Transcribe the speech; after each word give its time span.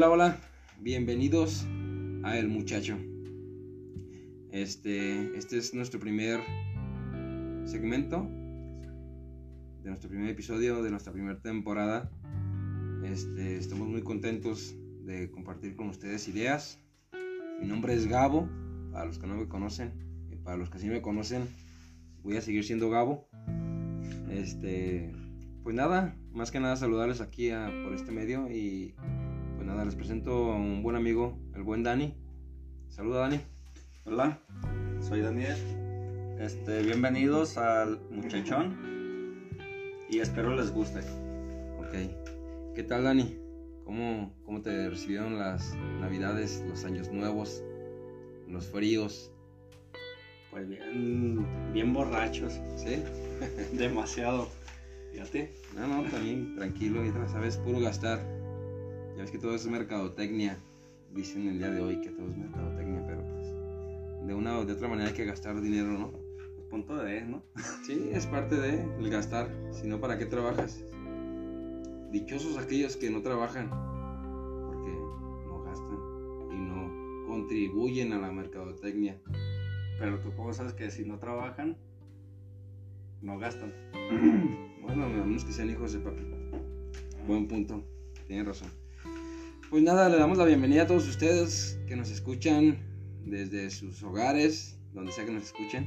Hola, 0.00 0.10
hola, 0.12 0.36
bienvenidos 0.78 1.66
a 2.22 2.38
El 2.38 2.48
Muchacho. 2.48 2.96
Este, 4.50 5.36
este 5.36 5.58
es 5.58 5.74
nuestro 5.74 6.00
primer 6.00 6.40
segmento 7.66 8.26
de 9.82 9.90
nuestro 9.90 10.08
primer 10.08 10.30
episodio 10.30 10.82
de 10.82 10.90
nuestra 10.90 11.12
primera 11.12 11.38
temporada. 11.42 12.10
Este, 13.04 13.58
estamos 13.58 13.88
muy 13.88 14.00
contentos 14.00 14.74
de 15.04 15.30
compartir 15.30 15.76
con 15.76 15.90
ustedes 15.90 16.26
ideas. 16.28 16.80
Mi 17.60 17.66
nombre 17.66 17.92
es 17.92 18.06
Gabo, 18.06 18.48
para 18.92 19.04
los 19.04 19.18
que 19.18 19.26
no 19.26 19.36
me 19.36 19.48
conocen, 19.48 19.92
y 20.30 20.36
para 20.36 20.56
los 20.56 20.70
que 20.70 20.78
sí 20.78 20.88
me 20.88 21.02
conocen, 21.02 21.46
voy 22.22 22.38
a 22.38 22.40
seguir 22.40 22.64
siendo 22.64 22.88
Gabo. 22.88 23.28
Este, 24.30 25.12
pues 25.62 25.76
nada, 25.76 26.16
más 26.32 26.50
que 26.50 26.58
nada 26.58 26.76
saludarles 26.76 27.20
aquí 27.20 27.50
por 27.84 27.92
este 27.92 28.12
medio 28.12 28.50
y 28.50 28.94
pues 29.60 29.68
nada, 29.68 29.84
les 29.84 29.94
presento 29.94 30.52
a 30.52 30.56
un 30.56 30.82
buen 30.82 30.96
amigo, 30.96 31.38
el 31.54 31.62
buen 31.62 31.82
Dani. 31.82 32.14
Saluda 32.88 33.20
Dani. 33.20 33.42
Hola, 34.06 34.40
soy 35.00 35.20
Daniel. 35.20 35.54
Este, 36.40 36.80
bienvenidos 36.82 37.58
al 37.58 38.00
muchachón 38.10 39.50
y 40.08 40.20
espero 40.20 40.56
les 40.56 40.72
guste. 40.72 41.00
Ok. 41.78 42.74
¿Qué 42.74 42.82
tal 42.84 43.04
Dani? 43.04 43.36
¿Cómo, 43.84 44.32
cómo 44.46 44.62
te 44.62 44.88
recibieron 44.88 45.38
las 45.38 45.76
navidades, 46.00 46.64
los 46.66 46.86
años 46.86 47.12
nuevos, 47.12 47.62
los 48.48 48.66
fríos? 48.66 49.30
Pues 50.52 50.70
bien, 50.70 51.46
bien 51.74 51.92
borrachos. 51.92 52.58
¿Sí? 52.76 53.02
Demasiado. 53.76 54.48
Fíjate. 55.12 55.52
No, 55.76 55.86
no, 55.86 56.08
también 56.08 56.56
tranquilo, 56.56 57.04
y 57.04 57.10
sabes, 57.28 57.58
puro 57.58 57.78
gastar. 57.78 58.39
Ya 59.20 59.24
ves 59.24 59.32
que 59.32 59.38
todo 59.38 59.54
es 59.54 59.66
mercadotecnia. 59.66 60.58
Dicen 61.12 61.46
el 61.46 61.58
día 61.58 61.68
de 61.68 61.82
hoy 61.82 62.00
que 62.00 62.08
todo 62.08 62.30
es 62.30 62.38
mercadotecnia, 62.38 63.04
pero 63.06 63.22
pues 63.22 64.26
de 64.26 64.32
una 64.32 64.58
o 64.58 64.64
de 64.64 64.72
otra 64.72 64.88
manera 64.88 65.10
hay 65.10 65.14
que 65.14 65.26
gastar 65.26 65.60
dinero, 65.60 65.88
¿no? 65.88 66.10
Pues 66.10 66.66
punto 66.70 66.96
de, 66.96 67.20
¿no? 67.26 67.42
Sí, 67.84 68.08
es 68.14 68.24
parte 68.24 68.56
de 68.56 68.82
el 68.82 69.10
gastar. 69.10 69.54
Si 69.72 69.86
no, 69.86 70.00
¿para 70.00 70.16
qué 70.16 70.24
trabajas? 70.24 70.82
Dichosos 72.10 72.56
aquellos 72.56 72.96
que 72.96 73.10
no 73.10 73.20
trabajan 73.20 73.68
porque 73.68 74.90
no 75.46 75.64
gastan 75.64 75.98
y 76.50 76.56
no 76.56 77.26
contribuyen 77.26 78.14
a 78.14 78.20
la 78.20 78.32
mercadotecnia. 78.32 79.20
Pero 79.98 80.18
tú 80.20 80.32
cómo 80.34 80.54
sabes 80.54 80.72
que 80.72 80.90
si 80.90 81.04
no 81.04 81.18
trabajan, 81.18 81.76
no 83.20 83.38
gastan. 83.38 83.74
bueno, 84.80 85.04
a 85.04 85.08
menos 85.10 85.44
que 85.44 85.52
sean 85.52 85.68
hijos 85.68 85.92
de 85.92 85.98
papi. 85.98 86.22
Buen 87.26 87.48
punto, 87.48 87.84
tienes 88.26 88.46
razón. 88.46 88.79
Pues 89.70 89.84
nada, 89.84 90.08
le 90.08 90.16
damos 90.16 90.36
la 90.36 90.46
bienvenida 90.46 90.82
a 90.82 90.86
todos 90.88 91.06
ustedes 91.06 91.78
que 91.86 91.94
nos 91.94 92.10
escuchan 92.10 92.76
desde 93.24 93.70
sus 93.70 94.02
hogares, 94.02 94.76
donde 94.92 95.12
sea 95.12 95.24
que 95.24 95.30
nos 95.30 95.44
escuchen. 95.44 95.86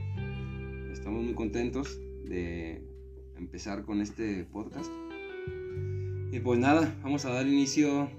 Estamos 0.90 1.22
muy 1.22 1.34
contentos 1.34 2.00
de 2.24 2.82
empezar 3.36 3.84
con 3.84 4.00
este 4.00 4.46
podcast. 4.46 4.90
Y 6.32 6.40
pues 6.40 6.60
nada, 6.60 6.98
vamos 7.04 7.26
a 7.26 7.34
dar 7.34 7.46
inicio. 7.46 8.10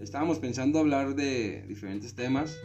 Estábamos 0.00 0.40
pensando 0.40 0.80
hablar 0.80 1.14
de 1.14 1.62
diferentes 1.68 2.16
temas, 2.16 2.58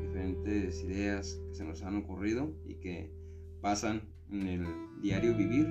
diferentes 0.00 0.82
ideas 0.82 1.38
que 1.50 1.54
se 1.54 1.64
nos 1.64 1.84
han 1.84 1.98
ocurrido 1.98 2.52
y 2.66 2.74
que 2.80 3.12
pasan 3.60 4.02
en 4.28 4.48
el 4.48 4.66
diario 5.02 5.36
vivir. 5.36 5.68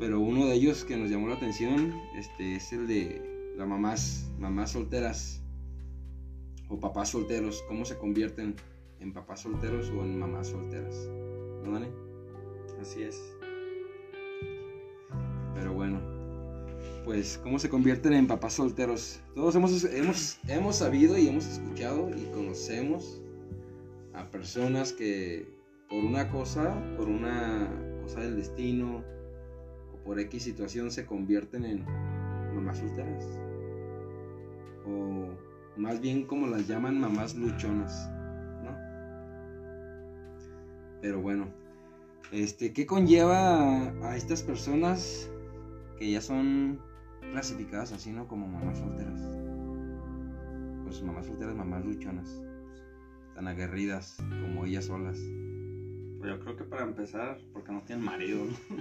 Pero 0.00 0.18
uno 0.18 0.46
de 0.46 0.56
ellos 0.56 0.84
que 0.84 0.96
nos 0.96 1.08
llamó 1.08 1.28
la 1.28 1.36
atención 1.36 1.94
este, 2.16 2.56
es 2.56 2.72
el 2.72 2.88
de 2.88 3.29
las 3.60 3.68
mamás, 3.68 4.26
mamás 4.38 4.70
solteras 4.70 5.42
o 6.70 6.80
papás 6.80 7.10
solteros, 7.10 7.62
cómo 7.68 7.84
se 7.84 7.98
convierten 7.98 8.54
en 9.00 9.12
papás 9.12 9.40
solteros 9.40 9.90
o 9.90 10.02
en 10.02 10.18
mamás 10.18 10.48
solteras. 10.48 10.96
¿No, 11.62 11.72
Dani? 11.72 11.88
Así 12.80 13.02
es. 13.02 13.20
Pero 15.54 15.74
bueno, 15.74 16.00
pues 17.04 17.38
cómo 17.42 17.58
se 17.58 17.68
convierten 17.68 18.14
en 18.14 18.26
papás 18.26 18.54
solteros. 18.54 19.20
Todos 19.34 19.54
hemos, 19.56 19.84
hemos, 19.84 20.38
hemos 20.48 20.76
sabido 20.76 21.18
y 21.18 21.28
hemos 21.28 21.44
escuchado 21.44 22.08
y 22.16 22.30
conocemos 22.32 23.20
a 24.14 24.30
personas 24.30 24.94
que 24.94 25.46
por 25.90 26.02
una 26.02 26.30
cosa, 26.30 26.82
por 26.96 27.08
una 27.08 27.68
cosa 28.02 28.20
del 28.20 28.36
destino 28.36 29.04
o 29.92 30.02
por 30.02 30.18
X 30.18 30.44
situación 30.44 30.90
se 30.90 31.04
convierten 31.04 31.66
en 31.66 31.84
mamás 32.54 32.78
solteras. 32.78 33.49
O 34.90 35.30
más 35.76 36.00
bien 36.00 36.24
como 36.24 36.46
las 36.46 36.66
llaman 36.66 37.00
mamás 37.00 37.34
luchonas, 37.34 38.10
¿no? 38.64 38.76
Pero 41.00 41.20
bueno, 41.20 41.48
este, 42.32 42.72
¿qué 42.72 42.86
conlleva 42.86 43.90
a, 44.08 44.16
estas 44.16 44.42
personas 44.42 45.30
que 45.98 46.10
ya 46.10 46.20
son 46.20 46.80
clasificadas 47.32 47.92
así, 47.92 48.12
¿no? 48.12 48.28
Como 48.28 48.46
mamás 48.46 48.78
solteras. 48.78 49.20
Pues 50.84 51.02
mamás 51.02 51.26
solteras, 51.26 51.54
mamás 51.54 51.84
luchonas. 51.84 52.40
Tan 53.34 53.48
aguerridas 53.48 54.16
como 54.18 54.64
ellas 54.64 54.86
solas. 54.86 55.18
Pues 56.18 56.30
yo 56.30 56.40
creo 56.40 56.56
que 56.56 56.64
para 56.64 56.84
empezar, 56.84 57.38
porque 57.52 57.72
no 57.72 57.82
tienen 57.82 58.04
marido, 58.04 58.44
¿no? 58.44 58.76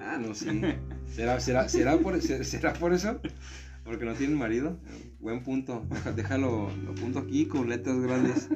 Ah, 0.00 0.18
no, 0.18 0.34
sí. 0.34 0.60
¿Será, 1.06 1.40
será, 1.40 1.68
será, 1.68 1.96
por, 1.98 2.20
será 2.20 2.72
por 2.74 2.92
eso? 2.92 3.20
Porque 3.84 4.04
no 4.04 4.14
tienen 4.14 4.38
marido. 4.38 4.78
Buen 5.20 5.42
punto. 5.42 5.86
Déjalo, 6.16 6.70
lo 6.84 6.94
punto 6.94 7.18
aquí 7.18 7.46
con 7.46 7.68
letras 7.68 8.00
grandes 8.00 8.48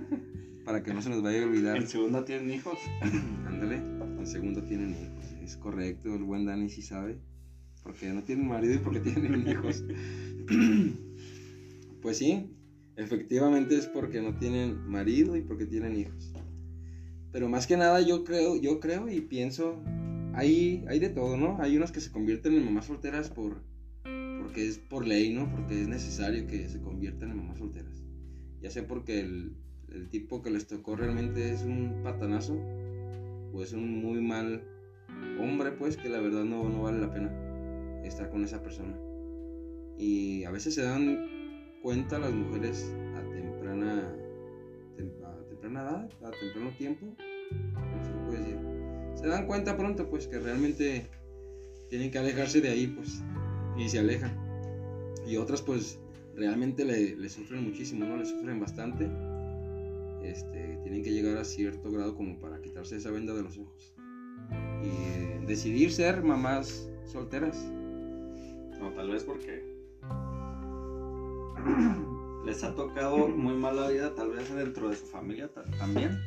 para 0.64 0.82
que 0.82 0.92
no 0.92 1.02
se 1.02 1.10
nos 1.10 1.22
vaya 1.22 1.42
a 1.42 1.46
olvidar. 1.46 1.76
¿En 1.76 1.88
segundo 1.88 2.24
tienen 2.24 2.50
hijos? 2.50 2.78
Ándale, 3.46 3.76
en 3.76 4.26
segundo 4.26 4.62
tienen 4.62 4.90
hijos. 4.90 5.24
Es 5.42 5.56
correcto, 5.56 6.14
el 6.14 6.24
buen 6.24 6.44
Dani 6.44 6.68
sí 6.68 6.82
sabe. 6.82 7.18
Porque 7.82 8.12
no 8.12 8.24
tienen 8.24 8.48
marido 8.48 8.74
y 8.74 8.78
porque 8.78 9.00
tienen 9.00 9.46
hijos. 9.48 9.84
Pues 12.00 12.18
sí, 12.18 12.48
efectivamente 12.96 13.76
es 13.76 13.86
porque 13.86 14.22
no 14.22 14.38
tienen 14.38 14.88
marido 14.88 15.36
y 15.36 15.42
porque 15.42 15.66
tienen 15.66 15.96
hijos. 15.96 16.32
Pero 17.32 17.48
más 17.48 17.66
que 17.66 17.76
nada 17.76 18.00
yo 18.00 18.22
creo, 18.22 18.54
yo 18.54 18.78
creo 18.78 19.08
y 19.08 19.20
pienso, 19.20 19.82
hay, 20.32 20.84
hay 20.88 21.00
de 21.00 21.08
todo, 21.08 21.36
¿no? 21.36 21.58
Hay 21.60 21.76
unos 21.76 21.90
que 21.90 22.00
se 22.00 22.12
convierten 22.12 22.54
en 22.54 22.64
mamás 22.64 22.86
solteras 22.86 23.30
por, 23.30 23.62
porque 24.48 24.66
es 24.66 24.78
por 24.78 25.06
ley, 25.06 25.30
¿no? 25.30 25.50
Porque 25.50 25.82
es 25.82 25.88
necesario 25.88 26.46
que 26.46 26.66
se 26.70 26.80
conviertan 26.80 27.30
en 27.30 27.36
mamás 27.36 27.58
solteras. 27.58 28.02
Ya 28.62 28.70
sea 28.70 28.86
porque 28.88 29.20
el, 29.20 29.52
el 29.92 30.08
tipo 30.08 30.40
que 30.40 30.48
les 30.48 30.66
tocó 30.66 30.96
realmente 30.96 31.52
es 31.52 31.64
un 31.64 32.00
patanazo 32.02 32.58
o 33.52 33.62
es 33.62 33.74
un 33.74 34.00
muy 34.00 34.22
mal 34.22 34.62
hombre, 35.38 35.72
pues 35.72 35.98
que 35.98 36.08
la 36.08 36.20
verdad 36.20 36.44
no, 36.44 36.66
no 36.66 36.84
vale 36.84 36.98
la 36.98 37.12
pena 37.12 37.30
estar 38.04 38.30
con 38.30 38.42
esa 38.42 38.62
persona. 38.62 38.98
Y 39.98 40.44
a 40.44 40.50
veces 40.50 40.74
se 40.74 40.82
dan 40.82 41.28
cuenta 41.82 42.18
las 42.18 42.32
mujeres 42.32 42.90
a 43.16 43.30
temprana 43.30 44.16
temprana 45.50 45.82
edad, 45.82 46.10
a 46.26 46.30
temprano 46.30 46.70
tiempo, 46.78 47.06
¿cómo 47.74 48.04
se 48.04 48.10
lo 48.12 48.24
puede 48.24 48.38
decir? 48.38 48.58
Se 49.14 49.26
dan 49.26 49.46
cuenta 49.46 49.76
pronto, 49.76 50.08
pues, 50.08 50.26
que 50.26 50.38
realmente 50.38 51.06
tienen 51.90 52.10
que 52.10 52.18
alejarse 52.18 52.62
de 52.62 52.70
ahí, 52.70 52.86
pues, 52.86 53.22
y 53.78 53.88
se 53.88 54.00
alejan. 54.00 54.36
Y 55.26 55.36
otras, 55.36 55.62
pues, 55.62 55.98
realmente 56.34 56.84
le, 56.84 57.28
sufren 57.28 57.64
muchísimo, 57.64 58.04
¿no? 58.04 58.16
Le 58.16 58.26
sufren 58.26 58.60
bastante. 58.60 59.08
Este, 60.22 60.78
tienen 60.82 61.02
que 61.02 61.12
llegar 61.12 61.38
a 61.38 61.44
cierto 61.44 61.90
grado 61.90 62.14
como 62.16 62.38
para 62.38 62.60
quitarse 62.60 62.96
esa 62.96 63.10
venda 63.10 63.34
de 63.34 63.42
los 63.42 63.56
ojos. 63.56 63.94
Y 64.82 64.88
eh, 64.88 65.40
decidir 65.46 65.92
ser 65.92 66.22
mamás 66.22 66.90
solteras. 67.04 67.56
No, 68.78 68.92
tal 68.94 69.10
vez 69.10 69.24
porque 69.24 69.64
les 72.44 72.64
ha 72.64 72.74
tocado 72.74 73.28
muy 73.28 73.54
mala 73.54 73.88
vida, 73.88 74.14
tal 74.14 74.30
vez 74.30 74.52
dentro 74.54 74.88
de 74.88 74.96
su 74.96 75.06
familia 75.06 75.50
también. 75.78 76.18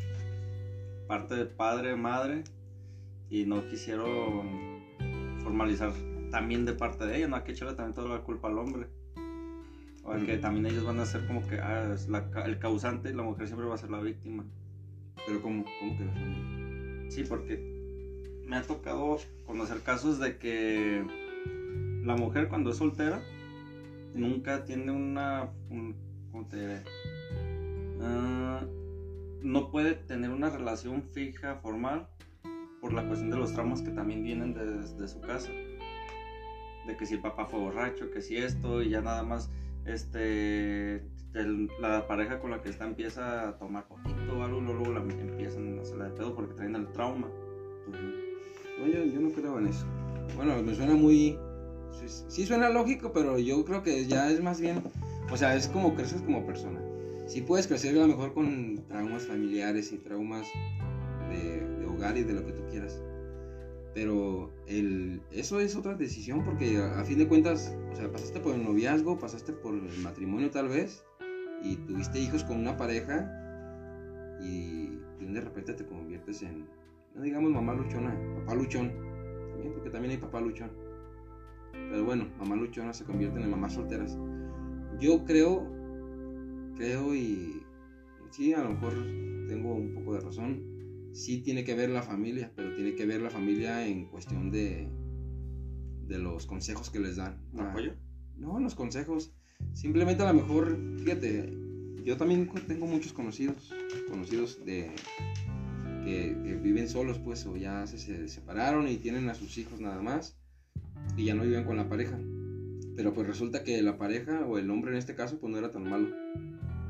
Parte 1.07 1.35
de 1.35 1.45
padre, 1.45 1.95
madre, 1.95 2.43
y 3.29 3.45
no 3.45 3.67
quisieron 3.67 4.81
formalizar 5.43 5.91
también 6.31 6.65
de 6.65 6.73
parte 6.73 7.05
de 7.05 7.17
ella, 7.17 7.27
no 7.27 7.35
hay 7.35 7.43
que 7.43 7.51
echarle 7.51 7.75
también 7.75 7.93
toda 7.93 8.17
la 8.17 8.23
culpa 8.23 8.47
al 8.47 8.57
hombre. 8.57 8.87
O 10.03 10.13
que 10.25 10.37
también 10.37 10.65
ellos 10.65 10.83
van 10.83 10.99
a 10.99 11.05
ser 11.05 11.27
como 11.27 11.47
que 11.47 11.59
ah, 11.59 11.93
es 11.93 12.07
el 12.45 12.57
causante 12.57 13.11
y 13.11 13.13
la 13.13 13.21
mujer 13.21 13.45
siempre 13.45 13.67
va 13.67 13.75
a 13.75 13.77
ser 13.77 13.91
la 13.91 13.99
víctima. 13.99 14.43
Pero 15.27 15.41
¿cómo, 15.41 15.63
cómo 15.79 15.97
que 15.97 16.05
la 16.05 16.13
familia? 16.13 17.11
Sí, 17.11 17.23
porque 17.23 18.43
me 18.47 18.55
ha 18.55 18.63
tocado 18.63 19.17
conocer 19.45 19.81
casos 19.81 20.19
de 20.19 20.37
que 20.37 21.05
la 22.03 22.15
mujer 22.15 22.47
cuando 22.47 22.71
es 22.71 22.77
soltera 22.77 23.21
nunca 24.15 24.65
tiene 24.65 24.91
una, 24.91 25.51
¿cómo 26.31 26.47
te 26.47 26.59
diré? 26.59 26.83
Ah, 28.01 28.65
no 29.43 29.69
puede 29.69 29.93
tener 29.93 30.31
una 30.31 30.49
relación 30.49 31.03
fija, 31.03 31.55
formal, 31.57 32.07
por 32.81 32.93
la 32.93 33.05
cuestión 33.05 33.29
de 33.29 33.37
los 33.37 33.53
traumas 33.53 33.81
que 33.81 33.91
también 33.91 34.23
vienen 34.23 34.53
desde 34.53 35.07
su 35.07 35.21
casa. 35.21 35.49
De 36.87 36.97
que 36.97 37.05
si 37.05 37.15
el 37.15 37.21
papá 37.21 37.45
fue 37.45 37.59
borracho, 37.59 38.09
que 38.11 38.21
si 38.21 38.37
esto, 38.37 38.81
y 38.81 38.89
ya 38.89 39.01
nada 39.01 39.23
más 39.23 39.49
este, 39.85 40.95
el- 41.33 41.69
la 41.79 42.07
pareja 42.07 42.39
con 42.39 42.51
la 42.51 42.61
que 42.61 42.69
está 42.69 42.85
empieza 42.85 43.49
a 43.49 43.57
tomar 43.57 43.87
poquito 43.87 44.37
o 44.37 44.43
algo, 44.43 44.59
luego 44.61 44.91
la 44.93 44.99
empiezan 45.01 45.77
a 45.79 45.81
hacerla 45.81 46.05
de 46.05 46.11
pedo 46.11 46.35
porque 46.35 46.53
traen 46.55 46.75
el 46.75 46.87
trauma. 46.91 47.27
No, 48.79 48.87
yo, 48.87 49.03
yo 49.05 49.19
no 49.19 49.29
creo 49.31 49.59
en 49.59 49.67
eso. 49.67 49.85
Bueno, 50.35 50.61
me 50.63 50.73
suena 50.75 50.95
muy... 50.95 51.37
Sí, 51.91 52.23
sí 52.29 52.45
suena 52.45 52.69
lógico, 52.69 53.11
pero 53.13 53.37
yo 53.37 53.63
creo 53.65 53.83
que 53.83 54.05
ya 54.05 54.29
es 54.31 54.41
más 54.41 54.59
bien... 54.61 54.81
O 55.31 55.37
sea, 55.37 55.55
es 55.55 55.67
como 55.67 55.93
creces 55.95 56.21
como 56.21 56.45
persona. 56.45 56.79
Sí 57.27 57.41
puedes 57.41 57.67
crecer 57.67 57.95
a 57.97 58.01
lo 58.01 58.07
mejor 58.07 58.33
con 58.33 58.83
traumas 58.87 59.23
familiares 59.27 59.91
y 59.93 59.97
traumas 59.97 60.47
de, 61.29 61.65
de 61.79 61.85
hogar 61.85 62.17
y 62.17 62.23
de 62.23 62.33
lo 62.33 62.45
que 62.45 62.51
tú 62.53 62.63
quieras. 62.69 63.01
Pero 63.93 64.51
el, 64.67 65.21
eso 65.31 65.59
es 65.59 65.75
otra 65.75 65.95
decisión 65.95 66.43
porque 66.45 66.77
a, 66.77 67.03
fin 67.03 67.17
de 67.17 67.27
cuentas, 67.27 67.75
o 67.91 67.95
sea, 67.95 68.11
pasaste 68.11 68.39
por 68.39 68.55
el 68.55 68.63
noviazgo, 68.63 69.19
pasaste 69.19 69.51
por 69.51 69.73
el 69.73 69.97
matrimonio 70.01 70.49
tal 70.49 70.69
vez 70.69 71.03
y 71.61 71.75
tuviste 71.75 72.19
hijos 72.19 72.43
con 72.43 72.57
una 72.57 72.77
pareja 72.77 73.29
y 74.41 74.81
de 75.19 75.41
repente 75.41 75.73
te 75.73 75.85
conviertes 75.85 76.41
en, 76.41 76.65
no 77.15 77.21
digamos 77.21 77.51
mamá 77.51 77.73
luchona, 77.73 78.17
papá 78.39 78.55
luchón, 78.55 78.91
porque 79.73 79.89
también 79.89 80.11
hay 80.11 80.17
papá 80.17 80.41
luchón. 80.41 80.71
Pero 81.73 82.05
bueno, 82.05 82.27
mamá 82.39 82.55
luchona 82.55 82.93
se 82.93 83.05
convierten 83.05 83.43
en 83.43 83.51
mamás 83.51 83.73
solteras. 83.73 84.17
Yo 84.99 85.23
creo, 85.25 85.67
creo 86.75 87.13
y 87.15 87.63
sí, 88.29 88.53
a 88.53 88.63
lo 88.63 88.71
mejor 88.71 88.93
tengo 89.47 89.75
un 89.75 89.93
poco 89.93 90.13
de 90.13 90.21
razón. 90.21 90.70
Sí 91.13 91.41
tiene 91.41 91.63
que 91.63 91.75
ver 91.75 91.89
la 91.89 92.03
familia, 92.03 92.51
pero 92.55 92.73
tiene 92.73 92.95
que 92.95 93.05
ver 93.05 93.21
la 93.21 93.29
familia 93.29 93.85
en 93.85 94.05
cuestión 94.05 94.51
de, 94.51 94.87
de 96.07 96.17
los 96.17 96.45
consejos 96.45 96.89
que 96.89 96.99
les 96.99 97.17
dan. 97.17 97.41
¿Un 97.53 97.61
apoyo? 97.61 97.93
No, 98.37 98.59
los 98.59 98.75
consejos. 98.75 99.33
Simplemente 99.73 100.23
a 100.23 100.31
lo 100.31 100.41
mejor, 100.41 100.77
fíjate, 100.97 101.53
yo 102.03 102.17
también 102.17 102.49
tengo 102.67 102.87
muchos 102.87 103.13
conocidos, 103.13 103.71
conocidos 104.09 104.63
de 104.65 104.91
que, 106.03 106.37
que 106.43 106.55
viven 106.55 106.89
solos, 106.89 107.19
pues, 107.19 107.45
o 107.45 107.55
ya 107.57 107.85
se, 107.87 107.97
se 107.97 108.27
separaron 108.27 108.87
y 108.87 108.97
tienen 108.97 109.29
a 109.29 109.35
sus 109.35 109.57
hijos 109.57 109.79
nada 109.79 110.01
más 110.01 110.37
y 111.17 111.25
ya 111.25 111.35
no 111.35 111.43
viven 111.43 111.65
con 111.65 111.77
la 111.77 111.89
pareja. 111.89 112.19
Pero 112.95 113.13
pues 113.13 113.27
resulta 113.27 113.63
que 113.63 113.81
la 113.81 113.97
pareja 113.97 114.45
o 114.45 114.57
el 114.57 114.69
hombre 114.69 114.91
en 114.91 114.97
este 114.97 115.15
caso, 115.15 115.39
pues 115.39 115.51
no 115.51 115.57
era 115.57 115.71
tan 115.71 115.89
malo. 115.89 116.09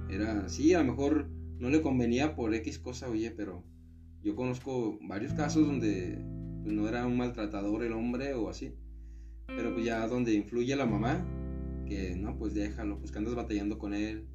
Era, 0.09 0.49
sí, 0.49 0.73
a 0.73 0.79
lo 0.79 0.85
mejor 0.85 1.29
no 1.59 1.69
le 1.69 1.81
convenía 1.81 2.35
por 2.35 2.53
X 2.53 2.79
cosa, 2.79 3.09
oye, 3.09 3.31
pero 3.31 3.63
yo 4.23 4.35
conozco 4.35 4.97
varios 5.07 5.33
casos 5.33 5.65
donde 5.67 6.17
pues, 6.63 6.73
no 6.75 6.87
era 6.87 7.05
un 7.05 7.17
maltratador 7.17 7.83
el 7.83 7.93
hombre 7.93 8.33
o 8.33 8.49
así. 8.49 8.73
Pero 9.47 9.73
pues 9.73 9.85
ya 9.85 10.07
donde 10.07 10.33
influye 10.33 10.75
la 10.75 10.85
mamá, 10.85 11.25
que 11.87 12.15
no, 12.15 12.37
pues 12.37 12.53
déjalo, 12.53 12.97
pues 12.99 13.11
que 13.11 13.17
andas 13.17 13.35
batallando 13.35 13.77
con 13.77 13.93
él. 13.93 14.25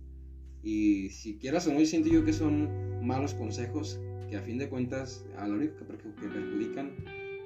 Y 0.62 1.08
si 1.10 1.38
quieras 1.38 1.66
o 1.66 1.72
no, 1.72 1.78
yo 1.80 1.86
siento 1.86 2.08
yo 2.08 2.24
que 2.24 2.32
son 2.32 2.68
malos 3.06 3.34
consejos 3.34 4.00
que 4.28 4.36
a 4.36 4.42
fin 4.42 4.58
de 4.58 4.68
cuentas 4.68 5.24
a 5.38 5.46
la 5.46 5.54
única 5.54 5.74
que, 5.76 5.84
perju- 5.84 6.14
que 6.16 6.26
perjudican 6.28 6.90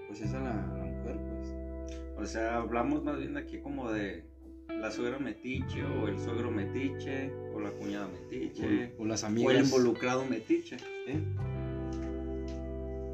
pues 0.08 0.22
es 0.22 0.32
a 0.32 0.40
la, 0.40 0.50
a 0.74 0.78
la 0.78 0.84
mujer, 0.84 1.16
pues. 1.28 1.54
O 2.18 2.26
sea, 2.26 2.56
hablamos 2.56 3.04
más 3.04 3.18
bien 3.18 3.36
aquí 3.36 3.58
como 3.58 3.90
de 3.92 4.24
la 4.68 4.90
suegra 4.90 5.18
metiche 5.18 5.84
o 5.84 6.08
el 6.08 6.18
suegro 6.18 6.50
metiche 6.50 7.30
o 7.54 7.60
la 7.60 7.70
cuñada 7.70 8.08
metiche 8.08 8.92
O, 8.98 9.02
o 9.02 9.06
las 9.06 9.22
o 9.22 9.26
amigas. 9.26 9.54
el 9.54 9.64
involucrado 9.64 10.24
metiche. 10.24 10.76
¿eh? 11.06 11.20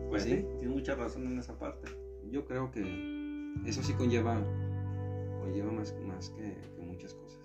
Pues 0.08 0.22
Sí. 0.22 0.30
sí, 0.30 0.44
tienes 0.58 0.74
mucha 0.74 0.94
razón 0.94 1.26
en 1.26 1.38
esa 1.38 1.58
parte. 1.58 1.88
Yo 2.30 2.44
creo 2.44 2.70
que 2.70 2.82
eso 3.66 3.82
sí 3.82 3.92
conlleva, 3.94 4.40
conlleva 5.40 5.72
más, 5.72 5.94
más 6.04 6.30
que, 6.30 6.56
que 6.76 6.82
muchas 6.82 7.14
cosas. 7.14 7.40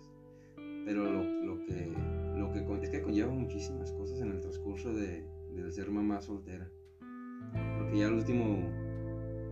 Pero 0.85 1.03
lo, 1.11 1.23
lo 1.23 1.65
que, 1.65 1.91
lo 2.35 2.51
que 2.51 2.65
es 2.83 2.89
que 2.89 3.01
conlleva 3.01 3.31
muchísimas 3.31 3.91
cosas 3.91 4.19
en 4.21 4.31
el 4.31 4.41
transcurso 4.41 4.93
de, 4.93 5.25
de 5.53 5.71
ser 5.71 5.91
mamá 5.91 6.21
soltera. 6.21 6.69
Porque 7.77 7.99
ya 7.99 8.07
al 8.07 8.13
último, 8.13 8.57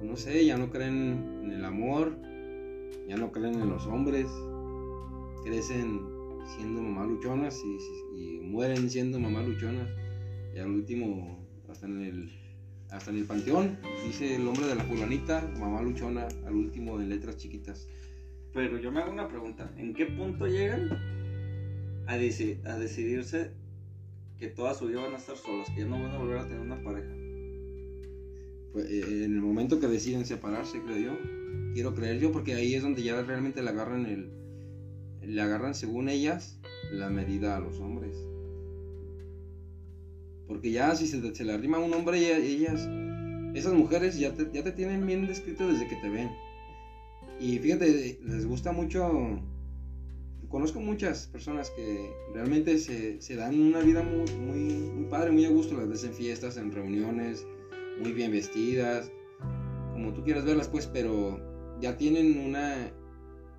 no 0.02 0.16
sé, 0.16 0.46
ya 0.46 0.58
no 0.58 0.70
creen 0.70 1.42
en 1.44 1.52
el 1.52 1.66
amor, 1.66 2.18
ya 3.08 3.18
no 3.18 3.32
creen 3.32 3.56
en 3.56 3.70
los 3.70 3.86
hombres, 3.86 4.28
crecen 5.44 6.02
siendo 6.46 6.82
mamá 6.82 7.06
luchonas 7.06 7.62
y, 8.16 8.20
y 8.20 8.40
mueren 8.40 8.90
siendo 8.90 9.20
mamá 9.20 9.44
luchonas. 9.44 9.90
Y 10.56 10.60
al 10.60 10.72
último, 10.72 11.46
hasta 11.70 11.86
en 11.86 12.02
el 12.02 12.39
hasta 12.92 13.12
en 13.12 13.18
el 13.18 13.26
panteón, 13.26 13.78
dice 14.06 14.36
el 14.36 14.48
hombre 14.48 14.68
de 14.68 14.76
la 14.76 14.84
fulanita, 14.84 15.48
mamá 15.60 15.82
luchona, 15.82 16.28
al 16.46 16.54
último 16.54 17.00
en 17.00 17.10
letras 17.10 17.38
chiquitas. 17.38 17.88
Pero 18.54 18.78
yo 18.80 18.92
me 18.92 19.02
hago 19.02 19.12
una 19.12 19.28
pregunta. 19.28 19.72
¿En 19.78 19.94
qué 19.94 20.08
punto 20.08 20.48
llegan 20.48 20.90
a, 22.08 22.18
deci- 22.18 22.66
a 22.66 22.78
decidirse 22.80 23.52
que 24.40 24.48
toda 24.48 24.74
su 24.74 24.88
vida 24.88 25.02
van 25.02 25.14
a 25.14 25.18
estar 25.18 25.38
solas, 25.38 25.70
que 25.70 25.82
ya 25.82 25.88
no 25.88 26.02
van 26.02 26.12
a 26.12 26.18
volver 26.18 26.40
a 26.40 26.48
tener 26.48 26.60
una 26.62 26.82
pareja? 26.82 27.14
Pues, 28.74 28.86
eh, 28.90 29.26
en 29.26 29.34
el 29.36 29.42
momento 29.42 29.80
que 29.80 29.88
deciden 29.88 30.26
separarse, 30.26 30.82
creo 30.82 30.98
yo, 30.98 31.18
quiero 31.74 31.94
creer 31.94 32.20
yo, 32.20 32.32
porque 32.32 32.56
ahí 32.56 32.74
es 32.74 32.82
donde 32.82 33.04
ya 33.04 33.22
realmente 33.22 33.62
le 33.62 33.70
agarran 33.70 34.06
el, 34.08 34.32
le 35.22 35.42
agarran 35.42 35.76
según 35.76 36.10
ellas 36.10 36.60
la 36.92 37.10
medida 37.10 37.56
a 37.56 37.60
los 37.60 37.80
hombres. 37.80 38.16
Porque 40.50 40.72
ya 40.72 40.94
si 40.96 41.08
se, 41.08 41.46
le 41.46 41.54
arrima 41.54 41.78
un 41.80 41.94
hombre, 41.94 42.18
ella- 42.18 42.38
ellas, 42.46 42.90
esas 43.54 43.74
mujeres 43.74 44.20
ya 44.20 44.34
te, 44.34 44.50
ya 44.52 44.64
te 44.64 44.74
tienen 44.74 45.06
bien 45.08 45.28
descrito 45.28 45.66
desde 45.66 45.88
que 45.88 45.96
te 45.98 46.10
ven. 46.10 46.30
Y 47.40 47.60
fíjate, 47.60 48.20
les 48.26 48.46
gusta 48.46 48.74
mucho. 48.74 49.40
Conozco 50.50 50.82
muchas 50.82 51.28
personas 51.28 51.70
que 51.70 52.10
realmente 52.34 52.80
se, 52.80 53.22
se 53.22 53.36
dan 53.36 53.62
una 53.62 53.80
vida 53.82 54.02
muy, 54.02 54.26
muy, 54.36 54.74
muy 54.90 55.06
padre, 55.10 55.32
muy 55.32 55.46
a 55.46 55.50
gusto. 55.50 55.78
Las 55.78 55.88
ves 55.88 56.04
en 56.04 56.14
fiestas, 56.14 56.58
en 56.58 56.72
reuniones, 56.72 57.46
muy 58.02 58.12
bien 58.14 58.32
vestidas, 58.32 59.12
como 59.94 60.14
tú 60.14 60.24
quieras 60.24 60.46
verlas, 60.46 60.68
pues, 60.68 60.88
pero 60.88 61.40
ya 61.80 61.96
tienen 61.98 62.40
una, 62.40 62.92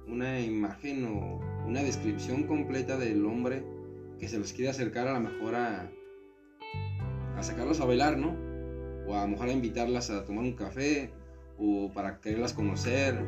una 0.08 0.40
imagen 0.40 1.04
o 1.04 1.40
una 1.68 1.82
descripción 1.84 2.44
completa 2.48 2.98
del 2.98 3.24
hombre 3.24 3.62
que 4.18 4.28
se 4.28 4.38
los 4.38 4.52
quiere 4.52 4.70
acercar 4.70 5.06
a 5.06 5.14
lo 5.14 5.20
mejor 5.20 5.54
a, 5.54 5.92
a 7.40 7.42
sacarlos 7.42 7.80
a 7.80 7.86
bailar, 7.86 8.18
¿no? 8.18 8.36
O 9.06 9.14
a 9.14 9.22
lo 9.22 9.28
mejor 9.28 9.48
a 9.48 9.52
invitarlas 9.52 10.10
a 10.10 10.24
tomar 10.24 10.44
un 10.44 10.52
café 10.52 11.10
o 11.58 11.90
para 11.92 12.20
quererlas 12.20 12.52
conocer. 12.52 13.18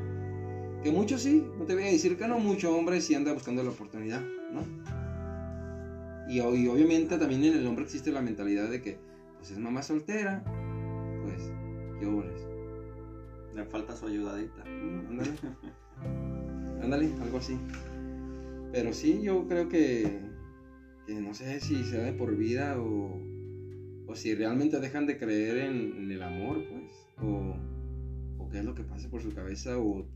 Que 0.82 0.90
muchos 0.90 1.22
sí, 1.22 1.46
no 1.58 1.64
te 1.64 1.74
voy 1.74 1.84
a 1.84 1.86
decir 1.86 2.16
que 2.16 2.28
no, 2.28 2.38
mucho 2.38 2.76
hombre 2.76 3.00
sí 3.00 3.14
anda 3.14 3.32
buscando 3.32 3.62
la 3.62 3.70
oportunidad, 3.70 4.20
¿no? 4.52 4.62
Y, 6.28 6.40
obviamente 6.40 7.18
también 7.18 7.44
en 7.44 7.54
el 7.54 7.66
hombre 7.66 7.84
existe 7.84 8.12
la 8.12 8.22
mentalidad 8.22 8.70
de 8.70 8.80
que, 8.80 8.98
pues 9.38 9.50
es 9.50 9.58
mamá 9.58 9.82
soltera, 9.82 10.42
pues, 11.22 11.52
qué 11.98 12.06
obres. 12.06 12.46
Le 13.54 13.64
falta 13.64 13.96
su 13.96 14.06
ayudadita. 14.06 14.62
Ándale. 14.64 15.30
Ándale, 16.82 17.10
algo 17.22 17.38
así. 17.38 17.58
Pero 18.72 18.92
sí, 18.92 19.20
yo 19.22 19.46
creo 19.46 19.68
que, 19.68 20.20
que 21.06 21.14
no 21.14 21.34
sé 21.34 21.60
si 21.60 21.84
sea 21.84 22.02
de 22.02 22.12
por 22.12 22.34
vida 22.36 22.80
o, 22.80 23.31
o 24.06 24.14
si 24.14 24.34
realmente 24.34 24.80
dejan 24.80 25.06
de 25.06 25.18
creer 25.18 25.58
en, 25.58 26.10
el 26.10 26.22
amor, 26.22 26.62
pues. 26.68 26.92
O, 27.22 28.48
qué 28.50 28.58
es 28.58 28.64
lo 28.64 28.74
que 28.74 28.84
pasa 28.84 29.08
por 29.08 29.22
su 29.22 29.32
cabeza 29.32 29.78
o, 29.78 30.06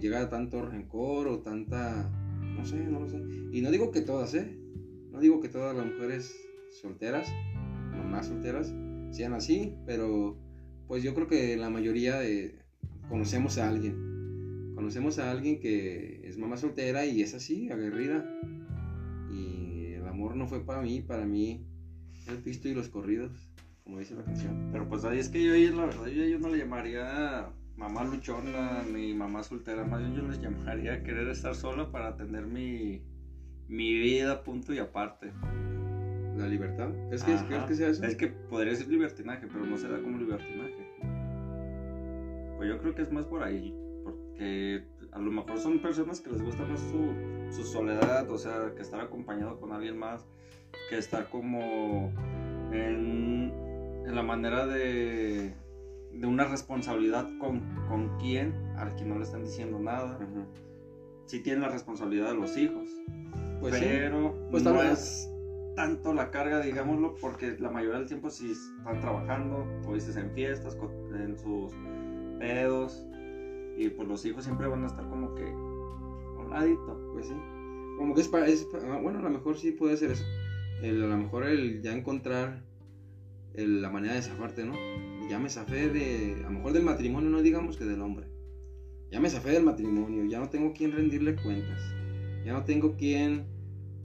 llega 0.00 0.28
tanto 0.28 0.62
rencor 0.62 1.28
o 1.28 1.40
tanta... 1.40 2.10
No 2.56 2.64
sé, 2.64 2.76
no 2.84 3.00
lo 3.00 3.08
sé. 3.08 3.20
Y 3.52 3.60
no 3.60 3.70
digo 3.70 3.90
que 3.90 4.00
todas, 4.00 4.34
¿eh? 4.34 4.56
No 5.10 5.20
digo 5.20 5.40
que 5.40 5.48
todas 5.48 5.76
las 5.76 5.86
mujeres 5.86 6.34
solteras, 6.80 7.28
mamás 7.90 8.26
solteras, 8.26 8.74
sean 9.10 9.32
así, 9.32 9.74
pero 9.86 10.38
pues 10.86 11.02
yo 11.02 11.14
creo 11.14 11.26
que 11.26 11.56
la 11.56 11.70
mayoría 11.70 12.20
conocemos 13.08 13.58
a 13.58 13.68
alguien. 13.68 14.72
Conocemos 14.74 15.18
a 15.18 15.30
alguien 15.30 15.60
que 15.60 16.20
es 16.24 16.38
mamá 16.38 16.56
soltera 16.56 17.04
y 17.06 17.22
es 17.22 17.34
así, 17.34 17.70
aguerrida. 17.70 18.24
Y 19.30 19.92
el 19.94 20.06
amor 20.06 20.36
no 20.36 20.46
fue 20.46 20.64
para 20.64 20.82
mí, 20.82 21.00
para 21.00 21.26
mí 21.26 21.66
el 22.28 22.38
pisto 22.38 22.68
y 22.68 22.74
los 22.74 22.88
corridos, 22.88 23.30
como 23.84 23.98
dice 23.98 24.14
la 24.14 24.24
canción. 24.24 24.68
Pero 24.72 24.88
pues 24.88 25.04
ahí 25.04 25.18
es 25.18 25.28
que 25.28 25.42
yo, 25.42 25.76
la 25.76 25.86
verdad, 25.86 26.06
yo, 26.06 26.24
yo 26.24 26.38
no 26.38 26.48
le 26.48 26.58
llamaría 26.58 27.48
mamá 27.76 28.04
luchona 28.04 28.82
ni 28.92 29.14
mamá 29.14 29.42
soltera, 29.42 29.84
más 29.84 30.00
bien 30.00 30.14
yo 30.14 30.22
les 30.22 30.40
llamaría 30.40 31.02
querer 31.04 31.28
estar 31.28 31.54
sola 31.54 31.90
para 31.90 32.16
tener 32.16 32.46
mi, 32.46 33.02
mi 33.68 33.98
vida 33.98 34.42
punto 34.42 34.74
y 34.74 34.78
aparte. 34.78 35.32
La 36.36 36.46
libertad. 36.46 36.90
¿Crees 37.08 37.24
que, 37.24 37.32
Ajá. 37.32 37.46
¿crees 37.46 37.64
que 37.64 37.74
sea 37.74 37.88
eso? 37.88 38.04
Es 38.04 38.14
que 38.14 38.28
podría 38.28 38.74
ser 38.74 38.88
libertinaje, 38.88 39.48
pero 39.48 39.66
no 39.66 39.76
se 39.76 39.88
da 39.88 40.00
como 40.00 40.18
libertinaje. 40.18 40.86
Pues 42.56 42.68
yo 42.68 42.78
creo 42.78 42.94
que 42.94 43.02
es 43.02 43.12
más 43.12 43.24
por 43.24 43.42
ahí, 43.42 43.74
porque 44.04 44.84
a 45.12 45.18
lo 45.18 45.30
mejor 45.30 45.58
son 45.58 45.80
personas 45.80 46.20
que 46.20 46.30
les 46.30 46.42
gusta 46.42 46.64
más 46.64 46.80
su, 46.80 47.12
su 47.50 47.64
soledad, 47.64 48.30
o 48.30 48.38
sea, 48.38 48.72
que 48.76 48.82
estar 48.82 49.00
acompañado 49.00 49.58
con 49.60 49.72
alguien 49.72 49.98
más, 49.98 50.26
que 50.90 50.98
estar 50.98 51.28
como 51.30 52.12
en, 52.72 53.52
en 54.06 54.14
la 54.14 54.22
manera 54.22 54.66
de, 54.66 55.54
de 56.12 56.26
una 56.26 56.44
responsabilidad 56.44 57.26
con, 57.40 57.60
con 57.88 58.16
quien, 58.18 58.54
al 58.76 58.94
que 58.96 59.04
no 59.04 59.16
le 59.16 59.24
están 59.24 59.44
diciendo 59.44 59.78
nada. 59.78 60.14
Ajá. 60.16 60.46
Sí 61.26 61.40
tienen 61.42 61.62
la 61.62 61.68
responsabilidad 61.68 62.28
de 62.28 62.34
los 62.36 62.56
hijos, 62.56 62.88
Pues 63.60 63.74
sí. 63.74 63.84
pero 63.86 64.34
Pues 64.50 64.62
no 64.62 64.72
tal 64.72 64.88
vez- 64.88 64.98
es 64.98 65.30
tanto 65.76 66.12
la 66.12 66.30
carga, 66.30 66.60
digámoslo, 66.60 67.14
porque 67.20 67.56
la 67.60 67.70
mayoría 67.70 67.98
del 67.98 68.08
tiempo 68.08 68.30
si 68.30 68.50
están 68.52 69.00
trabajando, 69.00 69.64
o 69.86 69.94
dices 69.94 70.16
en 70.16 70.30
fiestas, 70.32 70.76
en 71.14 71.36
sus 71.38 71.72
pedos, 72.38 73.06
y 73.76 73.88
pues 73.90 74.08
los 74.08 74.24
hijos 74.24 74.42
siempre 74.44 74.66
van 74.66 74.82
a 74.84 74.86
estar 74.88 75.08
como 75.08 75.34
que 75.36 75.44
Pues 77.12 77.26
sí. 77.26 77.34
Como 77.98 78.14
que 78.14 78.20
es 78.20 78.28
para. 78.28 78.46
Es 78.46 78.66
ah, 78.74 79.00
bueno, 79.02 79.18
a 79.18 79.22
lo 79.22 79.30
mejor 79.30 79.56
sí 79.56 79.72
puede 79.72 79.96
ser 79.96 80.12
eso. 80.12 80.24
A 80.82 80.86
lo 80.86 81.16
mejor 81.16 81.44
el 81.44 81.82
ya 81.82 81.92
encontrar 81.92 82.64
la 83.54 83.90
manera 83.90 84.14
de 84.14 84.22
zafarte, 84.22 84.64
¿no? 84.64 84.74
Ya 85.28 85.38
me 85.38 85.50
zafé 85.50 85.88
de. 85.88 86.36
A 86.40 86.44
lo 86.44 86.50
mejor 86.50 86.72
del 86.72 86.84
matrimonio, 86.84 87.30
no 87.30 87.42
digamos 87.42 87.76
que 87.76 87.84
del 87.84 88.02
hombre. 88.02 88.26
Ya 89.10 89.20
me 89.20 89.30
zafé 89.30 89.50
del 89.50 89.64
matrimonio. 89.64 90.24
Ya 90.24 90.38
no 90.38 90.48
tengo 90.48 90.72
quien 90.72 90.92
rendirle 90.92 91.34
cuentas. 91.36 91.80
Ya 92.44 92.52
no 92.52 92.64
tengo 92.64 92.96
quien 92.96 93.46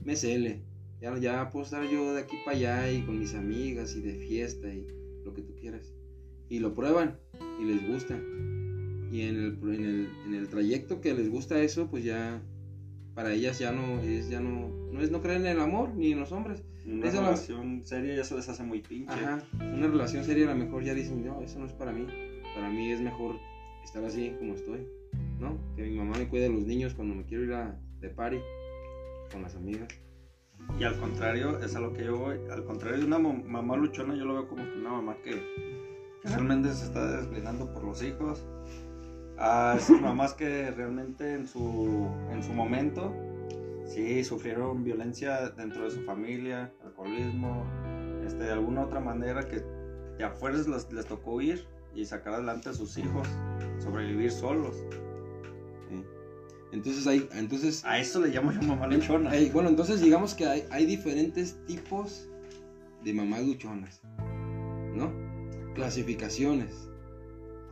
me 0.04 0.16
cele. 0.16 0.62
Ya, 1.00 1.16
ya 1.18 1.50
puedo 1.50 1.64
estar 1.64 1.84
yo 1.88 2.14
de 2.14 2.22
aquí 2.22 2.36
para 2.44 2.56
allá 2.56 2.90
y 2.90 3.02
con 3.02 3.18
mis 3.18 3.34
amigas 3.34 3.94
y 3.94 4.00
de 4.00 4.14
fiesta 4.14 4.68
y 4.72 4.86
lo 5.24 5.34
que 5.34 5.42
tú 5.42 5.54
quieras. 5.54 5.92
Y 6.48 6.58
lo 6.58 6.74
prueban 6.74 7.18
y 7.60 7.64
les 7.64 7.86
gusta. 7.88 8.18
Y 9.14 9.20
en 9.28 9.36
el, 9.36 9.58
en 9.62 9.84
el, 9.84 10.08
en 10.26 10.34
el 10.34 10.48
trayecto 10.48 11.00
que 11.00 11.14
les 11.14 11.30
gusta 11.30 11.60
eso, 11.60 11.86
pues 11.88 12.02
ya 12.02 12.42
para 13.14 13.32
ellas 13.32 13.60
ya 13.60 13.70
no 13.70 14.00
es 14.00 14.28
ya 14.28 14.40
no 14.40 14.68
no 14.92 15.00
es 15.00 15.12
no 15.12 15.20
creen 15.22 15.42
en 15.42 15.52
el 15.52 15.60
amor 15.60 15.94
ni 15.94 16.10
en 16.10 16.18
los 16.18 16.32
hombres. 16.32 16.64
Una 16.84 17.06
lo- 17.06 17.12
relación 17.20 17.82
seria 17.84 18.16
ya 18.16 18.24
se 18.24 18.34
les 18.34 18.48
hace 18.48 18.64
muy 18.64 18.80
pinche. 18.80 19.12
Ajá. 19.14 19.40
Una 19.60 19.86
relación 19.86 20.24
seria 20.24 20.46
a 20.50 20.54
lo 20.54 20.64
mejor 20.64 20.82
ya 20.82 20.94
dicen, 20.94 21.24
"No, 21.24 21.40
eso 21.42 21.60
no 21.60 21.66
es 21.66 21.72
para 21.72 21.92
mí. 21.92 22.06
Para 22.56 22.68
mí 22.70 22.90
es 22.90 23.00
mejor 23.00 23.36
estar 23.84 24.04
así 24.04 24.32
como 24.38 24.54
estoy." 24.54 24.80
¿No? 25.38 25.58
Que 25.76 25.82
mi 25.84 25.96
mamá 25.96 26.18
me 26.18 26.28
cuide 26.28 26.44
de 26.44 26.48
los 26.50 26.66
niños 26.66 26.94
cuando 26.94 27.14
me 27.14 27.24
quiero 27.24 27.44
ir 27.44 27.52
a 27.52 27.78
de 28.00 28.08
party 28.08 28.38
con 29.30 29.42
las 29.42 29.54
amigas. 29.54 29.88
Y 30.80 30.82
al 30.84 30.98
contrario, 30.98 31.60
es 31.60 31.76
a 31.76 31.80
lo 31.80 31.92
que 31.92 32.04
yo 32.04 32.16
voy. 32.18 32.36
Al 32.50 32.64
contrario 32.64 32.98
de 32.98 33.04
una 33.04 33.18
mam- 33.18 33.44
mamá 33.44 33.76
luchona, 33.76 34.16
yo 34.16 34.24
lo 34.24 34.34
veo 34.34 34.48
como 34.48 34.64
que 34.64 34.76
una 34.78 34.90
mamá 34.90 35.16
que, 35.22 35.40
realmente 36.24 36.72
se 36.72 36.86
está 36.86 37.20
desbrindando 37.20 37.72
por 37.72 37.84
los 37.84 38.02
hijos. 38.02 38.44
A 39.38 39.74
esas 39.76 40.00
mamás 40.00 40.34
que 40.34 40.70
realmente 40.70 41.34
en 41.34 41.46
su, 41.48 42.08
en 42.30 42.42
su 42.42 42.52
momento 42.52 43.12
sí 43.86 44.22
sufrieron 44.24 44.84
violencia 44.84 45.50
dentro 45.50 45.84
de 45.84 45.90
su 45.90 46.02
familia, 46.02 46.72
alcoholismo, 46.84 47.64
este, 48.24 48.44
de 48.44 48.52
alguna 48.52 48.82
otra 48.82 49.00
manera 49.00 49.46
que 49.48 49.62
de 50.16 50.24
a 50.24 50.30
fuerzas 50.30 50.68
les, 50.68 50.92
les 50.92 51.06
tocó 51.06 51.40
ir 51.40 51.66
y 51.94 52.04
sacar 52.04 52.34
adelante 52.34 52.68
a 52.68 52.74
sus 52.74 52.96
hijos, 52.96 53.26
sobrevivir 53.78 54.30
solos. 54.30 54.76
Sí. 55.88 56.04
Entonces 56.72 57.06
hay 57.06 57.28
entonces 57.32 57.84
A 57.84 57.98
eso 57.98 58.20
le 58.20 58.28
llamo 58.28 58.52
yo 58.52 58.62
mamá 58.62 58.86
luchona. 58.86 59.30
bueno, 59.52 59.68
entonces 59.68 60.00
digamos 60.00 60.34
que 60.34 60.46
hay, 60.46 60.64
hay 60.70 60.86
diferentes 60.86 61.56
tipos 61.66 62.28
de 63.02 63.12
mamás 63.12 63.44
luchonas. 63.44 64.00
¿No? 64.94 65.12
Clasificaciones. 65.74 66.88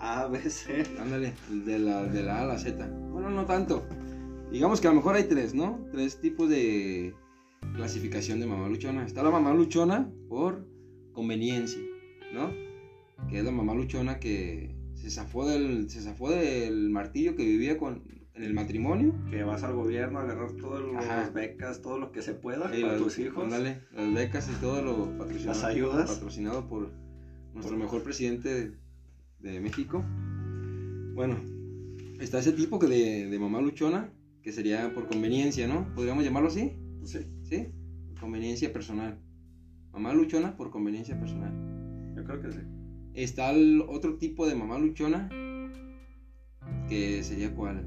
A, 0.05 0.27
B, 0.27 0.39
C. 0.51 0.83
Ándale, 0.99 1.33
de 1.65 1.79
la, 1.79 2.03
de 2.05 2.23
la 2.23 2.39
A 2.41 2.43
a 2.43 2.47
la 2.47 2.59
Z. 2.59 2.87
Bueno, 3.11 3.31
no 3.31 3.47
tanto. 3.47 3.87
Digamos 4.51 4.81
que 4.81 4.89
a 4.89 4.91
lo 4.91 4.97
mejor 4.97 5.15
hay 5.15 5.25
tres, 5.25 5.55
¿no? 5.55 5.79
Tres 5.93 6.21
tipos 6.21 6.49
de 6.49 7.15
clasificación 7.77 8.41
de 8.41 8.47
mamá 8.47 8.69
luchona. 8.69 9.07
Está 9.07 9.23
la 9.23 9.31
mamá 9.31 9.55
luchona 9.55 10.11
por 10.29 10.67
conveniencia, 11.13 11.81
¿no? 12.35 12.51
Que 13.29 13.39
es 13.39 13.45
la 13.45 13.53
mamá 13.53 13.75
luchona 13.75 14.19
que 14.19 14.75
se 14.95 15.09
zafó 15.11 15.47
del, 15.49 15.89
se 15.89 16.01
zafó 16.01 16.31
del 16.31 16.91
martillo 16.91 17.37
que 17.37 17.45
vivía 17.45 17.79
con, 17.79 18.03
en 18.35 18.43
el 18.43 18.55
matrimonio. 18.55 19.15
que 19.31 19.45
vas 19.45 19.63
al 19.63 19.75
gobierno 19.75 20.19
a 20.19 20.23
agarrar 20.23 20.53
todas 20.53 20.83
las 20.93 21.33
becas, 21.33 21.81
todo 21.81 21.99
lo 21.99 22.11
que 22.13 22.23
se 22.23 22.35
pueda 22.35 22.77
Y 22.77 22.83
para 22.83 22.95
las- 22.95 23.03
tus 23.03 23.19
hijos. 23.21 23.45
ándale, 23.45 23.83
las 23.93 24.13
becas 24.13 24.51
y 24.51 24.61
todo 24.61 24.83
lo 24.83 25.17
patrocinado, 25.17 25.47
Las 25.61 25.65
ayudas. 25.65 26.11
patrocinado 26.11 26.67
por 26.69 26.91
nuestro 27.55 27.77
mejor 27.77 28.03
presidente 28.03 28.73
de, 29.43 29.61
México. 29.61 30.05
Bueno, 31.15 31.37
está 32.21 32.39
ese 32.39 32.53
tipo 32.53 32.79
que 32.79 32.87
de, 32.87 33.27
de 33.29 33.39
mamá 33.39 33.61
luchona, 33.61 34.11
que 34.43 34.53
sería 34.53 34.93
por 34.95 35.09
conveniencia, 35.09 35.67
¿no? 35.69 35.93
Podríamos 35.95 36.25
llamarlo 36.25 36.49
así, 36.49 36.73
Pues 36.99 37.11
sí, 37.13 37.27
¿sí? 37.43 37.69
Conveniencia 38.21 38.73
personal. 38.73 39.19
Mamá 39.93 40.15
luchona 40.15 40.57
por 40.57 40.71
conveniencia 40.71 41.19
personal. 41.19 41.53
yo 42.17 42.25
creo 42.25 42.41
que 42.41 42.53
sí. 42.53 42.61
Está 43.15 43.51
el 43.51 43.83
otro 43.89 44.17
tipo 44.17 44.47
de 44.47 44.55
mamá 44.55 44.79
luchona, 44.79 45.29
que 46.89 47.23
sería 47.23 47.55
cuál? 47.55 47.87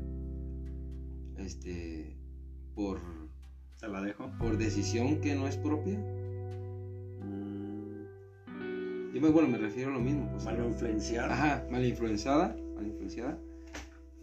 Este, 1.38 2.16
por, 2.76 3.00
Te 3.80 3.88
la 3.88 4.02
dejo. 4.02 4.32
por 4.38 4.58
decisión 4.58 5.20
que 5.22 5.36
no 5.36 5.48
es 5.48 5.58
propia. 5.58 6.00
Yo 9.16 9.22
me, 9.22 9.30
bueno, 9.30 9.48
me 9.48 9.58
refiero 9.58 9.92
a 9.92 9.94
lo 9.94 10.02
mismo. 10.02 10.30
Pues, 10.30 10.44
Malo 10.44 10.68
influenciar. 10.68 11.32
Ajá, 11.32 11.66
mal 11.72 11.86
influenciada, 11.86 12.54
mal 12.76 12.86
influenciada. 12.86 13.40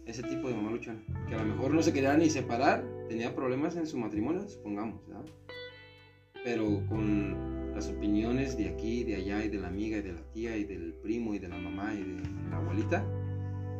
Ese 0.05 0.21
tipo 0.21 0.47
de 0.47 0.53
mamá 0.53 0.69
luchona. 0.69 1.03
Que 1.27 1.33
a 1.33 1.39
lo 1.39 1.45
mejor 1.45 1.73
no 1.73 1.81
se 1.81 1.91
quería 1.91 2.15
ni 2.15 2.29
separar, 2.29 2.85
tenía 3.09 3.33
problemas 3.33 3.75
en 3.75 3.87
su 3.87 3.97
matrimonio, 3.97 4.47
supongamos, 4.47 5.03
¿verdad? 5.07 5.25
Pero 6.43 6.85
con 6.89 7.73
las 7.73 7.89
opiniones 7.89 8.55
de 8.55 8.69
aquí, 8.69 9.03
de 9.03 9.15
allá, 9.15 9.43
y 9.43 9.49
de 9.49 9.57
la 9.57 9.69
amiga, 9.69 9.97
y 9.97 10.03
de 10.03 10.13
la 10.13 10.21
tía, 10.31 10.55
y 10.57 10.63
del 10.63 10.93
primo, 10.93 11.33
y 11.33 11.39
de 11.39 11.47
la 11.47 11.57
mamá, 11.57 11.95
y 11.95 12.03
de 12.03 12.21
la 12.51 12.57
abuelita, 12.57 13.03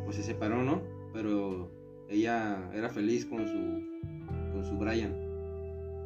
pues 0.05 0.15
se 0.15 0.23
separó, 0.23 0.63
¿no? 0.63 0.81
Pero 1.13 1.69
ella 2.09 2.71
era 2.73 2.89
feliz 2.89 3.27
con 3.27 3.47
su, 3.47 4.51
con 4.51 4.65
su 4.65 4.77
Brian. 4.79 5.13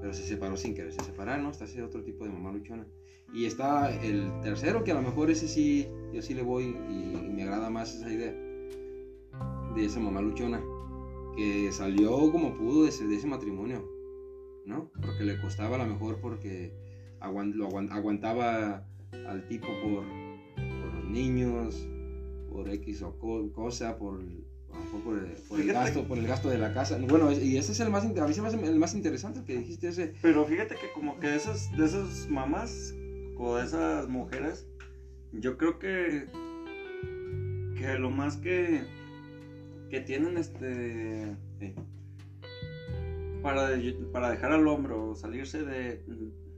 Pero 0.02 0.14
se 0.14 0.24
separó 0.24 0.58
sin 0.58 0.76
quererse 0.76 1.02
separar, 1.06 1.40
¿no? 1.40 1.52
Está 1.52 1.64
ese 1.64 1.82
otro 1.82 2.04
tipo 2.04 2.26
de 2.26 2.32
mamá 2.32 2.52
luchona. 2.52 2.86
Y 3.34 3.46
está 3.46 3.94
el 4.02 4.32
tercero, 4.42 4.84
que 4.84 4.92
a 4.92 4.96
lo 4.96 5.02
mejor 5.02 5.30
ese 5.30 5.48
sí, 5.48 5.88
yo 6.14 6.22
sí 6.22 6.34
le 6.34 6.42
voy 6.42 6.64
y, 6.90 7.32
me 7.34 7.44
agrada 7.44 7.70
más 7.70 7.94
esa 7.96 8.12
idea 8.12 8.32
de 9.76 9.86
esa 9.86 10.00
mamá 10.00 10.22
luchona, 10.22 10.62
que 11.36 11.72
salió 11.72 12.32
como 12.32 12.56
pudo 12.56 12.84
de 12.84 12.90
ese, 12.90 13.06
de 13.06 13.16
ese 13.16 13.28
matrimonio, 13.28 13.88
¿no? 14.66 14.92
Porque 15.02 15.24
le 15.24 15.40
costaba 15.40 15.76
a 15.76 15.80
lo 15.80 15.86
mejor 15.86 16.20
porque 16.20 16.74
aguan- 17.20 17.54
lo 17.56 17.68
aguan- 17.68 17.92
aguantaba 17.92 18.88
al 19.28 19.48
tipo 19.48 19.68
por, 19.84 20.04
por 20.56 20.94
los 20.96 21.06
niños, 21.10 21.88
por 22.50 22.70
X 22.70 23.04
o 23.04 23.20
co- 23.20 23.52
cosa, 23.52 23.98
por, 24.00 24.20
por, 25.04 25.60
el, 25.60 25.68
gasto, 25.68 26.08
por 26.08 26.18
el 26.18 26.26
gasto 26.28 26.50
de 26.50 26.58
la 26.58 26.74
casa. 26.74 26.98
Bueno, 27.08 27.32
y 27.32 27.58
ese 27.58 27.72
es 27.74 27.80
el 27.82 27.90
más, 27.92 28.04
a 28.06 28.28
mí 28.28 28.34
se 28.34 28.42
me 28.42 28.50
el 28.68 28.80
más 28.80 28.96
interesante, 28.96 29.44
que 29.46 29.58
dijiste 29.60 29.90
ese. 29.90 30.14
Pero 30.24 30.44
fíjate 30.46 30.74
que 30.76 30.92
como 30.94 31.20
que 31.20 31.36
esas, 31.36 31.72
de 31.78 31.86
esas 31.86 32.28
mamás 32.30 32.96
o 33.38 33.56
de 33.56 33.64
esas 33.66 34.08
mujeres, 34.08 34.68
yo 35.32 35.58
creo 35.58 35.80
que 35.80 36.26
que 37.78 38.00
lo 38.00 38.10
más 38.10 38.38
que 38.38 38.82
que 39.90 40.02
tienen 40.02 40.38
este 40.38 41.36
Sí. 41.60 41.74
para, 43.42 43.70
para 44.12 44.32
dejar 44.32 44.52
al 44.52 44.68
hombro 44.68 45.10
o 45.12 45.16
salirse 45.16 45.64
de, 45.64 46.04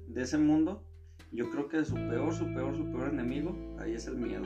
de 0.08 0.22
ese 0.22 0.38
mundo, 0.38 0.84
yo 1.32 1.50
creo 1.52 1.68
que 1.68 1.84
su 1.86 1.94
peor, 1.96 2.34
su 2.34 2.46
peor, 2.54 2.76
su 2.76 2.86
peor 2.92 3.10
enemigo 3.10 3.56
ahí 3.80 3.94
es 3.94 4.08
el 4.08 4.18
miedo. 4.18 4.46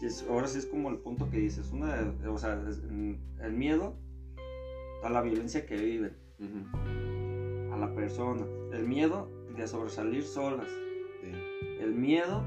Y 0.00 0.06
es- 0.06 0.24
ahora 0.28 0.46
sí 0.48 0.58
es 0.58 0.66
como 0.66 0.90
el 0.90 0.98
punto 0.98 1.28
que 1.30 1.38
dices, 1.38 1.70
una 1.72 1.96
de- 1.96 2.28
o 2.28 2.38
sea, 2.38 2.60
es- 2.68 2.82
mm, 2.82 3.14
el 3.42 3.52
miedo 3.52 3.96
a 5.04 5.10
la 5.10 5.22
violencia 5.22 5.66
que 5.66 5.76
viven, 5.76 6.16
a 7.72 7.76
la 7.76 7.94
persona, 7.94 8.44
el 8.72 8.86
miedo 8.88 9.28
de 9.58 9.66
sobresalir 9.68 10.24
solas, 10.24 10.68
sí. 11.20 11.30
el 11.80 11.94
miedo 11.94 12.42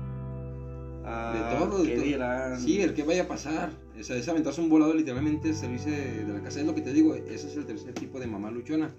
a 1.04 1.34
De 1.34 1.58
todo, 1.58 1.84
de 1.84 1.96
todo. 1.96 2.04
dirán. 2.04 2.60
Sí, 2.60 2.82
el 2.82 2.94
que 2.94 3.04
vaya 3.04 3.24
a 3.24 3.28
pasar. 3.28 3.72
O 4.00 4.04
sea, 4.04 4.16
es 4.16 4.28
aventarse 4.30 4.62
un 4.62 4.70
volado 4.70 4.94
literalmente 4.94 5.54
salirse 5.54 5.92
de, 5.92 6.26
de 6.26 6.34
la 6.34 6.42
casa. 6.42 6.60
Es 6.62 6.66
lo 6.66 6.74
que 6.76 6.82
te 6.82 6.94
digo, 6.94 7.14
ese 7.16 7.48
es 7.48 7.58
el 7.58 7.66
tercer 7.66 7.94
tipo 7.94 8.20
de 8.20 8.28
mamá 8.28 8.50
luchona. 8.52 8.90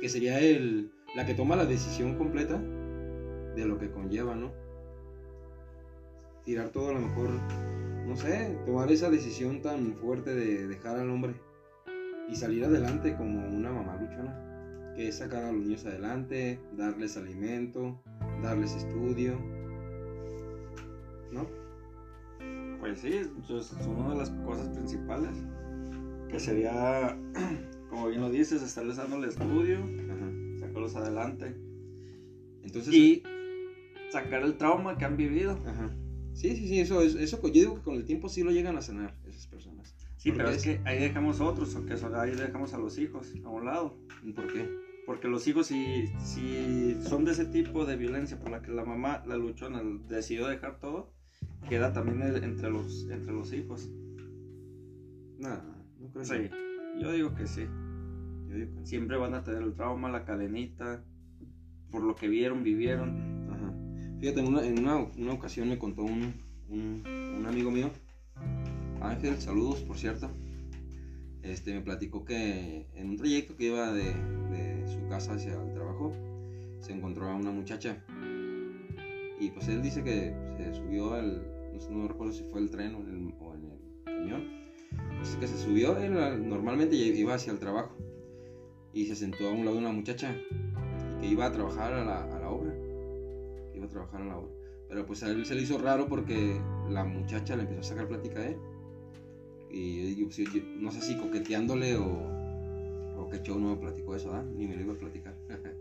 Que 0.00 0.08
sería 0.08 0.38
el, 0.40 0.90
la 1.14 1.24
que 1.24 1.34
toma 1.34 1.56
la 1.56 1.64
decisión 1.64 2.16
completa 2.16 2.58
de 2.58 3.64
lo 3.64 3.78
que 3.78 3.90
conlleva, 3.90 4.34
¿no? 4.34 4.52
Tirar 6.44 6.68
todo 6.68 6.90
a 6.90 6.92
lo 6.92 7.00
mejor, 7.00 7.30
no 8.06 8.16
sé, 8.16 8.56
tomar 8.66 8.90
esa 8.92 9.10
decisión 9.10 9.62
tan 9.62 9.94
fuerte 9.94 10.34
de 10.34 10.68
dejar 10.68 10.96
al 10.98 11.10
hombre 11.10 11.34
y 12.28 12.36
salir 12.36 12.64
adelante 12.64 13.16
como 13.16 13.48
una 13.48 13.72
mamá 13.72 13.96
luchona. 14.00 14.45
Que 14.96 15.08
es 15.08 15.18
sacar 15.18 15.44
a 15.44 15.52
los 15.52 15.62
niños 15.62 15.84
adelante, 15.84 16.58
darles 16.76 17.16
alimento, 17.18 18.00
darles 18.42 18.74
estudio, 18.74 19.38
¿no? 21.32 21.46
Pues 22.80 22.98
sí, 23.00 23.12
entonces 23.14 23.78
es 23.78 23.86
una 23.86 24.10
de 24.10 24.16
las 24.16 24.30
cosas 24.30 24.68
principales. 24.68 25.36
Que 26.28 26.40
sería, 26.40 27.16
como 27.90 28.08
bien 28.08 28.20
lo 28.22 28.30
dices, 28.30 28.62
estarles 28.62 28.96
dando 28.96 29.16
el 29.16 29.24
estudio, 29.24 29.78
Ajá. 29.78 30.30
sacarlos 30.60 30.96
adelante. 30.96 31.54
Entonces, 32.62 32.94
y 32.94 33.22
sacar 34.10 34.42
el 34.42 34.56
trauma 34.56 34.96
que 34.96 35.04
han 35.04 35.16
vivido. 35.16 35.52
Ajá. 35.66 35.94
Sí, 36.32 36.56
sí, 36.56 36.68
sí, 36.68 36.80
eso, 36.80 37.00
es- 37.02 37.14
eso 37.14 37.40
yo 37.42 37.52
digo 37.52 37.74
que 37.76 37.82
con 37.82 37.94
el 37.94 38.04
tiempo 38.04 38.28
sí 38.28 38.42
lo 38.42 38.50
llegan 38.50 38.76
a 38.76 38.82
sanar 38.82 39.14
esas 39.26 39.46
personas. 39.46 39.94
Sí, 40.16 40.30
¿Por 40.30 40.38
pero 40.38 40.50
es 40.50 40.62
que 40.62 40.80
ahí 40.84 40.98
dejamos 40.98 41.40
otros, 41.40 41.74
que 41.86 41.94
ahí 42.16 42.32
dejamos 42.34 42.74
a 42.74 42.78
los 42.78 42.98
hijos 42.98 43.32
a 43.44 43.48
un 43.48 43.64
lado. 43.66 43.96
¿Por 44.34 44.52
qué? 44.52 44.85
Porque 45.06 45.28
los 45.28 45.46
hijos, 45.46 45.68
si, 45.68 46.08
si 46.18 46.96
son 47.02 47.24
de 47.24 47.30
ese 47.32 47.46
tipo 47.46 47.84
de 47.84 47.96
violencia 47.96 48.38
por 48.38 48.50
la 48.50 48.60
que 48.60 48.72
la 48.72 48.84
mamá, 48.84 49.22
la 49.26 49.36
luchona, 49.36 49.80
decidió 50.08 50.48
dejar 50.48 50.80
todo, 50.80 51.12
queda 51.68 51.92
también 51.92 52.22
el- 52.22 52.42
entre 52.42 52.70
los, 52.70 53.08
entre 53.10 53.32
los 53.32 53.52
hijos. 53.52 53.88
Nada, 55.38 55.64
no 56.00 56.08
creo 56.10 56.24
Sí, 56.24 56.32
que- 56.34 56.50
yo 57.00 57.12
digo 57.12 57.34
que 57.34 57.46
sí. 57.46 57.62
Yo 58.48 58.54
digo 58.56 58.72
que 58.74 58.80
sí. 58.80 58.86
Siempre 58.86 59.16
van 59.16 59.34
a 59.34 59.44
tener 59.44 59.62
el 59.62 59.74
trauma, 59.74 60.08
la 60.10 60.24
cadenita, 60.24 61.04
por 61.90 62.02
lo 62.02 62.16
que 62.16 62.26
vieron, 62.28 62.62
vivieron. 62.64 63.48
Ajá. 63.50 63.72
Fíjate, 64.20 64.40
en 64.40 64.46
una, 64.48 64.66
en 64.66 64.78
una, 64.80 64.96
una 64.96 65.32
ocasión 65.32 65.68
me 65.68 65.78
contó 65.78 66.02
un, 66.02 66.34
un, 66.68 67.02
un 67.38 67.46
amigo 67.46 67.70
mío, 67.70 67.90
Ángel, 69.00 69.36
saludos 69.40 69.80
por 69.82 69.98
cierto, 69.98 70.30
este, 71.42 71.74
me 71.74 71.80
platicó 71.82 72.24
que 72.24 72.88
en 72.94 73.10
un 73.10 73.16
trayecto 73.16 73.56
que 73.56 73.66
iba 73.66 73.92
de, 73.92 74.04
de 74.50 74.75
su 74.86 75.06
casa 75.08 75.34
hacia 75.34 75.60
el 75.60 75.72
trabajo, 75.72 76.12
se 76.80 76.92
encontró 76.92 77.28
a 77.28 77.34
una 77.34 77.50
muchacha. 77.50 78.04
Y 79.38 79.50
pues 79.50 79.68
él 79.68 79.82
dice 79.82 80.02
que 80.02 80.34
se 80.56 80.74
subió 80.74 81.14
al, 81.14 81.46
no, 81.90 82.08
recuerdo 82.08 82.32
si 82.32 82.44
fue 82.44 82.60
el 82.60 82.70
tren 82.70 82.94
o 82.94 83.00
en 83.00 83.08
el, 83.08 83.34
o 83.40 83.54
en 83.54 83.64
el 83.64 84.04
camión, 84.04 84.44
dice 85.20 85.38
que 85.38 85.46
se 85.46 85.58
subió, 85.58 85.98
él 85.98 86.16
ah, 86.18 86.36
normalmente 86.36 86.96
iba 86.96 87.34
hacia 87.34 87.52
el 87.52 87.58
trabajo 87.58 87.96
y 88.92 89.06
se 89.06 89.14
sentó 89.14 89.48
a 89.48 89.52
un 89.52 89.64
lado 89.64 89.72
de 89.72 89.82
una 89.82 89.92
muchacha 89.92 90.34
que 91.20 91.26
iba 91.26 91.46
a 91.46 91.52
trabajar 91.52 91.92
a 91.92 92.04
la, 92.04 92.24
a 92.24 92.38
la 92.38 92.48
obra 92.48 92.74
iba 93.76 93.86
a 93.86 93.88
trabajar 93.88 94.22
a 94.22 94.24
la 94.24 94.38
obra. 94.38 94.50
Pero 94.88 95.06
pues 95.06 95.22
a 95.22 95.30
él 95.30 95.44
se 95.44 95.54
le 95.54 95.62
hizo 95.62 95.78
raro 95.78 96.08
porque 96.08 96.60
la 96.88 97.04
muchacha 97.04 97.56
le 97.56 97.62
empezó 97.62 97.80
a 97.80 97.84
sacar 97.84 98.08
plática 98.08 98.40
a 98.40 98.48
él. 98.48 98.56
Y 99.70 100.14
yo, 100.16 100.26
pues, 100.26 100.38
no 100.78 100.90
sé 100.92 101.00
si 101.02 101.16
coqueteándole 101.16 101.96
o, 101.96 102.35
show 103.42 103.58
no 103.58 103.70
me 103.70 103.76
platicó 103.76 104.14
eso, 104.16 104.32
¿ah? 104.32 104.42
Ni 104.56 104.66
me 104.66 104.76
lo 104.76 104.82
iba 104.82 104.92
a 104.94 104.96
platicar. 104.98 105.34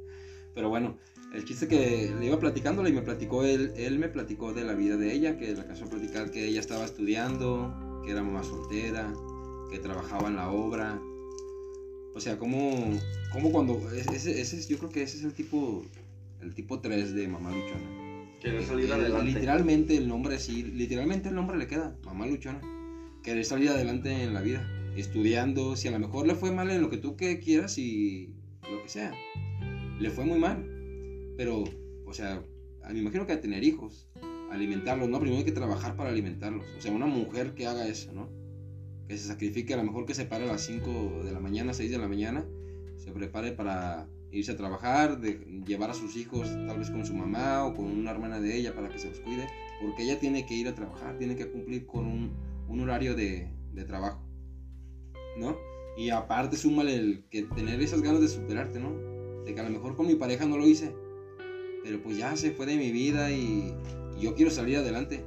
Pero 0.55 0.69
bueno, 0.69 0.97
el 1.33 1.43
chiste 1.45 1.67
que 1.67 2.13
le 2.17 2.25
iba 2.27 2.39
platicándole 2.39 2.89
y 2.89 2.93
me 2.93 3.01
platicó 3.01 3.43
él, 3.43 3.73
él 3.75 3.99
me 3.99 4.07
platicó 4.07 4.53
de 4.53 4.63
la 4.63 4.73
vida 4.73 4.95
de 4.97 5.13
ella, 5.13 5.37
que 5.37 5.53
le 5.53 5.59
alcanzó 5.59 5.85
a 5.85 5.89
platicar 5.89 6.31
que 6.31 6.47
ella 6.47 6.59
estaba 6.61 6.85
estudiando, 6.85 8.01
que 8.05 8.11
era 8.11 8.23
mamá 8.23 8.43
soltera, 8.43 9.13
que 9.69 9.79
trabajaba 9.79 10.29
en 10.29 10.35
la 10.37 10.49
obra. 10.51 10.99
O 12.13 12.19
sea, 12.21 12.37
como, 12.39 12.97
como 13.33 13.51
cuando, 13.51 13.81
ese, 13.91 14.15
ese, 14.39 14.39
es- 14.57 14.67
yo 14.69 14.77
creo 14.77 14.89
que 14.89 15.01
ese 15.03 15.17
es 15.17 15.23
el 15.25 15.33
tipo, 15.33 15.83
el 16.41 16.53
tipo 16.55 16.79
3 16.79 17.13
de 17.13 17.27
mamá 17.27 17.51
luchona. 17.51 18.31
Querer 18.41 18.63
salir 18.63 18.93
adelante. 18.93 19.25
Literalmente 19.25 19.97
el 19.97 20.07
nombre 20.07 20.39
sí, 20.39 20.63
literalmente 20.63 21.29
el 21.29 21.35
nombre 21.35 21.57
le 21.57 21.67
queda, 21.67 21.97
mamá 22.05 22.25
luchona. 22.27 22.61
Querer 23.23 23.43
salir 23.43 23.69
adelante 23.69 24.23
en 24.23 24.33
la 24.33 24.41
vida, 24.41 24.65
estudiando, 24.95 25.75
si 25.75 25.87
a 25.87 25.91
lo 25.91 25.99
mejor 25.99 26.27
le 26.27 26.35
fue 26.35 26.51
mal 26.51 26.69
en 26.71 26.81
lo 26.81 26.89
que 26.89 26.97
tú 26.97 27.15
quieras 27.15 27.77
y 27.77 28.33
lo 28.69 28.81
que 28.81 28.89
sea. 28.89 29.13
Le 29.99 30.09
fue 30.09 30.25
muy 30.25 30.39
mal. 30.39 30.65
Pero, 31.37 31.63
o 32.05 32.13
sea, 32.13 32.43
me 32.91 32.99
imagino 32.99 33.25
que 33.25 33.33
a 33.33 33.41
tener 33.41 33.63
hijos, 33.63 34.09
alimentarlos, 34.51 35.09
¿no? 35.09 35.19
Primero 35.19 35.39
hay 35.39 35.45
que 35.45 35.51
trabajar 35.51 35.95
para 35.95 36.09
alimentarlos. 36.09 36.65
O 36.77 36.81
sea, 36.81 36.91
una 36.91 37.07
mujer 37.07 37.53
que 37.53 37.67
haga 37.67 37.87
eso, 37.87 38.13
¿no? 38.13 38.29
Que 39.07 39.17
se 39.17 39.27
sacrifique, 39.27 39.73
a 39.73 39.77
lo 39.77 39.83
mejor 39.83 40.05
que 40.05 40.13
se 40.13 40.25
pare 40.25 40.45
a 40.45 40.47
las 40.47 40.61
5 40.61 41.23
de 41.23 41.31
la 41.31 41.39
mañana, 41.39 41.73
6 41.73 41.91
de 41.91 41.97
la 41.97 42.07
mañana, 42.07 42.45
se 42.97 43.11
prepare 43.11 43.51
para 43.51 44.07
irse 44.31 44.51
a 44.51 44.57
trabajar, 44.57 45.19
de 45.19 45.61
llevar 45.65 45.91
a 45.91 45.93
sus 45.93 46.15
hijos 46.17 46.49
tal 46.67 46.79
vez 46.79 46.89
con 46.89 47.05
su 47.05 47.13
mamá 47.13 47.65
o 47.65 47.73
con 47.73 47.85
una 47.85 48.11
hermana 48.11 48.39
de 48.39 48.57
ella 48.57 48.73
para 48.73 48.89
que 48.89 48.99
se 48.99 49.09
los 49.09 49.19
cuide, 49.19 49.47
porque 49.81 50.03
ella 50.03 50.19
tiene 50.19 50.45
que 50.45 50.55
ir 50.55 50.67
a 50.67 50.75
trabajar, 50.75 51.17
tiene 51.17 51.35
que 51.35 51.49
cumplir 51.49 51.85
con 51.85 52.05
un, 52.05 52.31
un 52.67 52.79
horario 52.81 53.15
de, 53.15 53.49
de 53.73 53.85
trabajo, 53.85 54.24
¿no? 55.35 55.57
Y 55.97 56.09
aparte 56.09 56.57
súmale 56.57 56.95
el 56.95 57.23
que 57.29 57.43
tener 57.43 57.81
esas 57.81 58.01
ganas 58.01 58.21
de 58.21 58.27
superarte, 58.27 58.79
¿no? 58.79 58.91
De 59.43 59.53
que 59.53 59.59
a 59.59 59.63
lo 59.63 59.69
mejor 59.69 59.95
con 59.95 60.07
mi 60.07 60.15
pareja 60.15 60.45
no 60.45 60.57
lo 60.57 60.67
hice, 60.67 60.93
pero 61.83 62.01
pues 62.01 62.17
ya 62.17 62.35
se 62.35 62.51
fue 62.51 62.65
de 62.65 62.77
mi 62.77 62.91
vida 62.91 63.31
y, 63.31 63.73
yo 64.19 64.33
quiero 64.33 64.49
salir 64.49 64.77
adelante 64.77 65.25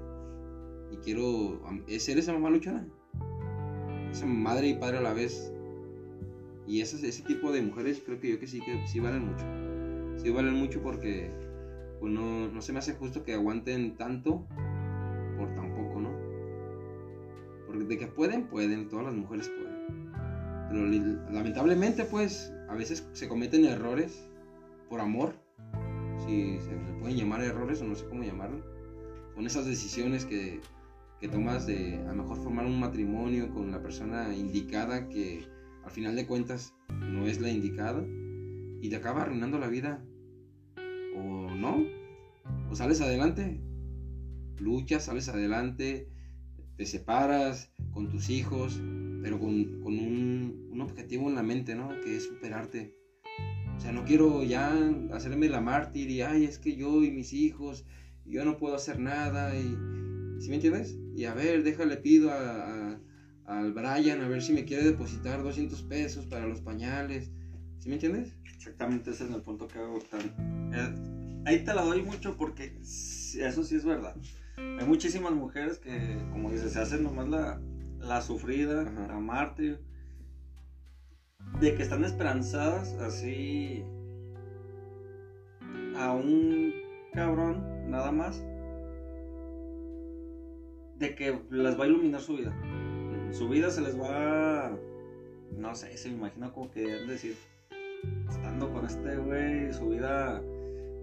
y 0.90 0.96
quiero 0.96 1.60
ser 1.98 2.18
esa 2.18 2.32
mamá 2.32 2.50
luchona, 2.50 2.86
esa 4.10 4.26
madre 4.26 4.68
y 4.68 4.74
padre 4.74 4.98
a 4.98 5.02
la 5.02 5.12
vez. 5.12 5.52
Y 6.66 6.80
esas- 6.80 7.02
ese 7.02 7.22
tipo 7.22 7.52
de 7.52 7.62
mujeres 7.62 8.02
creo 8.04 8.20
que 8.20 8.30
yo 8.30 8.38
que 8.38 8.46
sí, 8.46 8.60
que 8.60 8.86
sí 8.86 9.00
valen 9.00 9.26
mucho. 9.26 9.44
Sí 10.22 10.30
valen 10.30 10.54
mucho 10.54 10.82
porque 10.82 11.30
pues 12.00 12.12
no, 12.12 12.48
no 12.48 12.62
se 12.62 12.72
me 12.72 12.78
hace 12.78 12.94
justo 12.94 13.24
que 13.24 13.34
aguanten 13.34 13.96
tanto 13.96 14.46
por 15.36 15.54
tan 15.54 15.74
poco, 15.74 16.00
¿no? 16.00 16.10
Porque 17.66 17.84
de 17.84 17.98
que 17.98 18.06
pueden, 18.06 18.48
pueden, 18.48 18.88
todas 18.88 19.06
las 19.06 19.14
mujeres 19.14 19.48
pueden. 19.48 19.67
Pero 20.68 20.86
lamentablemente 21.30 22.04
pues 22.04 22.52
a 22.68 22.74
veces 22.74 23.08
se 23.12 23.28
cometen 23.28 23.64
errores 23.64 24.28
por 24.88 25.00
amor. 25.00 25.34
Si 26.26 26.58
se 26.58 26.70
pueden 27.00 27.16
llamar 27.16 27.42
errores 27.42 27.80
o 27.80 27.84
no 27.84 27.94
sé 27.94 28.06
cómo 28.06 28.22
llamarlo. 28.22 28.64
Son 29.34 29.46
esas 29.46 29.66
decisiones 29.66 30.24
que, 30.24 30.60
que 31.20 31.28
tomas 31.28 31.66
de 31.66 31.98
a 32.06 32.12
lo 32.12 32.22
mejor 32.22 32.38
formar 32.38 32.66
un 32.66 32.80
matrimonio 32.80 33.52
con 33.54 33.70
la 33.70 33.80
persona 33.80 34.36
indicada 34.36 35.08
que 35.08 35.46
al 35.84 35.90
final 35.90 36.16
de 36.16 36.26
cuentas 36.26 36.74
no 36.90 37.26
es 37.26 37.40
la 37.40 37.48
indicada 37.48 38.04
y 38.80 38.88
te 38.90 38.96
acaba 38.96 39.22
arruinando 39.22 39.58
la 39.58 39.68
vida. 39.68 40.04
O 41.16 41.50
no, 41.50 41.78
o 42.70 42.76
sales 42.76 43.00
adelante, 43.00 43.60
luchas, 44.58 45.04
sales 45.04 45.28
adelante, 45.28 46.08
te 46.76 46.86
separas 46.86 47.72
con 47.92 48.08
tus 48.08 48.30
hijos, 48.30 48.80
pero 49.22 49.38
con, 49.38 49.80
con 49.82 49.98
un, 49.98 50.68
un 50.70 50.80
objetivo 50.80 51.28
en 51.28 51.34
la 51.34 51.42
mente, 51.42 51.74
¿no? 51.74 51.88
Que 52.02 52.16
es 52.16 52.24
superarte. 52.24 52.94
O 53.76 53.80
sea, 53.80 53.92
no 53.92 54.04
quiero 54.04 54.42
ya 54.42 54.72
hacerme 55.12 55.48
la 55.48 55.60
mártir 55.60 56.10
y, 56.10 56.22
ay, 56.22 56.44
es 56.44 56.58
que 56.58 56.74
yo 56.76 57.04
y 57.04 57.10
mis 57.10 57.32
hijos, 57.32 57.84
yo 58.24 58.44
no 58.44 58.56
puedo 58.58 58.74
hacer 58.74 58.98
nada 58.98 59.56
y... 59.56 59.76
¿Sí 60.40 60.48
me 60.50 60.56
entiendes? 60.56 60.96
Y 61.16 61.24
a 61.24 61.34
ver, 61.34 61.62
déjale, 61.64 61.96
pido 61.96 62.30
a, 62.30 62.92
a- 62.92 63.00
al 63.46 63.72
Brian 63.72 64.20
a 64.20 64.28
ver 64.28 64.42
si 64.42 64.52
me 64.52 64.64
quiere 64.64 64.84
depositar 64.84 65.42
200 65.42 65.82
pesos 65.82 66.26
para 66.26 66.46
los 66.46 66.60
pañales. 66.60 67.30
¿Sí 67.78 67.88
me 67.88 67.94
entiendes? 67.94 68.36
Exactamente, 68.54 69.10
ese 69.10 69.24
es 69.24 69.30
el 69.30 69.40
punto 69.42 69.66
que 69.68 69.78
hago 69.78 69.98
tan. 70.00 70.20
eh, 70.74 71.42
ahí 71.46 71.64
te 71.64 71.72
la 71.74 71.82
doy 71.82 72.02
mucho 72.02 72.36
porque 72.36 72.76
eso 72.80 73.64
sí 73.64 73.74
es 73.76 73.84
verdad. 73.84 74.14
Hay 74.56 74.86
muchísimas 74.86 75.32
mujeres 75.32 75.78
que, 75.78 76.18
como 76.30 76.50
dices, 76.50 76.72
se 76.72 76.80
hacen 76.80 77.02
nomás 77.04 77.28
la, 77.28 77.60
la 78.00 78.20
sufrida, 78.20 78.82
Ajá. 78.82 79.06
la 79.08 79.18
mártir, 79.18 79.80
de 81.60 81.74
que 81.74 81.82
están 81.82 82.04
esperanzadas 82.04 82.92
así 82.94 83.84
a 85.96 86.12
un 86.12 86.72
cabrón, 87.12 87.90
nada 87.90 88.12
más, 88.12 88.44
de 90.98 91.14
que 91.14 91.38
les 91.50 91.78
va 91.78 91.84
a 91.84 91.86
iluminar 91.86 92.20
su 92.20 92.36
vida. 92.36 92.54
Su 93.32 93.48
vida 93.48 93.70
se 93.70 93.80
les 93.80 93.98
va, 93.98 94.76
no 95.56 95.74
sé, 95.74 95.96
se 95.96 96.08
me 96.08 96.16
imagina 96.16 96.52
como 96.52 96.70
que 96.70 96.82
de 96.82 97.06
decir, 97.06 97.36
estando 98.28 98.72
con 98.72 98.86
este 98.86 99.16
güey, 99.16 99.72
su 99.72 99.88
vida 99.88 100.42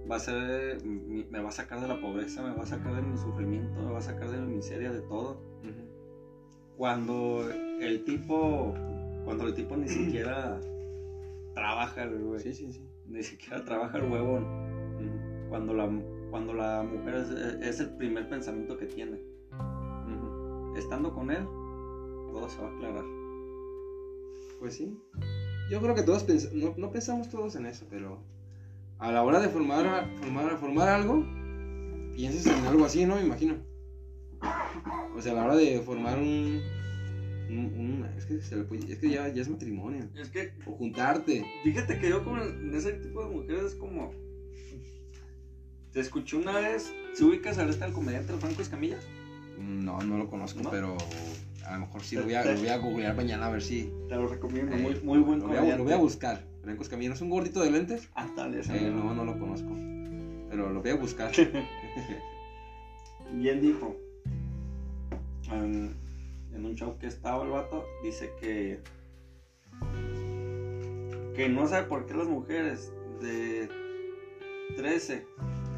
va 0.09 0.15
a 0.15 0.19
ser, 0.19 0.83
me 0.83 1.39
va 1.39 1.49
a 1.49 1.51
sacar 1.51 1.81
de 1.81 1.87
la 1.87 1.99
pobreza, 1.99 2.41
me 2.41 2.55
va 2.55 2.63
a 2.63 2.67
sacar 2.67 2.95
de 2.95 3.01
mi 3.01 3.17
sufrimiento, 3.17 3.81
me 3.81 3.91
va 3.91 3.99
a 3.99 4.01
sacar 4.01 4.29
de 4.29 4.37
mi 4.37 4.55
miseria, 4.55 4.91
de 4.91 5.01
todo. 5.01 5.39
Cuando 6.77 7.49
el 7.79 8.03
tipo, 8.03 8.73
cuando 9.23 9.47
el 9.47 9.53
tipo 9.53 9.77
ni 9.77 9.87
siquiera 9.87 10.59
trabaja, 11.53 12.03
el 12.03 12.21
güey, 12.23 12.39
Sí, 12.39 12.53
sí, 12.53 12.71
sí. 12.71 12.81
ni 13.07 13.23
siquiera 13.23 13.63
trabaja 13.63 13.97
el 13.97 14.11
huevón. 14.11 14.45
Cuando 15.49 15.73
la, 15.73 15.89
cuando 16.31 16.53
la 16.53 16.83
mujer 16.83 17.15
es, 17.15 17.29
es 17.29 17.79
el 17.79 17.95
primer 17.95 18.27
pensamiento 18.27 18.77
que 18.77 18.85
tiene. 18.87 19.19
Estando 20.77 21.13
con 21.13 21.31
él, 21.31 21.43
todo 22.31 22.49
se 22.49 22.61
va 22.61 22.67
a 22.67 22.75
aclarar. 22.75 23.03
Pues 24.59 24.75
sí. 24.75 24.99
Yo 25.71 25.81
creo 25.81 25.95
que 25.95 26.03
todos 26.03 26.27
pens- 26.27 26.51
no, 26.51 26.73
no 26.77 26.91
pensamos 26.91 27.29
todos 27.29 27.55
en 27.55 27.65
eso, 27.65 27.85
pero 27.89 28.19
a 28.99 29.11
la 29.11 29.23
hora 29.23 29.39
de 29.39 29.47
formar, 29.47 30.09
formar, 30.19 30.57
formar 30.57 30.89
algo, 30.89 31.23
piensas 32.13 32.45
en 32.47 32.65
algo 32.65 32.83
así, 32.85 33.05
¿no? 33.05 33.15
Me 33.15 33.21
imagino. 33.21 33.55
O 35.15 35.21
sea, 35.21 35.31
a 35.31 35.35
la 35.35 35.45
hora 35.45 35.55
de 35.55 35.79
formar 35.81 36.17
un... 36.19 36.61
un- 37.49 37.73
un- 37.77 38.05
es 38.17 38.25
que, 38.25 38.41
se 38.41 38.55
le 38.55 38.63
puede- 38.63 38.91
es 38.91 38.99
que 38.99 39.09
ya, 39.09 39.27
ya 39.29 39.41
es 39.41 39.49
matrimonio. 39.49 40.07
Es 40.15 40.29
que 40.29 40.51
O 40.65 40.71
juntarte. 40.73 41.45
Fíjate 41.63 41.99
que 41.99 42.09
yo 42.09 42.23
como 42.23 42.41
en 42.41 42.73
ese 42.75 42.93
tipo 42.93 43.23
de 43.23 43.29
mujeres 43.35 43.63
es 43.63 43.75
como... 43.75 44.11
Te 45.93 46.01
escuché 46.01 46.35
una 46.35 46.51
vez, 46.59 46.91
¿se 47.13 47.23
ubicas 47.23 47.57
al 47.57 47.69
este 47.69 47.85
al 47.85 47.93
comediante 47.93 48.33
el 48.33 48.39
Franco 48.39 48.61
Escamilla? 48.61 48.99
No, 49.57 50.01
no 50.01 50.17
lo 50.17 50.29
conozco, 50.29 50.61
¿No? 50.61 50.69
pero 50.69 50.97
a 51.65 51.73
lo 51.75 51.79
mejor 51.85 52.03
sí 52.03 52.17
lo 52.17 52.23
voy 52.23 52.33
a, 52.33 52.43
lo 52.43 52.57
voy 52.59 52.67
a 52.67 52.77
googlear 52.77 53.15
mañana 53.15 53.45
a 53.45 53.49
ver 53.49 53.61
si... 53.61 53.89
Te 54.09 54.15
lo 54.15 54.27
recomiendo, 54.27 54.75
Eh, 54.75 54.79
muy, 54.79 54.95
muy 55.01 55.19
buen 55.19 55.39
Lo 55.39 55.47
voy, 55.47 55.55
a, 55.55 55.59
comediante. 55.59 55.77
lo 55.77 55.83
voy 55.85 55.93
a 55.93 55.97
buscar. 55.97 56.43
Franco 56.61 56.83
Escamilla, 56.83 57.09
¿no 57.09 57.15
es 57.15 57.21
un 57.21 57.29
gordito 57.29 57.63
de 57.63 57.71
lentes? 57.71 58.09
Ah, 58.13 58.27
tal, 58.35 58.53
ese 58.55 58.75
Eh, 58.87 58.91
no, 58.91 59.13
no 59.15 59.23
lo 59.23 59.39
conozco. 59.39 59.69
Pero 60.49 60.69
lo 60.69 60.81
voy 60.81 60.91
a 60.91 60.95
buscar. 60.95 61.31
Bien 63.33 63.61
dijo. 63.61 63.95
En, 65.51 65.95
en 66.53 66.65
un 66.65 66.75
show 66.75 66.97
que 66.97 67.07
estaba 67.07 67.43
el 67.43 67.51
vato, 67.51 67.85
dice 68.03 68.31
que 68.39 68.79
que 71.35 71.49
no 71.49 71.67
sabe 71.67 71.87
por 71.87 72.05
qué 72.05 72.13
las 72.13 72.27
mujeres 72.27 72.93
de 73.21 73.67
13, 74.77 75.25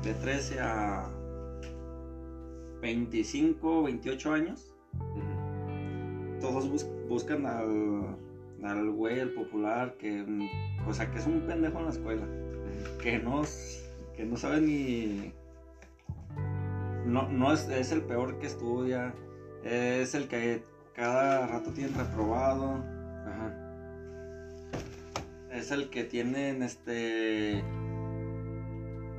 de 0.03 0.13
13 0.13 0.59
a 0.59 1.09
25, 2.81 3.83
28 3.83 4.33
años, 4.33 4.75
todos 6.39 6.69
bus- 6.69 6.85
buscan 7.09 7.45
al, 7.47 8.15
al 8.63 8.91
güey, 8.91 9.19
el 9.19 9.33
popular, 9.33 9.97
que, 9.97 10.23
o 10.87 10.93
sea, 10.93 11.09
que 11.09 11.17
es 11.17 11.25
un 11.25 11.41
pendejo 11.41 11.79
en 11.79 11.85
la 11.85 11.91
escuela, 11.91 12.27
que 13.01 13.17
no, 13.17 13.41
que 14.15 14.25
no 14.25 14.37
sabe 14.37 14.61
ni... 14.61 15.33
No, 17.07 17.27
no 17.29 17.51
es, 17.51 17.67
es 17.69 17.91
el 17.91 18.01
peor 18.03 18.37
que 18.37 18.45
estudia, 18.45 19.15
es 19.63 20.15
el 20.15 20.27
que 20.27 20.63
cada 20.95 21.47
rato 21.47 21.71
tiene 21.71 21.89
reprobado, 21.95 22.83
Ajá. 23.25 23.53
es 25.51 25.71
el 25.71 25.89
que 25.89 26.03
tienen 26.03 26.63
este... 26.63 27.63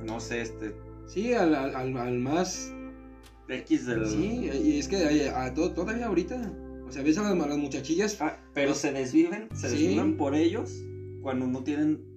No 0.03 0.19
sé, 0.19 0.41
este... 0.41 0.75
Sí, 1.07 1.33
al, 1.33 1.55
al, 1.55 1.75
al- 1.97 2.19
más. 2.19 2.71
X 3.47 3.85
del... 3.87 4.07
Sí, 4.07 4.49
y 4.63 4.77
es 4.79 4.87
que 4.87 5.29
a 5.29 5.53
to- 5.53 5.71
todavía 5.71 6.05
ahorita. 6.07 6.51
O 6.87 6.91
sea, 6.91 7.01
ves 7.03 7.17
a 7.17 7.23
las, 7.23 7.31
a 7.31 7.47
las 7.47 7.57
muchachillas. 7.57 8.17
Ah, 8.21 8.37
pero 8.53 8.73
se 8.75 8.91
desviven, 8.91 9.49
se 9.55 9.69
Sí. 9.69 9.75
desviven 9.77 10.17
por 10.17 10.35
ellos 10.35 10.71
cuando 11.23 11.47
no 11.47 11.63
tienen 11.63 12.07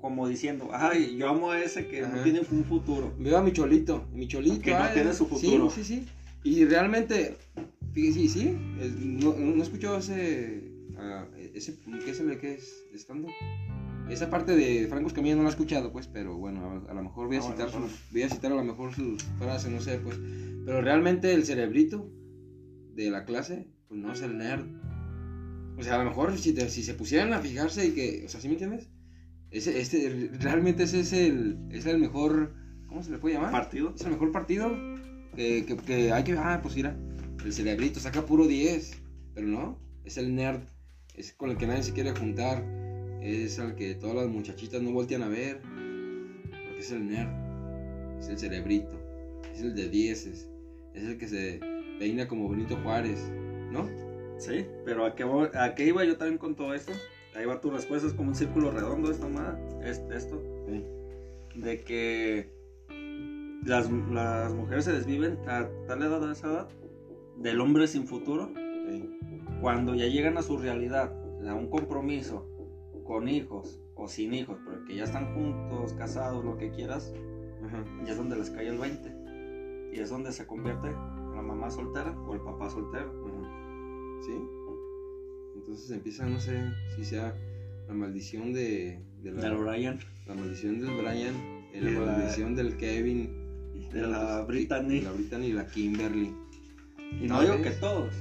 como 0.00 0.26
diciendo, 0.26 0.70
ay, 0.72 1.16
yo 1.16 1.28
amo 1.28 1.50
a 1.50 1.60
ese 1.60 1.86
que 1.86 2.00
no 2.02 2.22
tiene 2.22 2.40
un 2.50 2.64
futuro. 2.64 3.12
Veo 3.18 3.36
a 3.38 3.42
mi 3.42 3.52
cholito. 3.52 4.04
Mi 4.12 4.26
cholito. 4.26 4.62
Que 4.62 4.72
no 4.72 4.88
tiene 4.94 5.12
su 5.12 5.26
futuro. 5.26 5.70
Sí, 5.70 5.84
sí, 5.84 5.96
sí. 6.00 6.06
Y 6.42 6.64
realmente. 6.64 7.36
Sí, 7.94 8.28
sí. 8.28 8.56
es- 8.80 8.96
no, 8.96 9.34
no 9.36 9.62
escuchó 9.62 9.96
ese. 9.98 10.62
ah, 10.98 11.26
ese 11.54 11.76
¿Qué 12.04 12.10
es 12.10 12.20
el 12.20 12.38
que 12.38 12.54
es? 12.54 12.84
Estando. 12.94 13.28
Esa 14.08 14.28
parte 14.28 14.56
de 14.56 14.86
Franco 14.88 15.06
Escamilla 15.08 15.36
no 15.36 15.42
la 15.42 15.48
he 15.48 15.52
escuchado, 15.52 15.92
pues, 15.92 16.08
pero 16.08 16.36
bueno, 16.36 16.84
a, 16.88 16.90
a 16.90 16.94
lo 16.94 17.02
mejor 17.02 17.28
voy 17.28 17.36
a 17.36 17.38
Ah, 17.40 17.42
bueno, 17.42 17.56
citar 17.56 17.70
sus, 17.70 18.10
voy 18.10 18.22
a 18.22 18.28
citar 18.28 18.50
a 18.52 18.56
lo 18.56 18.64
mejor 18.64 18.92
sus 18.92 19.22
frases, 19.38 19.70
no 19.70 19.80
sé, 19.80 19.98
pues. 19.98 20.18
Pero 20.64 20.80
realmente 20.80 21.32
el 21.32 21.44
cerebrito 21.44 22.10
de 22.94 23.10
la 23.10 23.24
clase, 23.24 23.68
pues 23.88 24.00
no 24.00 24.12
es 24.12 24.20
el 24.22 24.36
nerd. 24.38 24.64
O 25.78 25.82
sea, 25.82 25.94
a 25.94 25.98
lo 26.04 26.10
mejor 26.10 26.36
si, 26.36 26.52
te- 26.52 26.68
si 26.68 26.82
se 26.82 26.94
pusieran 26.94 27.32
a 27.32 27.38
fijarse 27.38 27.86
y 27.86 27.90
que, 27.92 28.24
o 28.26 28.28
sea, 28.28 28.40
¿sí 28.40 28.48
me 28.48 28.54
entiendes? 28.54 28.88
Ese, 29.50 29.80
este, 29.80 30.30
realmente 30.40 30.82
ese 30.84 31.00
es 31.00 31.12
el, 31.12 31.58
es 31.70 31.86
el 31.86 31.98
mejor, 31.98 32.54
¿cómo 32.88 33.02
se 33.04 33.10
le 33.12 33.18
puede 33.18 33.36
llamar? 33.36 33.52
Partido. 33.52 33.94
Es 33.94 34.02
el 34.04 34.10
mejor 34.10 34.32
partido 34.32 34.70
que, 35.36 35.64
que, 35.66 35.76
que 35.76 36.12
hay 36.12 36.24
que, 36.24 36.32
ah, 36.32 36.60
pues 36.62 36.76
mira, 36.76 36.96
el 37.44 37.52
cerebrito 37.52 38.00
saca 38.00 38.24
puro 38.26 38.46
10, 38.46 39.00
pero 39.34 39.46
no, 39.46 39.78
es 40.04 40.16
el 40.18 40.34
nerd, 40.34 40.60
es 41.14 41.32
con 41.32 41.50
el 41.50 41.56
que 41.56 41.66
nadie 41.66 41.82
se 41.82 41.92
quiere 41.92 42.12
juntar, 42.12 42.62
es 43.22 43.58
al 43.58 43.74
que 43.74 43.94
todas 43.94 44.16
las 44.16 44.28
muchachitas 44.28 44.82
no 44.82 44.92
voltean 44.92 45.22
a 45.22 45.28
ver, 45.28 45.60
porque 45.62 46.78
es 46.80 46.90
el 46.92 47.06
nerd, 47.08 47.28
es 48.18 48.28
el 48.28 48.38
cerebrito, 48.38 48.98
es 49.54 49.62
el 49.62 49.74
de 49.74 49.88
10, 49.88 50.26
es, 50.26 50.48
es 50.94 51.02
el 51.04 51.18
que 51.18 51.28
se 51.28 51.60
peina 51.98 52.26
como 52.28 52.48
Benito 52.48 52.76
Juárez, 52.82 53.20
¿no? 53.70 53.88
Sí, 54.38 54.64
pero 54.84 55.04
¿a 55.04 55.14
qué, 55.14 55.24
a 55.54 55.74
qué 55.74 55.86
iba 55.86 56.04
yo 56.04 56.16
también 56.16 56.38
con 56.38 56.56
todo 56.56 56.74
esto? 56.74 56.92
Ahí 57.36 57.44
va 57.44 57.60
tu 57.60 57.70
respuesta, 57.70 58.08
es 58.08 58.14
como 58.14 58.30
un 58.30 58.34
círculo 58.34 58.70
redondo 58.70 59.10
esta 59.10 59.28
madre, 59.28 59.58
es- 59.88 60.02
esto, 60.12 60.42
de 61.54 61.80
que 61.80 62.50
las, 63.64 63.90
las 63.90 64.52
mujeres 64.54 64.84
se 64.84 64.92
desviven 64.92 65.38
a 65.48 65.68
tal 65.86 66.02
edad, 66.02 66.28
a 66.28 66.32
esa 66.32 66.48
edad, 66.48 66.68
del 67.38 67.60
hombre 67.60 67.86
sin 67.86 68.06
futuro, 68.06 68.50
cuando 69.60 69.94
ya 69.94 70.06
llegan 70.06 70.36
a 70.38 70.42
su 70.42 70.56
realidad, 70.58 71.12
a 71.48 71.54
un 71.54 71.68
compromiso 71.68 72.46
con 73.04 73.28
hijos 73.28 73.80
o 73.94 74.08
sin 74.08 74.34
hijos, 74.34 74.58
pero 74.64 74.84
que 74.84 74.94
ya 74.96 75.04
están 75.04 75.34
juntos, 75.34 75.92
casados, 75.94 76.44
lo 76.44 76.56
que 76.56 76.70
quieras, 76.70 77.12
Ajá. 77.64 77.84
y 78.06 78.10
es 78.10 78.16
donde 78.16 78.36
les 78.36 78.50
cae 78.50 78.68
el 78.68 78.78
20. 78.78 79.90
Y 79.92 80.00
es 80.00 80.08
donde 80.10 80.32
se 80.32 80.46
convierte 80.46 80.88
la 80.90 81.42
mamá 81.42 81.70
soltera 81.70 82.16
o 82.26 82.34
el 82.34 82.40
papá 82.40 82.70
soltero. 82.70 83.10
Ajá. 83.26 84.20
¿Sí? 84.24 84.32
Entonces 85.56 85.90
empieza, 85.90 86.26
no 86.26 86.38
sé 86.40 86.58
si 86.96 87.04
sea 87.04 87.34
la 87.88 87.94
maldición 87.94 88.52
de, 88.52 89.02
de 89.22 89.32
la, 89.32 89.40
Del 89.42 89.56
Brian, 89.56 89.98
la 90.26 90.34
maldición 90.34 90.80
del 90.80 90.90
Brian, 90.96 91.34
la 91.74 91.90
la- 91.90 92.06
maldición 92.12 92.54
del 92.54 92.76
Kevin, 92.76 93.39
de 93.92 94.02
la 94.02 94.42
Brittany. 94.42 95.00
la 95.00 95.12
Brittany 95.12 95.46
y 95.46 95.52
la 95.52 95.66
Kimberly. 95.66 96.32
Y 97.20 97.26
no 97.26 97.40
digo 97.42 97.60
que 97.62 97.70
todos, 97.70 98.14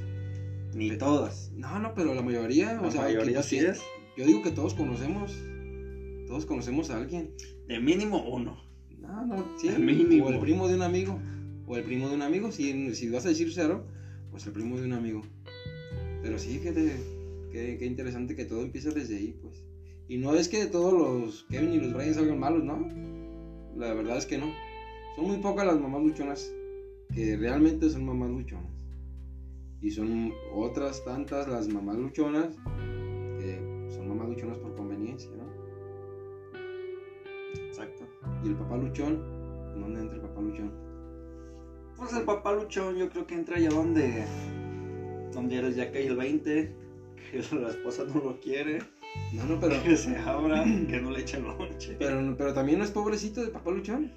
ni 0.74 0.92
todas. 0.98 1.52
No, 1.56 1.80
no, 1.80 1.94
pero 1.94 2.14
la 2.16 2.22
mayoría, 2.22 2.80
o 2.80 2.86
La 2.86 2.92
sea, 2.92 3.02
mayoría 3.04 3.38
que- 3.38 3.44
sí 3.44 3.60
que- 3.60 3.68
es. 3.70 3.82
Yo 4.18 4.26
digo 4.26 4.42
que 4.42 4.52
todos 4.52 4.74
conocemos, 4.74 5.34
todos 6.28 6.46
conocemos 6.46 6.90
a 6.90 6.98
alguien. 6.98 7.32
De 7.68 7.80
mínimo 7.80 8.24
uno. 8.28 8.58
No, 9.00 9.26
no, 9.26 9.46
sí. 9.58 9.70
Mínimo. 9.70 10.26
O 10.26 10.30
el 10.32 10.40
primo 10.40 10.68
de 10.68 10.76
un 10.76 10.82
amigo, 10.82 11.20
o 11.68 11.78
el 11.78 11.84
primo 11.84 12.10
de 12.10 12.16
un 12.16 12.22
amigo, 12.22 12.52
si, 12.52 12.94
si 12.96 13.10
vas 13.10 13.26
a 13.26 13.30
decir 13.30 13.52
cero, 13.54 13.86
pues 14.32 14.46
el 14.46 14.52
primo 14.54 14.78
de 14.78 14.86
un 14.86 14.94
amigo. 14.94 15.22
Pero 16.22 16.38
sí, 16.38 16.60
fíjate, 16.60 16.94
qué, 17.52 17.78
qué 17.80 17.86
interesante 17.86 18.36
que 18.36 18.46
todo 18.46 18.62
empieza 18.64 18.90
desde 18.92 19.16
ahí, 19.18 19.36
pues. 19.42 19.64
Y 20.08 20.18
no 20.18 20.34
es 20.36 20.50
que 20.50 20.66
todos 20.66 20.92
los 20.94 21.44
Kevin 21.50 21.72
y 21.74 21.78
los 21.80 21.94
Brian 21.94 22.14
salgan 22.16 22.40
malos, 22.40 22.64
¿no? 22.64 22.88
La 23.78 23.94
verdad 23.94 24.18
es 24.18 24.26
que 24.26 24.38
no. 24.38 24.52
Son 25.16 25.28
muy 25.28 25.38
pocas 25.38 25.66
las 25.66 25.80
mamás 25.80 26.04
luchonas 26.04 26.54
que 27.14 27.36
realmente 27.38 27.90
son 27.90 28.06
mamás 28.06 28.30
luchonas. 28.30 28.72
Y 29.82 29.92
son 29.92 30.34
otras 30.54 31.04
tantas 31.06 31.48
las 31.48 31.68
mamás 31.68 31.98
luchonas 31.98 32.56
que 33.40 33.88
son 33.90 34.10
mamás 34.10 34.30
luchonas 34.30 34.58
por 34.60 34.76
conveniencia, 34.76 35.32
¿no? 35.32 35.50
Exacto. 37.66 38.04
Y 38.44 38.50
el 38.50 38.56
papá 38.56 38.78
luchón, 38.78 39.24
¿dónde 39.80 40.02
entra 40.02 40.16
el 40.18 40.22
papá 40.22 40.42
luchón? 40.42 40.72
Pues 41.98 42.14
el 42.14 42.24
papá 42.24 42.54
luchón 42.54 42.96
yo 42.98 43.10
creo 43.10 43.26
que 43.26 43.36
entra 43.36 43.58
allá 43.58 43.70
donde, 43.70 44.26
donde 45.34 45.58
eres 45.58 45.76
ya 45.76 45.92
cae 45.92 46.08
el 46.08 46.16
20, 46.16 46.76
que 47.32 47.56
la 47.56 47.70
esposa 47.70 48.04
no 48.06 48.22
lo 48.22 48.40
quiere, 48.40 48.80
No, 49.34 49.46
no, 49.46 49.60
pero, 49.60 49.82
que 49.84 49.96
se 49.98 50.16
abra, 50.18 50.64
que 50.64 51.02
no 51.02 51.12
le 51.12 51.22
echen 51.22 51.44
lonche. 51.44 51.96
pero, 51.98 52.36
pero 52.38 52.54
también 52.54 52.80
no 52.80 52.86
es 52.86 52.92
pobrecito 52.92 53.44
de 53.44 53.52
papá 53.52 53.72
luchón. 53.72 54.12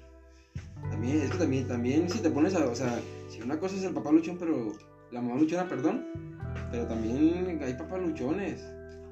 También, 0.89 1.21
es 1.21 1.31
que 1.31 1.37
también, 1.37 1.67
también 1.67 2.09
si 2.09 2.19
te 2.19 2.29
pones 2.29 2.53
a, 2.55 2.65
o 2.65 2.75
sea, 2.75 2.99
si 3.29 3.41
una 3.41 3.59
cosa 3.59 3.75
es 3.75 3.83
el 3.83 3.93
papá 3.93 4.11
luchón, 4.11 4.37
pero 4.39 4.71
la 5.11 5.21
mamá 5.21 5.39
luchona, 5.39 5.67
perdón, 5.67 6.05
pero 6.71 6.85
también 6.87 7.59
hay 7.63 7.73
papás 7.73 8.01
luchones. 8.01 8.63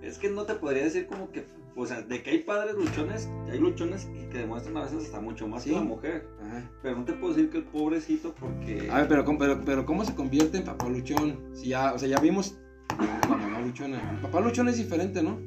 Es 0.02 0.18
que 0.18 0.30
no 0.30 0.44
te 0.46 0.56
podría 0.56 0.84
decir 0.84 1.06
como 1.08 1.30
que, 1.32 1.46
o 1.76 1.86
sea, 1.86 2.02
de 2.02 2.24
que 2.24 2.32
hay 2.32 2.40
padres 2.40 2.76
luchones, 2.76 3.30
hay 3.52 3.60
luchones 3.60 4.08
y 4.16 4.26
que 4.30 4.40
demuestran 4.40 4.78
a 4.78 4.84
veces 4.84 5.06
hasta 5.06 5.20
mucho 5.22 5.48
más 5.48 5.64
Sí. 5.64 5.70
que 5.70 5.76
la 5.76 5.82
mujer. 5.84 6.28
Ajá. 6.42 6.72
Pero 6.82 6.98
no 6.98 7.06
te 7.06 7.14
puedo 7.14 7.34
decir 7.34 7.50
que 7.52 7.60
el 7.60 7.64
pobrecito 7.66 8.34
porque... 8.40 8.90
A 8.90 8.98
ver, 9.00 9.08
pero, 9.08 9.26
¿cómo- 9.26 9.38
pero, 9.40 9.62
pero 9.64 9.86
¿cómo 9.86 10.04
se 10.04 10.16
convierte 10.16 10.58
en 10.58 10.64
papá 10.66 10.90
luchón? 10.90 11.40
Si 11.54 11.70
ya, 11.70 11.94
o 11.94 12.00
sea, 12.00 12.10
ya 12.10 12.20
vimos 12.20 12.58
la 13.00 13.38
mamá 13.38 13.62
luchona. 13.62 14.12
El 14.12 14.22
papá 14.22 14.40
luchón 14.42 14.70
es 14.70 14.78
diferente, 14.78 15.22
¿no? 15.22 15.40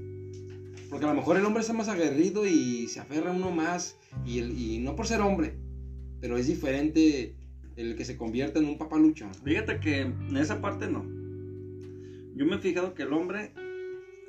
Porque 0.88 1.04
a 1.06 1.08
lo 1.08 1.14
mejor 1.16 1.36
el 1.36 1.44
hombre 1.44 1.60
está 1.62 1.72
más 1.72 1.88
aguerrido 1.88 2.46
y 2.46 2.86
se 2.86 3.00
aferra 3.00 3.30
a 3.30 3.34
uno 3.34 3.50
más, 3.50 3.96
y, 4.24 4.38
el, 4.38 4.56
y 4.56 4.78
no 4.78 4.94
por 4.94 5.08
ser 5.08 5.20
hombre, 5.20 5.56
pero 6.24 6.38
es 6.38 6.46
diferente 6.46 7.34
el 7.76 7.96
que 7.96 8.04
se 8.06 8.16
convierta 8.16 8.58
en 8.58 8.64
un 8.64 8.78
papá 8.78 8.96
luchón. 8.96 9.34
Fíjate 9.44 9.78
que 9.78 10.00
en 10.00 10.34
esa 10.38 10.58
parte 10.62 10.88
no. 10.90 11.02
Yo 12.34 12.46
me 12.46 12.56
he 12.56 12.58
fijado 12.60 12.94
que 12.94 13.02
el 13.02 13.12
hombre, 13.12 13.52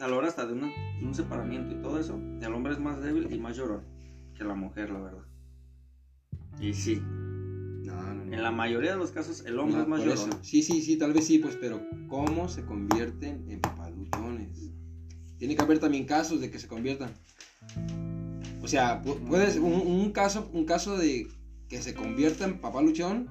a 0.02 0.08
la 0.10 0.18
hora 0.18 0.28
hasta 0.28 0.46
de, 0.46 0.52
una- 0.52 0.68
de 1.00 1.06
un 1.06 1.16
separamiento 1.16 1.74
y 1.74 1.82
todo 1.82 1.98
eso, 1.98 2.20
el 2.42 2.54
hombre 2.54 2.74
es 2.74 2.80
más 2.82 3.02
débil 3.02 3.32
y 3.32 3.38
más 3.40 3.56
llorón 3.56 3.84
que 4.38 4.44
la 4.44 4.56
mujer, 4.56 4.90
la 4.90 5.00
verdad. 5.00 5.24
Y 6.60 6.74
sí, 6.74 6.96
No, 7.86 7.96
no, 8.14 8.26
no. 8.26 8.34
en 8.34 8.44
la 8.44 8.52
mayoría 8.52 8.92
de 8.92 8.98
los 8.98 9.12
casos 9.12 9.46
el 9.46 9.58
hombre 9.58 9.80
es 9.84 9.88
más 9.88 10.02
llorón. 10.04 10.32
eso. 10.32 10.40
Sí, 10.44 10.64
sí, 10.64 10.82
sí, 10.82 10.98
tal 10.98 11.14
vez 11.14 11.26
sí, 11.26 11.40
pues, 11.40 11.56
pero 11.62 11.82
¿cómo 12.10 12.50
se 12.50 12.66
convierten 12.66 13.50
en 13.50 13.62
papaluchones? 13.62 14.70
Tiene 15.38 15.56
que 15.56 15.62
haber 15.62 15.80
también 15.80 16.04
casos 16.04 16.42
de 16.42 16.52
que 16.52 16.60
se 16.60 16.68
conviertan. 16.68 17.12
O 18.62 18.68
sea, 18.68 19.02
pu- 19.02 19.18
puedes, 19.26 19.56
un, 19.56 19.72
un 19.72 20.12
caso, 20.12 20.50
un 20.52 20.66
caso 20.66 20.98
de 20.98 21.30
que 21.70 21.82
se 21.82 21.94
convierta 21.94 22.46
en 22.46 22.60
papaluchón 22.60 23.28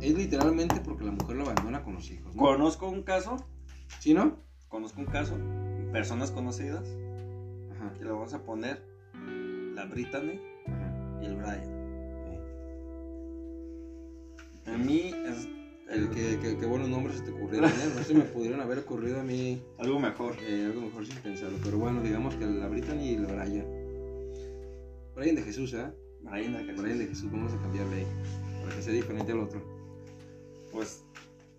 es 0.00 0.14
literalmente 0.14 0.80
porque 0.84 1.04
la 1.04 1.12
mujer 1.12 1.36
lo 1.36 1.44
abandona 1.44 1.82
con 1.82 1.94
los 1.94 2.10
hijos. 2.10 2.34
¿no? 2.34 2.42
Conozco 2.42 2.88
un 2.88 3.02
caso, 3.02 3.36
¿Sí, 3.98 4.14
no? 4.14 4.38
conozco 4.68 5.00
un 5.00 5.06
caso, 5.06 5.36
personas 5.92 6.30
conocidas, 6.30 6.84
Ajá. 7.74 7.92
que 7.94 8.04
le 8.04 8.10
vamos 8.10 8.32
a 8.34 8.42
poner 8.42 8.82
la 9.74 9.84
Brittany 9.86 10.40
ajá. 10.66 11.18
y 11.22 11.26
el 11.26 11.36
Brian. 11.36 11.80
A 14.66 14.76
mí 14.78 15.12
es 15.26 15.48
El 15.90 16.08
que, 16.10 16.38
que- 16.38 16.56
qué 16.56 16.66
buenos 16.66 16.88
nombres 16.88 17.16
se 17.16 17.24
te 17.24 17.30
ocurrieron, 17.32 17.68
¿eh? 17.68 17.92
No 17.96 18.02
se 18.04 18.14
me 18.14 18.20
pudieron 18.22 18.60
haber 18.60 18.78
ocurrido 18.78 19.18
a 19.20 19.24
mí 19.24 19.60
algo 19.78 19.98
mejor. 19.98 20.36
eh, 20.40 20.66
algo 20.66 20.82
mejor 20.82 21.04
sin 21.04 21.16
pensarlo. 21.16 21.58
Pero 21.64 21.78
bueno, 21.78 22.00
digamos 22.00 22.36
que 22.36 22.46
la 22.46 22.68
Brittany 22.68 23.08
y 23.10 23.14
el 23.14 23.26
Brian. 23.26 23.66
Brian 25.16 25.34
de 25.34 25.42
Jesús, 25.42 25.74
¿eh? 25.74 25.90
Brian 26.22 26.52
de. 26.52 26.72
Brian 26.72 26.98
de 26.98 27.06
Jesús, 27.06 27.30
vamos 27.30 27.52
a 27.52 27.58
cambiarle 27.58 27.96
ahí. 27.96 28.06
Para 28.62 28.76
que 28.76 28.82
sea 28.82 28.92
diferente 28.92 29.32
al 29.32 29.40
otro. 29.40 29.60
Pues, 30.72 31.04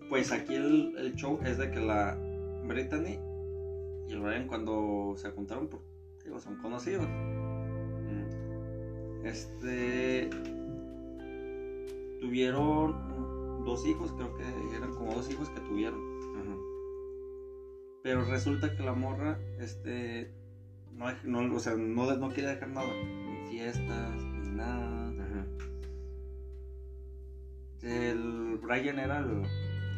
pues 0.08 0.32
aquí 0.32 0.54
el, 0.54 0.96
el 0.98 1.14
show 1.14 1.38
es 1.44 1.58
de 1.58 1.70
que 1.70 1.80
la 1.80 2.16
Brittany 2.66 3.18
y 4.08 4.12
el 4.12 4.20
Brian 4.20 4.46
cuando 4.46 5.14
se 5.16 5.30
juntaron 5.30 5.68
por 5.68 5.80
digo, 6.24 6.40
son 6.40 6.56
conocidos. 6.56 7.06
Mm. 7.08 8.22
Este. 9.26 10.30
Tuvieron 12.20 13.64
dos 13.64 13.86
hijos, 13.86 14.12
creo 14.12 14.36
que 14.36 14.44
eran 14.76 14.94
como 14.94 15.14
dos 15.14 15.30
hijos 15.30 15.48
que 15.50 15.60
tuvieron. 15.60 16.00
Ajá. 16.36 16.56
Pero 18.02 18.24
resulta 18.24 18.76
que 18.76 18.82
la 18.82 18.94
morra, 18.94 19.38
este. 19.58 20.32
No, 20.92 21.06
no, 21.24 21.56
o 21.56 21.60
sea, 21.60 21.74
no, 21.74 22.16
no 22.16 22.28
quiere 22.30 22.50
dejar 22.50 22.68
nada. 22.68 22.92
Ni 22.94 23.50
fiestas, 23.50 24.22
nada. 24.56 25.08
Ajá. 25.10 25.46
El 27.82 28.58
Brian 28.62 28.98
era 28.98 29.18
el. 29.18 29.42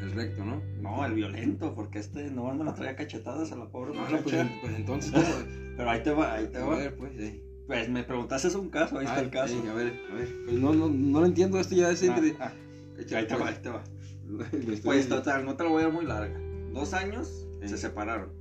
El 0.02 0.12
recto, 0.12 0.44
¿no? 0.44 0.60
No, 0.82 1.04
el 1.06 1.14
violento, 1.14 1.74
porque 1.74 1.98
este 2.00 2.30
no 2.30 2.52
me 2.52 2.64
la 2.64 2.74
traía 2.74 2.96
cachetadas 2.96 3.52
a 3.52 3.56
la 3.56 3.66
pobre 3.70 3.92
Ah, 3.94 4.06
no, 4.10 4.16
muchacha. 4.18 4.22
pues, 4.22 4.46
pues 4.60 4.74
entonces. 4.74 5.12
Pero 5.76 5.90
ahí 5.90 6.02
te 6.02 6.10
va, 6.10 6.34
ahí 6.34 6.46
te 6.48 6.58
A 6.58 6.64
va. 6.64 6.76
ver, 6.76 6.96
pues, 6.96 7.12
sí. 7.16 7.42
Pues 7.66 7.88
me 7.88 8.02
preguntaste 8.04 8.48
es 8.48 8.54
un 8.54 8.68
caso, 8.70 8.98
ahí 8.98 9.06
está 9.06 9.16
Ah, 9.18 9.20
el 9.22 9.30
caso. 9.30 9.54
sí, 9.62 9.66
a 9.68 9.72
ver, 9.72 9.94
a 10.10 10.14
ver. 10.14 10.28
Pues 10.44 10.58
no, 10.58 10.72
no, 10.74 10.88
no 10.88 11.20
lo 11.20 11.26
entiendo, 11.26 11.58
esto 11.58 11.74
ya 11.74 11.90
es 11.90 12.02
entre... 12.02 12.32
Ah, 12.38 12.52
ah, 12.52 12.52
Echa- 12.98 13.18
ahí 13.18 13.26
te 13.26 13.36
va, 13.36 13.48
ahí 13.48 13.56
te 13.62 13.68
va. 13.70 13.84
Pues 14.84 15.08
total, 15.08 15.44
no 15.46 15.56
te 15.56 15.64
lo 15.64 15.70
voy 15.70 15.80
a 15.82 15.84
dar 15.86 15.94
muy 15.94 16.04
larga. 16.04 16.38
Dos 16.72 16.92
años 16.92 17.46
se 17.64 17.78
separaron. 17.78 18.32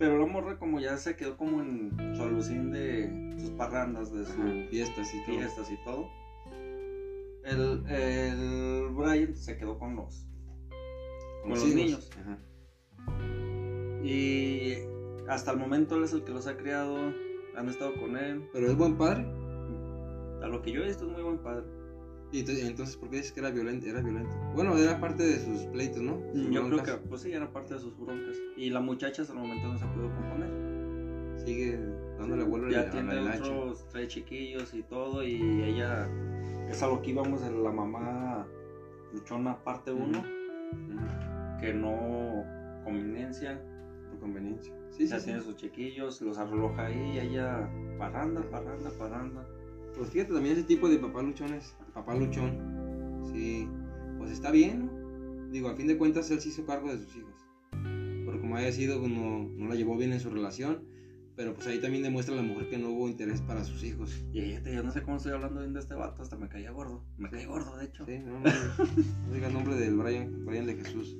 Pero 0.00 0.16
la 0.16 0.24
morra 0.24 0.58
como 0.58 0.80
ya 0.80 0.96
se 0.96 1.14
quedó 1.14 1.36
como 1.36 1.60
en 1.60 1.92
su 2.16 2.22
alucín 2.22 2.70
de 2.70 3.36
sus 3.38 3.50
parrandas, 3.50 4.10
de 4.10 4.24
sus 4.24 4.34
ajá, 4.34 4.50
fiestas 4.70 5.14
y 5.14 5.26
todo. 5.26 5.36
fiestas 5.36 5.70
y 5.70 5.84
todo. 5.84 6.08
El, 7.44 7.86
el 7.86 8.88
Brian 8.94 9.36
se 9.36 9.58
quedó 9.58 9.78
con 9.78 9.96
los. 9.96 10.26
con 11.42 11.50
los 11.50 11.66
niños. 11.66 12.10
Ajá. 12.18 12.38
Y 14.02 14.72
hasta 15.28 15.50
el 15.50 15.58
momento 15.58 15.96
él 15.96 16.04
es 16.04 16.14
el 16.14 16.24
que 16.24 16.32
los 16.32 16.46
ha 16.46 16.56
criado. 16.56 16.96
Han 17.54 17.68
estado 17.68 17.92
con 18.00 18.16
él. 18.16 18.48
Pero 18.54 18.68
es 18.68 18.76
buen 18.76 18.96
padre. 18.96 19.26
A 20.42 20.48
lo 20.48 20.62
que 20.62 20.72
yo 20.72 20.82
he 20.82 20.86
visto 20.86 21.04
es 21.04 21.12
muy 21.12 21.22
buen 21.22 21.42
padre. 21.42 21.66
Y 22.32 22.44
ent- 22.44 22.66
entonces, 22.66 22.96
¿por 22.96 23.10
qué 23.10 23.16
dices 23.16 23.32
que 23.32 23.40
era 23.40 23.50
violento? 23.50 23.86
Era 23.86 24.00
violento. 24.00 24.30
Bueno, 24.54 24.76
era 24.78 25.00
parte 25.00 25.24
de 25.24 25.38
sus 25.40 25.62
pleitos, 25.66 26.00
¿no? 26.02 26.20
Sus 26.32 26.44
Yo 26.44 26.50
creo 26.60 26.68
broncas. 26.68 26.96
que, 27.00 27.08
pues 27.08 27.22
sí, 27.22 27.32
era 27.32 27.52
parte 27.52 27.74
de 27.74 27.80
sus 27.80 27.98
broncas. 27.98 28.36
Y 28.56 28.70
la 28.70 28.80
muchacha 28.80 29.22
hasta 29.22 29.34
el 29.34 29.40
momento 29.40 29.66
no 29.68 29.78
se 29.78 29.86
pudo 29.86 30.14
componer. 30.14 31.40
Sigue 31.44 31.78
dándole 32.18 32.44
vuelo 32.44 32.68
ya 32.70 32.80
a 32.80 32.84
la 32.84 32.90
tiene 32.90 33.18
otros 33.18 33.88
tres 33.88 34.08
chiquillos 34.08 34.74
y 34.74 34.82
todo. 34.82 35.24
Y 35.24 35.62
ella 35.62 36.06
es 36.68 36.82
a 36.82 36.86
lo 36.86 37.02
que 37.02 37.10
íbamos 37.10 37.42
en 37.42 37.62
la 37.64 37.72
mamá 37.72 38.46
luchona 39.12 39.62
parte 39.64 39.90
1. 39.90 40.18
Ujú, 40.18 41.60
Que 41.60 41.72
no 41.74 42.44
conveniencia. 42.84 43.60
Por 44.10 44.20
conveniencia. 44.20 44.72
Sí, 44.90 45.06
ya 45.08 45.18
sí, 45.18 45.24
tiene 45.26 45.40
sí. 45.40 45.46
sus 45.46 45.56
chiquillos, 45.56 46.20
los 46.20 46.38
arroja 46.38 46.86
ahí. 46.86 47.12
Y 47.14 47.18
ella 47.18 47.68
parranda, 47.98 48.42
parranda, 48.50 48.90
parranda. 48.98 49.48
Pues 50.00 50.12
fíjate, 50.12 50.32
también 50.32 50.56
ese 50.56 50.64
tipo 50.64 50.88
de 50.88 50.96
papá 50.96 51.20
luchones, 51.20 51.76
papá 51.92 52.14
luchón, 52.14 53.20
sí, 53.34 53.68
pues 54.16 54.30
está 54.30 54.50
bien, 54.50 54.86
¿no? 54.86 55.50
Digo, 55.50 55.68
a 55.68 55.76
fin 55.76 55.88
de 55.88 55.98
cuentas 55.98 56.30
él 56.30 56.40
se 56.40 56.48
hizo 56.48 56.64
cargo 56.64 56.90
de 56.90 57.04
sus 57.04 57.16
hijos. 57.16 57.34
Porque 58.24 58.40
como 58.40 58.56
haya 58.56 58.72
sido, 58.72 58.98
pues, 58.98 59.12
no, 59.12 59.40
no 59.40 59.68
la 59.68 59.74
llevó 59.74 59.98
bien 59.98 60.14
en 60.14 60.20
su 60.20 60.30
relación, 60.30 60.86
pero 61.36 61.52
pues 61.52 61.66
ahí 61.66 61.82
también 61.82 62.02
demuestra 62.02 62.34
la 62.34 62.40
mujer 62.40 62.70
que 62.70 62.78
no 62.78 62.88
hubo 62.88 63.10
interés 63.10 63.42
para 63.42 63.62
sus 63.62 63.84
hijos. 63.84 64.24
Y 64.32 64.40
fíjate, 64.40 64.74
yo 64.74 64.82
no 64.82 64.90
sé 64.90 65.02
cómo 65.02 65.18
estoy 65.18 65.32
hablando 65.32 65.60
bien 65.60 65.74
de 65.74 65.80
este 65.80 65.92
vato, 65.92 66.22
hasta 66.22 66.38
me 66.38 66.48
caía 66.48 66.70
gordo. 66.70 67.04
Me 67.18 67.28
caí 67.28 67.44
gordo, 67.44 67.76
de 67.76 67.84
hecho. 67.84 68.06
Sí, 68.06 68.20
no, 68.20 68.40
no, 68.40 68.50
no 69.28 69.34
diga 69.34 69.48
el 69.48 69.52
nombre 69.52 69.74
del 69.74 69.96
Brian, 69.98 70.46
Brian 70.46 70.64
de 70.64 70.76
Jesús. 70.76 71.14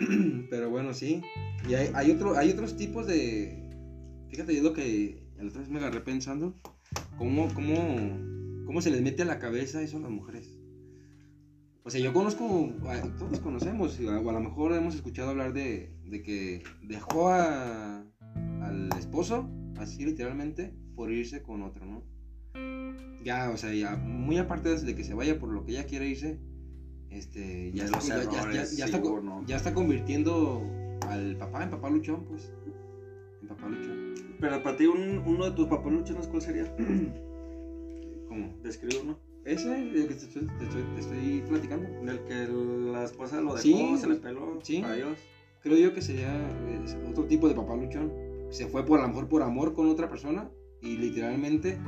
Pero 0.50 0.68
bueno, 0.68 0.92
sí. 0.92 1.22
Y 1.68 1.74
hay, 1.74 1.92
hay, 1.94 2.10
otro, 2.10 2.36
hay 2.36 2.50
otros 2.50 2.76
tipos 2.76 3.06
de... 3.06 3.70
Fíjate, 4.30 4.56
yo 4.56 4.64
lo 4.64 4.72
que 4.72 5.22
la 5.36 5.48
otra 5.48 5.60
vez 5.60 5.70
me 5.70 5.78
agarré 5.78 6.00
pensando, 6.00 6.60
cómo, 7.18 7.48
cómo, 7.54 8.64
cómo 8.66 8.80
se 8.82 8.90
les 8.90 9.02
mete 9.02 9.22
a 9.22 9.26
la 9.26 9.38
cabeza 9.38 9.82
eso 9.82 9.96
a 9.98 10.00
las 10.00 10.10
mujeres. 10.10 10.58
O 11.82 11.90
sea, 11.90 12.00
yo 12.00 12.12
conozco, 12.14 12.72
todos 13.18 13.40
conocemos, 13.40 14.00
o 14.00 14.30
a 14.30 14.32
lo 14.32 14.40
mejor 14.40 14.72
hemos 14.72 14.94
escuchado 14.94 15.30
hablar 15.30 15.52
de, 15.52 15.92
de 16.06 16.22
que 16.22 16.62
dejó 16.82 17.28
a, 17.28 18.04
al 18.62 18.88
esposo, 18.98 19.48
así 19.76 20.04
literalmente, 20.04 20.72
por 20.96 21.12
irse 21.12 21.42
con 21.42 21.60
otro, 21.62 21.84
¿no? 21.84 22.02
Ya, 23.22 23.50
o 23.50 23.56
sea, 23.58 23.74
ya, 23.74 23.96
muy 23.96 24.38
aparte 24.38 24.74
de 24.80 24.94
que 24.94 25.04
se 25.04 25.12
vaya 25.14 25.38
por 25.38 25.50
lo 25.50 25.64
que 25.64 25.72
ella 25.72 25.84
quiere 25.86 26.08
irse, 26.08 26.40
este, 27.10 27.70
ya, 27.72 27.84
está, 27.98 28.16
ya, 28.24 28.30
ya- 28.52 28.84
está, 28.86 28.98
ya 29.46 29.56
está 29.56 29.74
convirtiendo 29.74 30.62
al 31.08 31.36
papá 31.36 31.64
en 31.64 31.70
papá 31.70 31.90
luchón, 31.90 32.24
pues. 32.24 32.50
En 33.42 33.48
papá 33.48 33.68
luchón. 33.68 34.03
Pero 34.44 34.62
para 34.62 34.76
ti, 34.76 34.84
un- 34.84 35.22
uno 35.24 35.46
de 35.46 35.52
tus 35.52 35.68
papaluchones, 35.68 36.26
¿cuál 36.26 36.42
sería? 36.42 36.64
¿Cómo? 38.28 38.54
Describe 38.62 39.00
uno. 39.02 39.18
Ese, 39.46 39.74
el 39.74 40.06
que 40.06 40.14
te 40.14 40.24
estoy, 40.26 40.46
te 40.58 40.64
estoy- 40.64 40.82
te 40.94 41.00
estoy 41.00 41.42
platicando. 41.48 41.88
Del 42.04 42.20
que 42.24 42.46
la 42.92 43.04
esposa 43.04 43.40
lo 43.40 43.54
dejó, 43.54 43.62
Sí, 43.62 43.96
se 43.98 44.06
le 44.06 44.16
peló. 44.16 44.58
sí. 44.62 44.82
Adiós. 44.84 45.18
Creo 45.62 45.78
yo 45.78 45.94
que 45.94 46.02
sería 46.02 46.30
otro 47.10 47.24
tipo 47.24 47.48
de 47.48 47.54
papá 47.54 47.74
luchón. 47.74 48.12
Se 48.50 48.66
fue 48.66 48.84
por 48.84 48.98
a 48.98 49.02
lo 49.04 49.08
mejor 49.08 49.28
por 49.28 49.42
amor 49.42 49.72
con 49.72 49.88
otra 49.88 50.10
persona 50.10 50.50
y 50.82 50.98
literalmente 50.98 51.78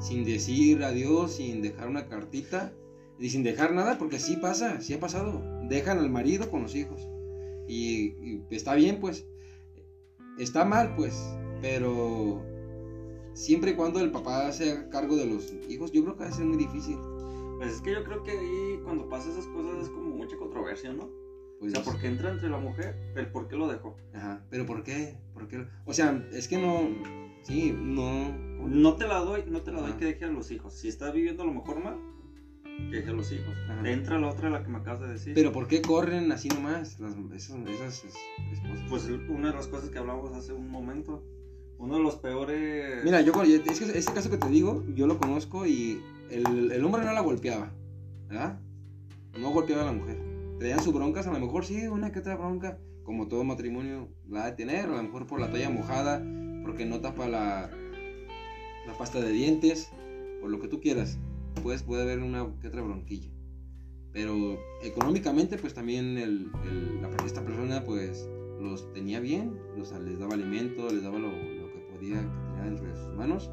sin 0.00 0.24
decir 0.24 0.82
adiós, 0.84 1.32
sin 1.36 1.60
dejar 1.60 1.88
una 1.88 2.06
cartita 2.08 2.72
y 3.18 3.28
sin 3.28 3.42
dejar 3.42 3.74
nada, 3.74 3.98
porque 3.98 4.18
sí 4.18 4.36
pasa, 4.38 4.80
sí 4.80 4.94
ha 4.94 5.00
pasado. 5.00 5.42
Dejan 5.68 5.98
al 5.98 6.08
marido 6.10 6.50
con 6.50 6.62
los 6.62 6.74
hijos 6.74 7.06
y, 7.68 8.14
y 8.22 8.42
está 8.52 8.74
bien, 8.74 9.00
pues. 9.00 9.26
Está 10.38 10.64
mal, 10.66 10.94
pues, 10.96 11.18
pero 11.60 12.42
siempre 13.34 13.72
y 13.72 13.74
cuando 13.74 14.00
el 14.00 14.10
papá 14.10 14.50
se 14.52 14.72
haga 14.72 14.88
cargo 14.90 15.16
de 15.16 15.26
los 15.26 15.52
hijos, 15.68 15.92
yo 15.92 16.02
creo 16.02 16.16
que 16.16 16.24
va 16.24 16.30
a 16.30 16.32
ser 16.32 16.44
muy 16.46 16.56
difícil. 16.56 16.96
Pues 17.58 17.74
es 17.74 17.80
que 17.80 17.92
yo 17.92 18.04
creo 18.04 18.22
que 18.22 18.32
ahí, 18.32 18.80
cuando 18.84 19.08
pasa 19.08 19.30
esas 19.30 19.46
cosas, 19.46 19.82
es 19.84 19.88
como 19.88 20.10
mucha 20.16 20.36
controversia, 20.36 20.92
¿no? 20.92 21.08
Pues, 21.58 21.72
o 21.72 21.76
sea, 21.76 21.84
porque 21.84 22.06
entra 22.06 22.30
entre 22.30 22.50
la 22.50 22.58
mujer, 22.58 22.94
el 23.16 23.30
por 23.30 23.48
qué 23.48 23.56
lo 23.56 23.66
dejó. 23.66 23.96
Ajá, 24.12 24.44
pero 24.50 24.66
¿por 24.66 24.82
qué? 24.82 25.16
¿Por 25.32 25.48
qué? 25.48 25.66
O 25.86 25.94
sea, 25.94 26.22
es 26.32 26.48
que 26.48 26.58
no, 26.58 26.86
sí, 27.44 27.74
no. 27.74 28.28
No 28.68 28.96
te 28.96 29.06
la 29.08 29.20
doy, 29.20 29.44
no 29.48 29.62
te 29.62 29.72
la 29.72 29.80
doy 29.80 29.90
Ajá. 29.90 29.98
que 29.98 30.04
deje 30.04 30.24
a 30.26 30.28
los 30.28 30.50
hijos. 30.50 30.74
Si 30.74 30.88
está 30.88 31.10
viviendo 31.10 31.44
a 31.44 31.46
lo 31.46 31.54
mejor 31.54 31.82
mal, 31.82 31.96
que 32.90 32.96
deje 32.96 33.08
a 33.08 33.14
los 33.14 33.32
hijos. 33.32 33.54
Ajá. 33.70 33.88
Entra 33.90 34.18
la 34.18 34.28
otra, 34.28 34.50
la 34.50 34.62
que 34.62 34.68
me 34.68 34.76
acabas 34.78 35.00
de 35.00 35.08
decir. 35.08 35.32
Pero 35.34 35.50
¿por 35.52 35.66
qué 35.66 35.80
corren 35.80 36.30
así 36.30 36.48
nomás 36.48 37.00
las, 37.00 37.14
esas, 37.34 37.56
esas 37.68 38.04
es- 38.04 38.14
esposas? 38.52 38.86
Pues 38.90 39.08
una 39.30 39.48
de 39.48 39.54
las 39.54 39.66
cosas 39.68 39.88
que 39.88 39.96
hablamos 39.98 40.34
hace 40.34 40.52
un 40.52 40.68
momento. 40.68 41.24
Uno 41.78 41.96
de 41.96 42.02
los 42.02 42.16
peores. 42.16 43.04
Mira, 43.04 43.20
yo 43.20 43.32
es 43.42 43.78
que 43.80 43.98
este 43.98 44.12
caso 44.12 44.30
que 44.30 44.38
te 44.38 44.48
digo, 44.48 44.84
yo 44.94 45.06
lo 45.06 45.18
conozco 45.18 45.66
y 45.66 46.00
el, 46.30 46.72
el 46.72 46.84
hombre 46.84 47.04
no 47.04 47.12
la 47.12 47.20
golpeaba, 47.20 47.72
¿verdad? 48.28 48.60
No 49.38 49.50
golpeaba 49.50 49.82
a 49.82 49.86
la 49.86 49.92
mujer. 49.92 50.18
Traían 50.58 50.82
sus 50.82 50.94
broncas, 50.94 51.26
a 51.26 51.32
lo 51.32 51.38
mejor 51.38 51.64
sí, 51.66 51.86
una 51.86 52.10
que 52.12 52.20
otra 52.20 52.36
bronca, 52.36 52.78
como 53.04 53.28
todo 53.28 53.44
matrimonio 53.44 54.08
la 54.26 54.44
ha 54.44 54.46
de 54.50 54.56
tener, 54.56 54.86
a 54.86 54.96
lo 54.96 55.02
mejor 55.02 55.26
por 55.26 55.38
la 55.38 55.50
toalla 55.50 55.68
mojada, 55.70 56.24
porque 56.62 56.86
no 56.86 57.00
tapa 57.00 57.28
la, 57.28 57.70
la 58.86 58.98
pasta 58.98 59.20
de 59.20 59.30
dientes, 59.32 59.90
por 60.40 60.50
lo 60.50 60.58
que 60.60 60.68
tú 60.68 60.80
quieras. 60.80 61.18
Pues 61.62 61.82
puede 61.82 62.02
haber 62.02 62.20
una 62.20 62.46
que 62.60 62.68
otra 62.68 62.80
bronquilla. 62.82 63.30
Pero 64.12 64.58
económicamente, 64.82 65.58
pues 65.58 65.74
también 65.74 66.16
el, 66.16 66.50
el- 66.64 67.02
la, 67.02 67.10
esta 67.26 67.44
persona, 67.44 67.84
pues 67.84 68.26
los 68.60 68.90
tenía 68.94 69.20
bien, 69.20 69.58
los, 69.76 69.92
les 69.92 70.18
daba 70.18 70.34
alimento, 70.34 70.90
les 70.90 71.02
daba 71.02 71.18
lo, 71.18 71.28
podía 71.96 72.20
que 72.20 72.26
tenía 72.26 72.64
dentro 72.64 72.86
de 72.86 72.96
sus 72.96 73.14
manos. 73.14 73.50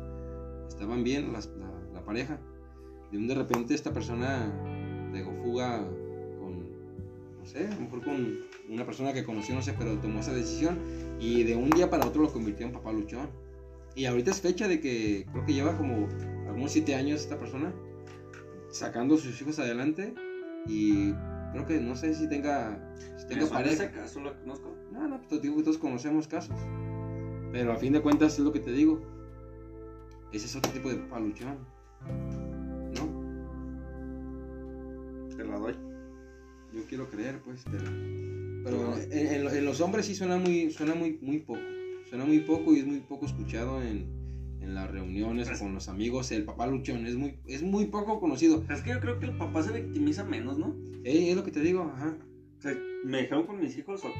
Estaban 0.67 1.03
bien 1.03 1.31
las- 1.33 1.47
la, 1.57 1.71
la 1.93 2.03
pareja. 2.05 2.39
De 3.11 3.17
un 3.17 3.27
de 3.27 3.35
repente 3.35 3.73
esta 3.73 3.93
persona 3.93 4.51
pegó 5.11 5.31
fuga 5.43 5.79
con, 6.39 6.59
no 7.39 7.45
sé, 7.45 7.67
a 7.67 7.75
lo 7.75 7.81
mejor 7.81 8.03
con 8.03 8.39
una 8.69 8.85
persona 8.85 9.13
que 9.13 9.23
conoció, 9.23 9.53
no 9.55 9.61
sé, 9.61 9.73
pero 9.77 9.97
tomó 9.99 10.19
esa 10.21 10.33
decisión 10.33 10.79
y 11.19 11.43
de 11.43 11.55
un 11.55 11.69
día 11.69 11.89
para 11.89 12.05
otro 12.07 12.23
lo 12.23 12.33
convirtió 12.33 12.65
en 12.65 12.73
papá 12.73 12.91
luchón. 12.91 13.29
Y 13.95 14.05
ahorita 14.05 14.31
es 14.31 14.41
fecha 14.41 14.67
de 14.67 14.79
que 14.79 15.27
creo 15.31 15.45
que 15.45 15.53
lleva 15.53 15.77
como 15.77 16.07
algunos 16.47 16.71
siete 16.71 16.95
años 16.95 17.21
esta 17.21 17.37
persona 17.37 17.71
sacando 18.71 19.13
a 19.15 19.17
sus 19.19 19.39
hijos 19.39 19.59
adelante 19.59 20.15
y 20.67 21.11
creo 21.51 21.67
que 21.67 21.79
no 21.79 21.95
sé 21.95 22.15
si 22.15 22.27
tenga, 22.27 22.91
si 23.17 23.27
tenga 23.27 23.45
pareja. 23.47 23.83
ese 23.83 23.91
caso 23.93 24.19
lo 24.21 24.35
conozco. 24.39 24.73
No, 24.91 25.07
no, 25.07 25.21
pues 25.29 25.41
digo 25.43 25.57
que 25.57 25.63
todos 25.63 25.77
conocemos 25.77 26.27
casos. 26.27 26.55
Pero 27.53 27.71
a 27.71 27.75
fin 27.77 27.93
de 27.93 28.01
cuentas 28.01 28.33
es 28.33 28.39
lo 28.39 28.51
que 28.51 28.59
te 28.59 28.71
digo. 28.73 28.99
Ese 30.33 30.47
es 30.47 30.55
otro 30.55 30.71
tipo 30.73 30.89
de 30.89 30.95
papá 30.95 31.19
luchón. 31.21 31.57
¿No? 32.95 33.23
Te 35.37 35.43
la 35.45 35.57
doy. 35.57 35.73
Yo 36.73 36.81
quiero 36.89 37.07
creer, 37.09 37.39
pues, 37.45 37.63
pero. 37.71 37.83
Pero 38.63 38.95
en, 39.11 39.27
en- 39.45 39.47
en 39.55 39.65
los 39.65 39.81
hombres 39.81 40.05
sí 40.07 40.15
suena 40.15 40.37
muy, 40.37 40.71
suena 40.71 40.95
muy, 40.95 41.19
muy 41.21 41.39
poco. 41.39 41.59
Suena 42.09 42.25
muy 42.25 42.39
poco 42.39 42.73
y 42.73 42.79
es 42.79 42.85
muy 42.87 42.99
poco 43.01 43.25
escuchado 43.25 43.81
en, 43.83 44.07
en 44.61 44.73
las 44.73 44.89
reuniones 44.89 45.47
Pues- 45.47 45.59
con 45.59 45.73
los 45.75 45.87
amigos. 45.89 46.31
El 46.31 46.45
papá 46.45 46.65
luchón 46.67 47.05
es 47.05 47.15
muy, 47.15 47.37
es 47.45 47.61
muy 47.61 47.85
poco 47.85 48.19
conocido. 48.19 48.63
Es 48.69 48.81
que 48.81 48.89
yo 48.91 48.99
creo 48.99 49.19
que 49.19 49.25
el 49.27 49.37
papá 49.37 49.61
se 49.61 49.73
victimiza 49.79 50.23
menos, 50.23 50.57
¿no? 50.57 50.75
Eh, 51.03 51.29
es 51.29 51.35
lo 51.35 51.43
que 51.43 51.51
te 51.51 51.59
digo, 51.59 51.83
ajá. 51.93 52.17
O 52.57 52.61
sea, 52.61 52.73
me 53.03 53.21
dijeron 53.21 53.45
con 53.45 53.59
mis 53.59 53.77
hijos, 53.77 54.03
ok, 54.03 54.15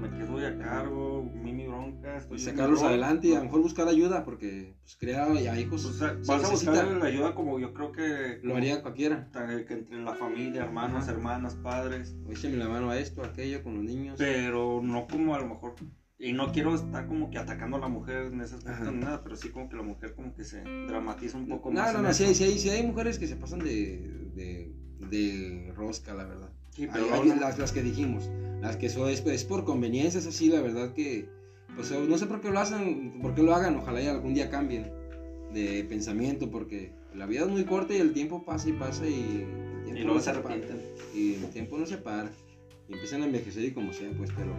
me 0.00 0.10
quedo 0.10 0.38
a 0.38 0.58
cargo, 0.58 1.22
mi, 1.22 1.66
bronca, 1.66 2.16
estoy 2.16 2.38
sacarlos 2.38 2.82
adelante 2.82 3.28
y 3.28 3.32
a 3.32 3.34
lo 3.34 3.40
¿no? 3.40 3.44
mejor 3.46 3.62
buscar 3.62 3.88
ayuda, 3.88 4.24
porque 4.24 4.74
pues 4.82 4.96
crear 4.96 5.32
ya 5.38 5.58
hijos 5.58 5.84
O 5.84 5.92
sea, 5.92 6.16
se 6.20 6.30
vas 6.32 6.44
a 6.44 6.50
buscar 6.50 6.86
la 6.86 7.06
ayuda 7.06 7.34
como 7.34 7.58
yo 7.58 7.72
creo 7.72 7.92
que 7.92 8.40
lo 8.42 8.56
haría 8.56 8.82
cualquiera. 8.82 9.30
que 9.66 9.74
entre 9.74 10.02
la 10.02 10.14
familia, 10.14 10.62
hermanos, 10.62 11.04
Ajá. 11.04 11.12
hermanas, 11.12 11.54
padres, 11.54 12.14
Écheme 12.28 12.56
la 12.56 12.68
mano 12.68 12.90
a 12.90 12.98
esto, 12.98 13.22
a 13.22 13.26
aquello, 13.28 13.62
con 13.62 13.74
los 13.74 13.84
niños. 13.84 14.16
pero 14.18 14.80
no 14.82 15.06
como 15.06 15.34
a 15.34 15.38
lo 15.38 15.46
mejor 15.48 15.74
y 16.16 16.32
no 16.32 16.52
quiero 16.52 16.74
estar 16.74 17.06
como 17.06 17.30
que 17.30 17.38
atacando 17.38 17.76
a 17.76 17.80
la 17.80 17.88
mujer 17.88 18.26
en 18.32 18.40
Ajá. 18.40 18.54
aspecto 18.56 18.90
ni 18.92 18.98
nada, 18.98 19.22
pero 19.22 19.36
sí 19.36 19.50
como 19.50 19.68
que 19.68 19.76
la 19.76 19.82
mujer 19.82 20.14
como 20.14 20.32
que 20.34 20.44
se 20.44 20.62
dramatiza 20.86 21.36
un 21.36 21.48
poco 21.48 21.70
No, 21.70 21.82
más. 21.82 21.92
no, 21.92 22.02
no, 22.02 22.12
sí 22.12 22.22
eso. 22.24 22.30
hay, 22.30 22.34
sí 22.34 22.44
hay, 22.44 22.58
sí 22.58 22.70
hay 22.70 22.86
mujeres 22.86 23.18
que 23.18 23.26
se 23.26 23.36
pasan 23.36 23.58
de, 23.60 24.30
de, 24.34 24.72
de 25.10 25.72
rosca, 25.76 26.14
la 26.14 26.24
verdad. 26.24 26.53
Sí, 26.74 26.82
Hay- 26.82 26.88
pero 26.92 27.14
hay 27.14 27.28
no- 27.28 27.36
las, 27.36 27.58
las 27.58 27.72
que 27.72 27.82
dijimos, 27.82 28.30
las 28.60 28.76
que 28.76 28.88
son, 28.88 29.08
es, 29.10 29.24
es 29.26 29.44
por 29.44 29.64
conveniencia, 29.64 30.18
es 30.20 30.26
así, 30.26 30.48
la 30.48 30.60
verdad 30.60 30.92
que, 30.92 31.28
pues 31.76 31.90
no 31.90 32.18
sé 32.18 32.26
por 32.26 32.40
qué 32.40 32.50
lo 32.50 32.58
hacen, 32.60 33.20
por 33.20 33.34
qué 33.34 33.42
lo 33.42 33.54
hagan, 33.54 33.76
ojalá 33.76 34.00
y 34.02 34.06
algún 34.06 34.34
día 34.34 34.50
cambien 34.50 34.90
de 35.52 35.84
pensamiento, 35.88 36.50
porque 36.50 36.92
la 37.14 37.26
vida 37.26 37.42
es 37.42 37.48
muy 37.48 37.64
corta 37.64 37.94
y 37.94 37.98
el 37.98 38.12
tiempo 38.12 38.44
pasa 38.44 38.68
y 38.68 38.72
pasa 38.72 39.06
y 39.06 39.44
el 39.88 39.94
tiempo 39.94 40.00
y 40.00 40.04
no 40.16 40.20
se 40.20 40.32
para. 40.32 40.56
y 41.14 41.34
el 41.34 41.50
tiempo 41.50 41.78
no 41.78 41.86
se 41.86 41.98
para 41.98 42.30
y 42.88 42.92
empiezan 42.94 43.22
a 43.22 43.26
envejecer 43.26 43.64
y 43.64 43.70
como 43.72 43.92
sea 43.92 44.10
pues 44.16 44.30
pero 44.36 44.52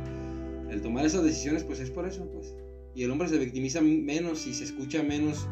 el 0.71 0.81
tomar 0.81 1.05
esas 1.05 1.23
decisiones 1.23 1.63
pues 1.63 1.79
es 1.81 1.89
por 1.91 2.07
eso 2.07 2.29
pues 2.31 2.53
y 2.95 3.03
el 3.03 3.11
hombre 3.11 3.27
se 3.27 3.37
victimiza 3.37 3.81
menos 3.81 4.47
y 4.47 4.53
se 4.53 4.63
escucha 4.63 5.03
menos 5.03 5.47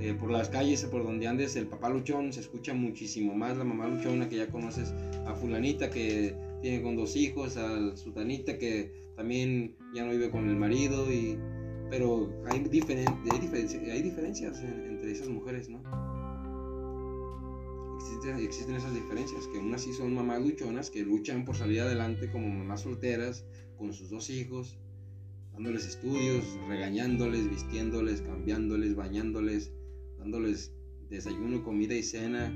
eh, 0.00 0.14
por 0.14 0.30
las 0.30 0.48
calles 0.48 0.84
por 0.84 1.02
donde 1.04 1.26
andes 1.26 1.56
el 1.56 1.66
papá 1.66 1.88
luchón 1.88 2.32
se 2.32 2.40
escucha 2.40 2.74
muchísimo 2.74 3.34
más 3.34 3.56
la 3.56 3.64
mamá 3.64 3.88
luchona 3.88 4.28
que 4.28 4.36
ya 4.36 4.48
conoces 4.48 4.92
a 5.26 5.34
fulanita 5.34 5.90
que 5.90 6.34
tiene 6.62 6.82
con 6.82 6.96
dos 6.96 7.16
hijos 7.16 7.56
a 7.56 7.96
sutanita 7.96 8.58
que 8.58 8.92
también 9.16 9.76
ya 9.94 10.04
no 10.04 10.10
vive 10.12 10.30
con 10.30 10.48
el 10.48 10.56
marido 10.56 11.10
y 11.12 11.38
pero 11.88 12.28
hay, 12.50 12.60
diferen- 12.64 13.06
hay, 13.32 13.90
hay 13.90 14.02
diferencias 14.02 14.60
en- 14.60 14.86
entre 14.90 15.12
esas 15.12 15.28
mujeres 15.28 15.68
no 15.68 15.80
existen, 17.98 18.38
existen 18.38 18.74
esas 18.76 18.94
diferencias, 18.94 19.46
que 19.48 19.58
unas 19.58 19.82
sí 19.82 19.92
son 19.92 20.14
mamás 20.14 20.40
luchonas, 20.42 20.90
que 20.90 21.02
luchan 21.02 21.44
por 21.44 21.56
salir 21.56 21.80
adelante 21.80 22.30
como 22.30 22.48
mamás 22.48 22.82
solteras, 22.82 23.44
con 23.76 23.92
sus 23.92 24.10
dos 24.10 24.30
hijos, 24.30 24.78
dándoles 25.52 25.86
estudios, 25.86 26.44
regañándoles, 26.68 27.48
vistiéndoles, 27.50 28.22
cambiándoles, 28.22 28.94
bañándoles, 28.94 29.72
dándoles 30.26 30.72
desayuno, 31.08 31.62
comida 31.62 31.94
y 31.94 32.02
cena. 32.02 32.48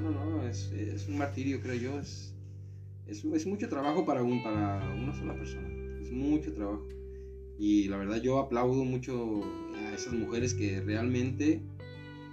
No, 0.00 0.10
no, 0.10 0.24
no, 0.24 0.48
es, 0.48 0.72
es 0.72 1.06
un 1.06 1.16
martirio, 1.16 1.60
creo 1.60 1.76
yo, 1.76 2.00
es, 2.00 2.34
es, 3.06 3.24
es 3.24 3.46
mucho 3.46 3.68
trabajo 3.68 4.04
para, 4.04 4.22
un, 4.24 4.42
para 4.42 4.92
una 4.94 5.14
sola 5.14 5.34
persona, 5.36 5.68
es 6.00 6.10
mucho 6.10 6.52
trabajo. 6.52 6.84
Y 7.58 7.86
la 7.86 7.98
verdad 7.98 8.20
yo 8.20 8.40
aplaudo 8.40 8.84
mucho 8.84 9.42
a 9.76 9.94
esas 9.94 10.12
mujeres 10.12 10.54
que 10.54 10.80
realmente 10.80 11.62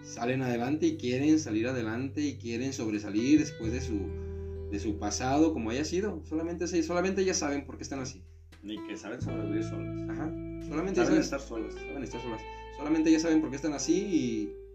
salen 0.02 0.42
adelante 0.42 0.88
y 0.88 0.98
quieren 0.98 1.38
salir 1.38 1.68
adelante 1.68 2.22
y 2.22 2.38
quieren 2.38 2.74
sobresalir 2.74 3.38
después 3.38 3.72
de 3.72 3.82
su, 3.82 4.00
de 4.72 4.80
su 4.80 4.98
pasado 4.98 5.54
como 5.54 5.70
haya 5.70 5.86
sido. 5.86 6.24
Solamente, 6.26 6.66
solamente 6.82 7.22
ellas 7.22 7.38
saben 7.38 7.66
por 7.68 7.78
qué 7.78 7.84
están 7.84 8.00
así. 8.00 8.24
Ni 8.64 8.78
que 8.88 8.98
saben 8.98 9.22
sobrevivir 9.22 9.64
solas. 9.64 10.10
Ajá. 10.10 10.32
Solamente 10.68 11.02
Saben 11.02 11.14
ellas 11.14 11.26
estar 11.26 11.40
solas. 11.40 11.76
saben 11.76 12.04
estar 12.04 12.22
solas. 12.22 12.42
Solamente 12.80 13.10
ellas 13.10 13.22
saben 13.22 13.42
por 13.42 13.50
qué 13.52 13.58
están 13.58 13.74
así 13.74 13.94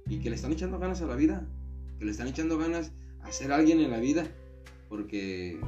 y, 0.07 0.15
y 0.15 0.21
que 0.21 0.29
le 0.31 0.37
están 0.37 0.53
echando 0.53 0.79
ganas 0.79 1.03
a 1.03 1.07
la 1.07 1.17
vida. 1.17 1.45
Que 1.99 2.05
le 2.05 2.11
están 2.13 2.29
echando 2.29 2.57
ganas 2.59 2.93
a 3.23 3.33
ser 3.33 3.51
alguien 3.51 3.81
en 3.81 3.91
la 3.91 3.99
vida. 3.99 4.27
Porque 4.89 5.59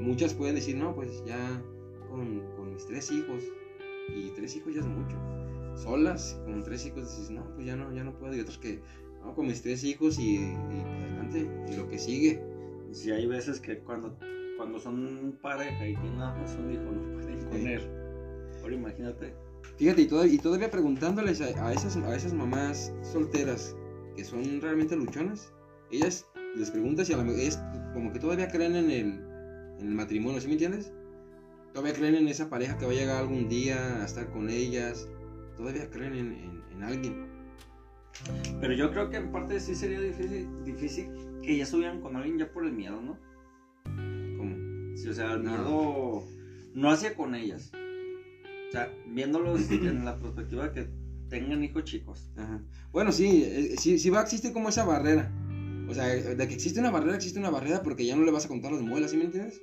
muchas 0.00 0.34
pueden 0.34 0.56
decir, 0.56 0.76
no, 0.76 0.94
pues 0.94 1.24
ya 1.24 1.62
con, 2.10 2.42
con 2.56 2.74
mis 2.74 2.84
tres 2.86 3.10
hijos. 3.12 3.44
Y 4.14 4.30
tres 4.34 4.56
hijos 4.56 4.74
ya 4.74 4.80
es 4.80 4.86
mucho. 4.86 5.16
Solas, 5.76 6.38
con 6.44 6.62
tres 6.64 6.84
hijos 6.84 7.16
dices, 7.16 7.30
no, 7.30 7.44
pues 7.54 7.64
ya 7.66 7.76
no, 7.76 7.94
ya 7.94 8.04
no 8.04 8.18
puedo. 8.18 8.34
Y 8.36 8.40
otros 8.40 8.58
que, 8.58 8.80
no, 9.22 9.34
con 9.34 9.46
mis 9.46 9.62
tres 9.62 9.84
hijos 9.84 10.18
y, 10.18 10.34
y 10.38 10.54
adelante. 11.00 11.48
Y 11.72 11.76
lo 11.76 11.88
que 11.88 11.98
sigue. 11.98 12.42
Y 12.90 12.94
si 12.94 13.10
hay 13.12 13.26
veces 13.26 13.60
que 13.60 13.78
cuando, 13.78 14.18
cuando 14.58 14.78
son 14.80 15.38
pareja 15.40 15.86
y 15.88 15.94
tienen 15.94 16.18
nada 16.18 16.36
más 16.36 16.54
un 16.56 16.72
hijo, 16.72 16.82
no 16.82 17.14
pueden 17.14 17.44
con 17.48 17.58
Sí. 17.60 17.66
él. 17.66 17.82
Ahora 18.62 18.74
imagínate. 18.74 19.32
Fíjate, 19.76 20.02
y 20.02 20.06
todavía, 20.06 20.34
y 20.34 20.38
todavía 20.38 20.70
preguntándoles 20.70 21.40
a, 21.40 21.66
a 21.66 21.72
esas, 21.72 21.96
a 21.96 22.14
esas 22.16 22.34
mamás 22.34 22.92
solteras 23.02 23.76
que 24.16 24.24
son 24.24 24.60
realmente 24.60 24.96
luchonas, 24.96 25.52
ellas 25.90 26.26
les 26.56 26.70
preguntas 26.70 27.06
si 27.06 27.12
a 27.14 27.16
la 27.16 27.30
es 27.32 27.58
como 27.94 28.12
que 28.12 28.18
todavía 28.18 28.48
creen 28.48 28.76
en 28.76 28.90
el, 28.90 29.06
en 29.80 29.86
el 29.88 29.94
matrimonio, 29.94 30.40
¿sí 30.40 30.46
me 30.46 30.54
entiendes? 30.54 30.92
Todavía 31.72 31.94
creen 31.94 32.14
en 32.16 32.28
esa 32.28 32.50
pareja 32.50 32.76
que 32.76 32.84
va 32.84 32.92
a 32.92 32.94
llegar 32.94 33.16
algún 33.22 33.48
día 33.48 34.02
a 34.02 34.04
estar 34.04 34.30
con 34.30 34.50
ellas, 34.50 35.08
todavía 35.56 35.88
creen 35.90 36.14
en, 36.14 36.32
en- 36.32 36.62
en 36.72 36.82
alguien. 36.82 37.26
Pero 38.60 38.74
yo 38.74 38.90
creo 38.90 39.08
que 39.10 39.16
en 39.16 39.32
parte 39.32 39.58
sí 39.58 39.74
sería 39.74 40.00
difícil, 40.00 40.48
difícil 40.64 41.08
que 41.42 41.56
ya 41.56 41.64
estuvieran 41.64 42.00
con 42.00 42.14
alguien 42.16 42.38
ya 42.38 42.52
por 42.52 42.64
el 42.66 42.72
miedo, 42.72 43.00
¿no? 43.00 43.18
Como, 44.36 44.96
Sí, 44.96 45.08
o 45.08 45.12
sea, 45.14 45.32
el 45.32 45.42
No. 45.42 45.50
miedo 45.50 46.24
no 46.74 46.90
hacia 46.90 47.14
con 47.16 47.34
ellas. 47.34 47.72
O 48.72 48.74
sea, 48.74 48.90
viéndolos 49.06 49.70
en 49.70 50.02
la 50.06 50.16
perspectiva 50.16 50.68
de 50.68 50.72
que 50.72 50.90
tengan 51.28 51.62
hijos 51.62 51.84
chicos. 51.84 52.30
ajá. 52.36 52.64
Bueno, 52.90 53.12
sí, 53.12 53.42
eh, 53.44 53.74
sí, 53.78 53.98
sí 53.98 54.08
va 54.08 54.20
a 54.20 54.22
existir 54.22 54.50
como 54.54 54.70
esa 54.70 54.84
barrera. 54.86 55.30
O 55.90 55.92
sea, 55.92 56.06
de 56.06 56.48
que 56.48 56.54
existe 56.54 56.80
una 56.80 56.90
barrera, 56.90 57.16
existe 57.16 57.38
una 57.38 57.50
barrera 57.50 57.82
porque 57.82 58.06
ya 58.06 58.16
no 58.16 58.24
le 58.24 58.30
vas 58.30 58.46
a 58.46 58.48
contar 58.48 58.72
las 58.72 58.80
muelas, 58.80 59.10
¿sí 59.10 59.18
me 59.18 59.24
entiendes? 59.24 59.60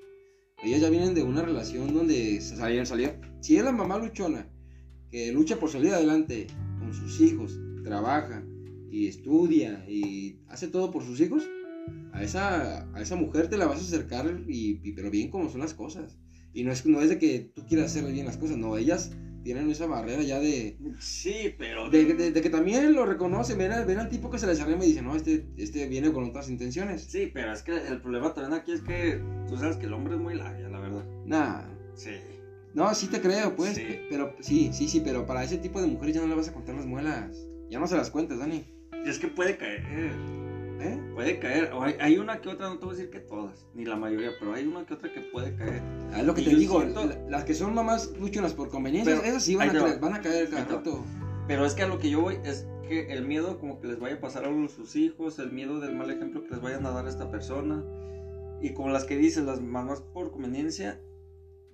Ellas 0.64 0.82
ya 0.82 0.92
vienen 0.92 1.16
de 1.16 1.24
una 1.24 1.42
relación 1.42 1.92
donde 1.92 2.40
salieron, 2.40 2.86
salió. 2.86 3.14
Si 3.42 3.58
es 3.58 3.64
la 3.64 3.72
mamá 3.72 3.98
luchona, 3.98 4.48
que 5.10 5.32
lucha 5.32 5.58
por 5.58 5.72
salir 5.72 5.92
adelante 5.92 6.46
con 6.78 6.94
sus 6.94 7.20
hijos, 7.20 7.60
trabaja 7.84 8.46
y 8.92 9.08
estudia 9.08 9.86
y 9.90 10.40
hace 10.50 10.68
todo 10.68 10.92
por 10.92 11.04
sus 11.04 11.20
hijos, 11.20 11.50
a 12.14 12.22
esa, 12.22 12.88
a 12.94 13.02
esa 13.02 13.16
mujer 13.16 13.48
te 13.50 13.58
la 13.58 13.66
vas 13.66 13.80
a 13.80 13.84
acercar, 13.86 14.44
y, 14.48 14.80
y- 14.88 14.92
pero 14.94 15.10
bien 15.10 15.32
como 15.32 15.50
son 15.50 15.62
las 15.62 15.74
cosas. 15.74 16.20
Y 16.54 16.64
no 16.64 16.72
es, 16.72 16.86
no 16.86 17.02
es 17.02 17.10
de 17.10 17.18
que 17.20 17.52
tú 17.54 17.66
quieras 17.66 17.88
hacer 17.96 18.12
bien 18.12 18.26
las 18.26 18.38
cosas, 18.38 18.58
no, 18.58 18.76
ellas 18.78 19.12
tienen 19.44 19.70
esa 19.70 19.86
barrera 19.88 20.22
ya 20.22 20.40
de, 20.40 20.78
Sí, 21.00 21.56
pero. 21.58 21.90
de, 21.90 22.14
de- 22.14 22.32
de 22.32 22.42
que 22.42 22.50
también 22.50 22.94
lo 22.94 23.06
reconocen, 23.06 23.58
ven 23.58 23.72
al, 23.72 23.86
ven 23.86 24.00
al 24.00 24.10
tipo 24.10 24.30
que 24.30 24.38
se 24.38 24.46
les 24.48 24.60
arrima 24.60 24.84
y 24.84 24.90
dicen, 24.90 25.06
no, 25.06 25.16
este, 25.16 25.46
este 25.58 25.88
viene 25.88 26.12
con 26.12 26.26
otras 26.26 26.50
intenciones. 26.50 27.04
Sí, 27.04 27.32
pero 27.34 27.54
es 27.54 27.62
que 27.64 27.72
el 27.88 28.02
problema 28.02 28.34
también 28.34 28.60
aquí 28.60 28.74
es 28.74 28.82
que 28.82 29.22
tú 29.48 29.56
sabes 29.58 29.78
que 29.78 29.86
el 29.86 29.94
hombre 29.94 30.16
es 30.16 30.20
muy 30.22 30.36
labia, 30.36 30.68
la 30.70 30.80
verdad. 30.80 31.06
Nah, 31.26 31.62
Sí. 31.96 32.12
no, 32.74 32.94
sí 32.94 33.08
te 33.08 33.22
creo, 33.22 33.56
pues, 33.56 33.76
Sí. 33.76 33.82
pe- 33.84 34.08
pero 34.10 34.36
sí, 34.42 34.72
sí, 34.74 34.90
sí, 34.90 35.02
pero 35.04 35.26
para 35.26 35.44
ese 35.44 35.58
tipo 35.58 35.80
de 35.82 35.88
mujeres 35.88 36.16
ya 36.16 36.22
no 36.22 36.28
le 36.28 36.36
vas 36.36 36.50
a 36.50 36.54
contar 36.54 36.76
las 36.76 36.86
muelas. 36.86 37.38
Ya 37.70 37.80
no 37.80 37.88
se 37.88 37.96
las 37.96 38.10
cuentas, 38.10 38.40
Dani. 38.40 38.66
Y 39.06 39.10
es 39.10 39.20
que 39.20 39.28
puede 39.30 39.56
caer. 39.58 39.84
¿Eh? 40.80 40.98
Puede 41.14 41.40
caer. 41.40 41.74
O 41.74 41.84
hay, 41.84 41.96
hay 42.00 42.18
una 42.18 42.40
que 42.42 42.50
otra, 42.50 42.68
no 42.70 42.80
te 42.80 42.86
voy 42.86 42.96
a 42.96 42.98
decir 42.98 43.12
que 43.12 43.20
todas, 43.20 43.68
ni 43.74 43.84
la 43.86 43.96
mayoría, 43.98 44.32
pero 44.40 44.54
hay 44.54 44.66
una 44.66 44.86
que 44.86 44.94
otra 44.94 45.12
que 45.12 45.22
puede 45.22 45.54
caer. 45.56 45.82
Es 46.16 46.24
lo 46.24 46.34
que 46.34 46.42
Y 46.42 46.46
te 46.46 46.56
digo, 46.56 46.80
siento- 46.82 47.06
la- 47.06 47.20
las 47.30 47.44
que 47.44 47.54
son 47.54 47.74
mamás 47.76 48.14
luchonas 48.20 48.54
por 48.54 48.70
conveniencia, 48.70 49.16
Pero, 49.16 49.28
esas 49.28 49.44
sí 49.44 49.56
van 49.56 49.76
a, 49.76 49.96
van 49.98 50.14
a 50.14 50.22
caer 50.22 50.50
cada 50.50 50.66
rato. 50.66 51.04
Pero 51.48 51.66
es 51.66 51.74
que 51.74 51.84
a 51.84 51.88
lo 51.88 52.00
que 52.00 52.10
yo 52.10 52.22
voy 52.22 52.38
es 52.46 52.66
que 52.88 53.12
el 53.12 53.26
miedo 53.26 53.60
como 53.60 53.80
que 53.80 53.88
les 53.88 54.00
vaya 54.00 54.16
a 54.16 54.20
pasar 54.22 54.46
algo 54.46 54.64
a 54.66 54.70
sus 54.70 54.96
hijos, 54.96 55.38
el 55.40 55.52
miedo 55.52 55.80
del 55.80 55.96
mal 55.96 56.10
ejemplo 56.10 56.44
que 56.44 56.50
les 56.52 56.62
vayan 56.62 56.86
a 56.86 56.92
dar 56.92 57.06
a 57.06 57.10
esta 57.10 57.30
persona. 57.30 57.84
Y 58.62 58.74
como 58.74 58.90
las 58.90 59.04
que 59.06 59.18
dices, 59.18 59.44
las 59.44 59.62
mamás 59.62 60.02
por 60.02 60.32
conveniencia, 60.32 61.00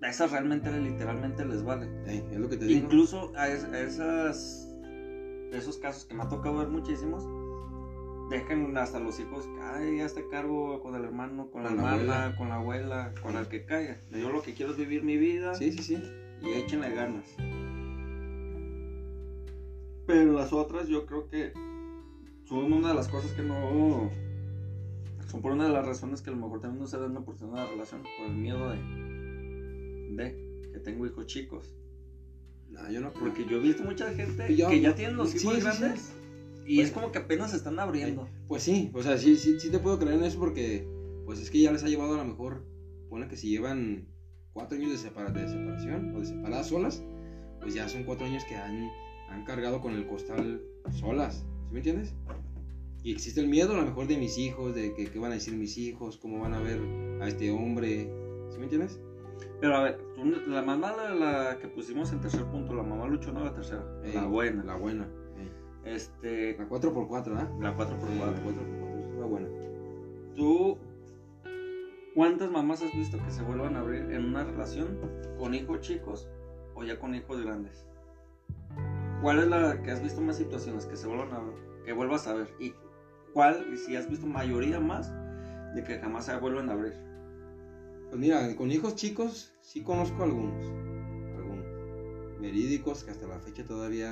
a 0.02 0.10
esas 0.10 0.32
realmente 0.32 0.72
literalmente 0.80 1.46
les 1.46 1.64
vale. 1.64 1.88
Es 2.08 2.38
lo 2.40 2.50
que 2.50 2.58
te 2.58 2.66
digo. 2.66 2.86
Incluso 2.86 3.32
a, 3.36 3.48
es- 3.50 3.64
a 3.66 3.80
esas 3.80 4.62
esos 5.52 5.78
casos 5.78 6.04
que 6.06 6.14
me 6.16 6.24
ha 6.24 6.28
tocado 6.30 6.58
ver 6.58 6.68
muchísimos, 6.68 7.24
dejan 8.30 8.76
hasta 8.78 9.00
los 9.00 9.20
hijos, 9.20 9.48
ay, 9.62 9.98
ya 9.98 10.06
está 10.06 10.22
cargo 10.32 10.82
con 10.82 10.96
el 10.96 11.04
hermano, 11.04 11.50
con 11.52 11.64
la 11.64 11.70
Con 11.70 11.78
la 11.78 11.96
hermana, 11.96 12.36
con 12.38 12.50
la 12.50 12.56
abuela, 12.56 13.14
con 13.22 13.36
el 13.36 13.48
que 13.48 13.66
caiga. 13.66 13.98
Yo 14.12 14.32
lo 14.32 14.42
que 14.42 14.54
quiero 14.54 14.72
es 14.72 14.78
vivir 14.78 15.04
mi 15.04 15.18
vida 15.18 15.54
Sí, 15.56 15.72
sí, 15.72 15.84
sí. 15.84 16.04
y 16.42 16.50
échenle 16.54 16.90
ganas. 16.94 17.26
Pero 20.08 20.34
las 20.34 20.54
otras 20.54 20.88
yo 20.88 21.06
creo 21.06 21.28
que 21.30 21.52
son 22.46 22.72
una 22.72 22.90
de 22.90 22.94
las 22.96 23.08
cosas 23.08 23.32
que 23.32 23.42
no... 23.42 24.12
Son 25.28 25.42
por 25.42 25.52
una 25.54 25.66
de 25.66 25.74
las 25.74 25.86
razones 25.86 26.22
que 26.22 26.30
a 26.30 26.34
lo 26.34 26.40
mejor 26.40 26.62
también 26.62 26.82
no 26.82 26.88
se 26.88 26.98
dan 27.00 27.12
una 27.12 27.22
oportunidad 27.22 27.64
de 27.66 27.72
relación, 27.72 28.04
por 28.18 28.28
el 28.28 28.36
miedo 28.36 28.70
de... 28.70 28.78
De 30.16 30.70
que 30.72 30.80
tengo 30.80 31.06
hijos 31.08 31.26
chicos. 31.26 31.76
No, 32.70 32.90
yo 32.92 33.02
no 33.02 33.12
creo. 33.14 33.26
Porque 33.26 33.46
yo 33.46 33.58
he 33.58 33.62
visto 33.62 33.84
mucha 33.84 34.14
gente 34.14 34.56
yo- 34.56 34.70
que 34.70 34.82
ya 34.82 34.94
tienen 34.94 35.18
los 35.18 35.30
sí, 35.32 35.38
hijos 35.40 35.56
sí, 35.56 35.62
sí. 35.98 36.12
Y 36.66 36.78
Pues- 36.78 36.88
es 36.90 36.94
como 36.94 37.12
que 37.12 37.20
apenas 37.20 37.52
se 37.52 37.58
están 37.58 37.80
abriendo. 37.80 38.28
Pues 38.48 38.64
sí, 38.64 38.92
o 38.94 39.02
sea, 39.04 39.18
sí, 39.18 39.36
sí, 39.38 39.60
sí 39.60 39.70
te 39.72 39.80
puedo 39.80 40.00
creer 40.00 40.16
en 40.18 40.24
eso 40.24 40.40
porque, 40.40 40.88
pues 41.26 41.40
es 41.40 41.50
que 41.50 41.62
ya 41.62 41.72
les 41.72 41.84
ha 41.84 41.88
llevado 41.88 42.16
a 42.16 42.18
lo 42.18 42.26
mejor, 42.26 42.66
pone 43.10 43.28
que 43.28 43.38
si 43.38 43.50
llevan 43.50 44.08
cuatro 44.54 44.78
años 44.78 44.92
de, 44.92 44.98
separa- 44.98 45.32
de 45.32 45.48
separación 45.48 46.16
o 46.16 46.20
de 46.20 46.26
separadas 46.26 46.68
solas, 46.68 47.04
pues 47.62 47.74
ya 47.74 47.88
son 47.90 48.04
cuatro 48.04 48.26
años 48.26 48.44
que 48.46 48.56
han, 48.56 48.90
han 49.30 49.44
cargado 49.46 49.82
con 49.82 49.94
el 49.94 50.08
costal 50.08 50.62
solas, 50.92 51.46
¿sí 51.68 51.72
me 51.72 51.78
entiendes? 51.80 52.16
Y 53.04 53.12
existe 53.12 53.40
el 53.42 53.48
miedo 53.48 53.74
a 53.74 53.78
lo 53.78 53.86
mejor 53.86 54.08
de 54.08 54.18
mis 54.18 54.38
hijos, 54.40 54.74
de 54.74 54.94
que 54.96 55.06
qué 55.06 55.20
van 55.20 55.32
a 55.32 55.36
decir 55.36 55.54
mis 55.56 55.78
hijos, 55.78 56.18
cómo 56.18 56.40
van 56.40 56.54
a 56.56 56.60
ver 56.60 56.80
a 57.22 57.28
este 57.28 57.52
hombre, 57.52 58.10
¿Sí 58.50 58.58
me 58.60 58.64
entiendes? 58.66 59.00
Pero 59.60 59.76
a 59.76 59.84
ver, 59.84 60.00
la 60.48 60.62
mamá, 60.62 60.94
la, 60.96 61.14
la 61.14 61.58
que 61.60 61.68
pusimos 61.68 62.12
en 62.14 62.22
tercer 62.22 62.46
punto, 62.46 62.74
la 62.74 62.84
mamá 62.84 63.08
luchona, 63.08 63.44
la 63.44 63.54
tercera. 63.54 63.84
la 64.04 64.24
Eh, 64.24 64.28
buena. 64.28 64.64
La 64.64 64.76
buena. 64.76 65.10
Eh. 65.86 65.96
Este, 65.96 66.58
La 66.58 66.68
4x4, 66.68 67.38
¿ah? 67.38 67.50
la 67.60 67.76
4 67.76 67.98
por 67.98 68.10
La 68.10 68.26
4 68.42 68.44
4x4 68.44 69.14
es 69.14 69.20
la 69.20 69.26
buena. 69.26 69.48
¿Tú 70.36 70.78
cuántas 72.14 72.50
mamás 72.52 72.82
has 72.82 72.94
visto 72.94 73.18
que 73.24 73.32
se 73.32 73.44
vuelvan 73.44 73.76
a 73.76 73.80
abrir 73.80 74.12
en 74.12 74.26
una 74.26 74.44
relación 74.44 75.00
con 75.38 75.54
hijos 75.54 75.82
chicos 75.82 76.28
o 76.74 76.84
ya 76.84 77.00
con 77.00 77.16
hijos 77.16 77.42
grandes? 77.42 77.86
¿Cuál 79.22 79.40
es 79.40 79.48
la 79.48 79.82
que 79.82 79.92
has 79.92 80.04
visto 80.04 80.22
más 80.22 80.38
situaciones 80.38 80.86
que 80.86 80.98
se 80.98 81.08
vuelvan 81.08 81.34
a 81.34 81.42
que 81.86 81.94
vuelvas 81.94 82.28
a 82.28 82.34
ver? 82.34 82.50
¿Y 82.60 82.74
cuál, 83.34 83.66
y 83.74 83.78
si 83.78 83.96
has 83.96 84.10
visto 84.10 84.26
mayoría 84.26 84.80
más, 84.80 85.14
de 85.74 85.84
que 85.84 86.00
jamás 86.00 86.26
se 86.26 86.38
vuelven 86.38 86.70
a 86.70 86.74
abrir? 86.74 86.94
Pues 88.10 88.20
mira, 88.20 88.56
con 88.56 88.72
hijos 88.72 88.96
chicos 88.96 89.54
sí 89.62 89.84
conozco 89.84 90.24
algunos. 90.24 90.64
Algunos. 91.36 91.66
Verídicos 92.40 93.04
que 93.04 93.12
hasta 93.12 93.28
la 93.28 93.40
fecha 93.40 93.66
todavía 93.66 94.12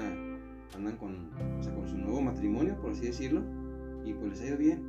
andan 0.75 0.97
con, 0.97 1.31
o 1.59 1.63
sea, 1.63 1.73
con 1.73 1.87
su 1.87 1.97
nuevo 1.97 2.21
matrimonio, 2.21 2.79
por 2.81 2.91
así 2.91 3.05
decirlo. 3.05 3.43
Y 4.05 4.13
pues 4.13 4.31
les 4.31 4.41
ha 4.41 4.47
ido 4.47 4.57
bien. 4.57 4.81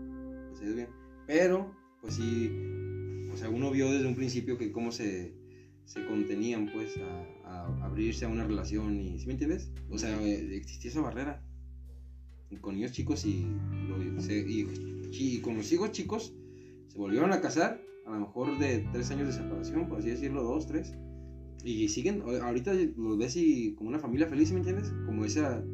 Les 0.50 0.60
ha 0.60 0.64
ido 0.64 0.74
bien. 0.76 0.88
Pero, 1.26 1.74
pues 2.00 2.14
sí, 2.14 2.50
o 3.32 3.36
sea, 3.36 3.48
uno 3.48 3.70
vio 3.70 3.90
desde 3.90 4.06
un 4.08 4.14
principio 4.14 4.58
que 4.58 4.72
cómo 4.72 4.92
se, 4.92 5.34
se 5.84 6.04
contenían, 6.06 6.70
pues, 6.72 6.96
a, 7.44 7.48
a 7.48 7.84
abrirse 7.86 8.24
a 8.24 8.28
una 8.28 8.44
relación. 8.44 9.00
y 9.00 9.18
¿Sí 9.18 9.26
me 9.26 9.32
entiendes? 9.32 9.70
O 9.90 9.98
sea, 9.98 10.20
eh, 10.22 10.56
existía 10.56 10.90
esa 10.90 11.00
barrera. 11.00 11.42
Y 12.50 12.56
con 12.56 12.74
niños 12.74 12.92
chicos 12.92 13.24
y, 13.26 13.46
lo- 13.88 14.20
se- 14.20 14.46
y, 14.48 14.66
y 15.12 15.40
con 15.40 15.56
los 15.56 15.72
hijos 15.72 15.90
chicos 15.92 16.34
se 16.88 16.98
volvieron 16.98 17.32
a 17.32 17.40
casar, 17.40 17.80
a 18.06 18.10
lo 18.12 18.20
mejor 18.20 18.58
de 18.58 18.86
tres 18.92 19.10
años 19.10 19.26
de 19.28 19.32
separación, 19.32 19.88
por 19.88 19.98
así 19.98 20.10
decirlo, 20.10 20.42
dos, 20.42 20.66
tres. 20.66 20.92
Y 21.64 21.88
siguen, 21.88 22.22
a- 22.22 22.46
ahorita 22.46 22.72
los 22.96 23.16
ves 23.18 23.36
y 23.36 23.74
como 23.74 23.88
una 23.88 23.98
familia 23.98 24.26
feliz, 24.28 24.48
¿sí 24.48 24.54
¿me 24.54 24.60
entiendes? 24.60 24.92
Como 25.06 25.24
esa, 25.24 25.64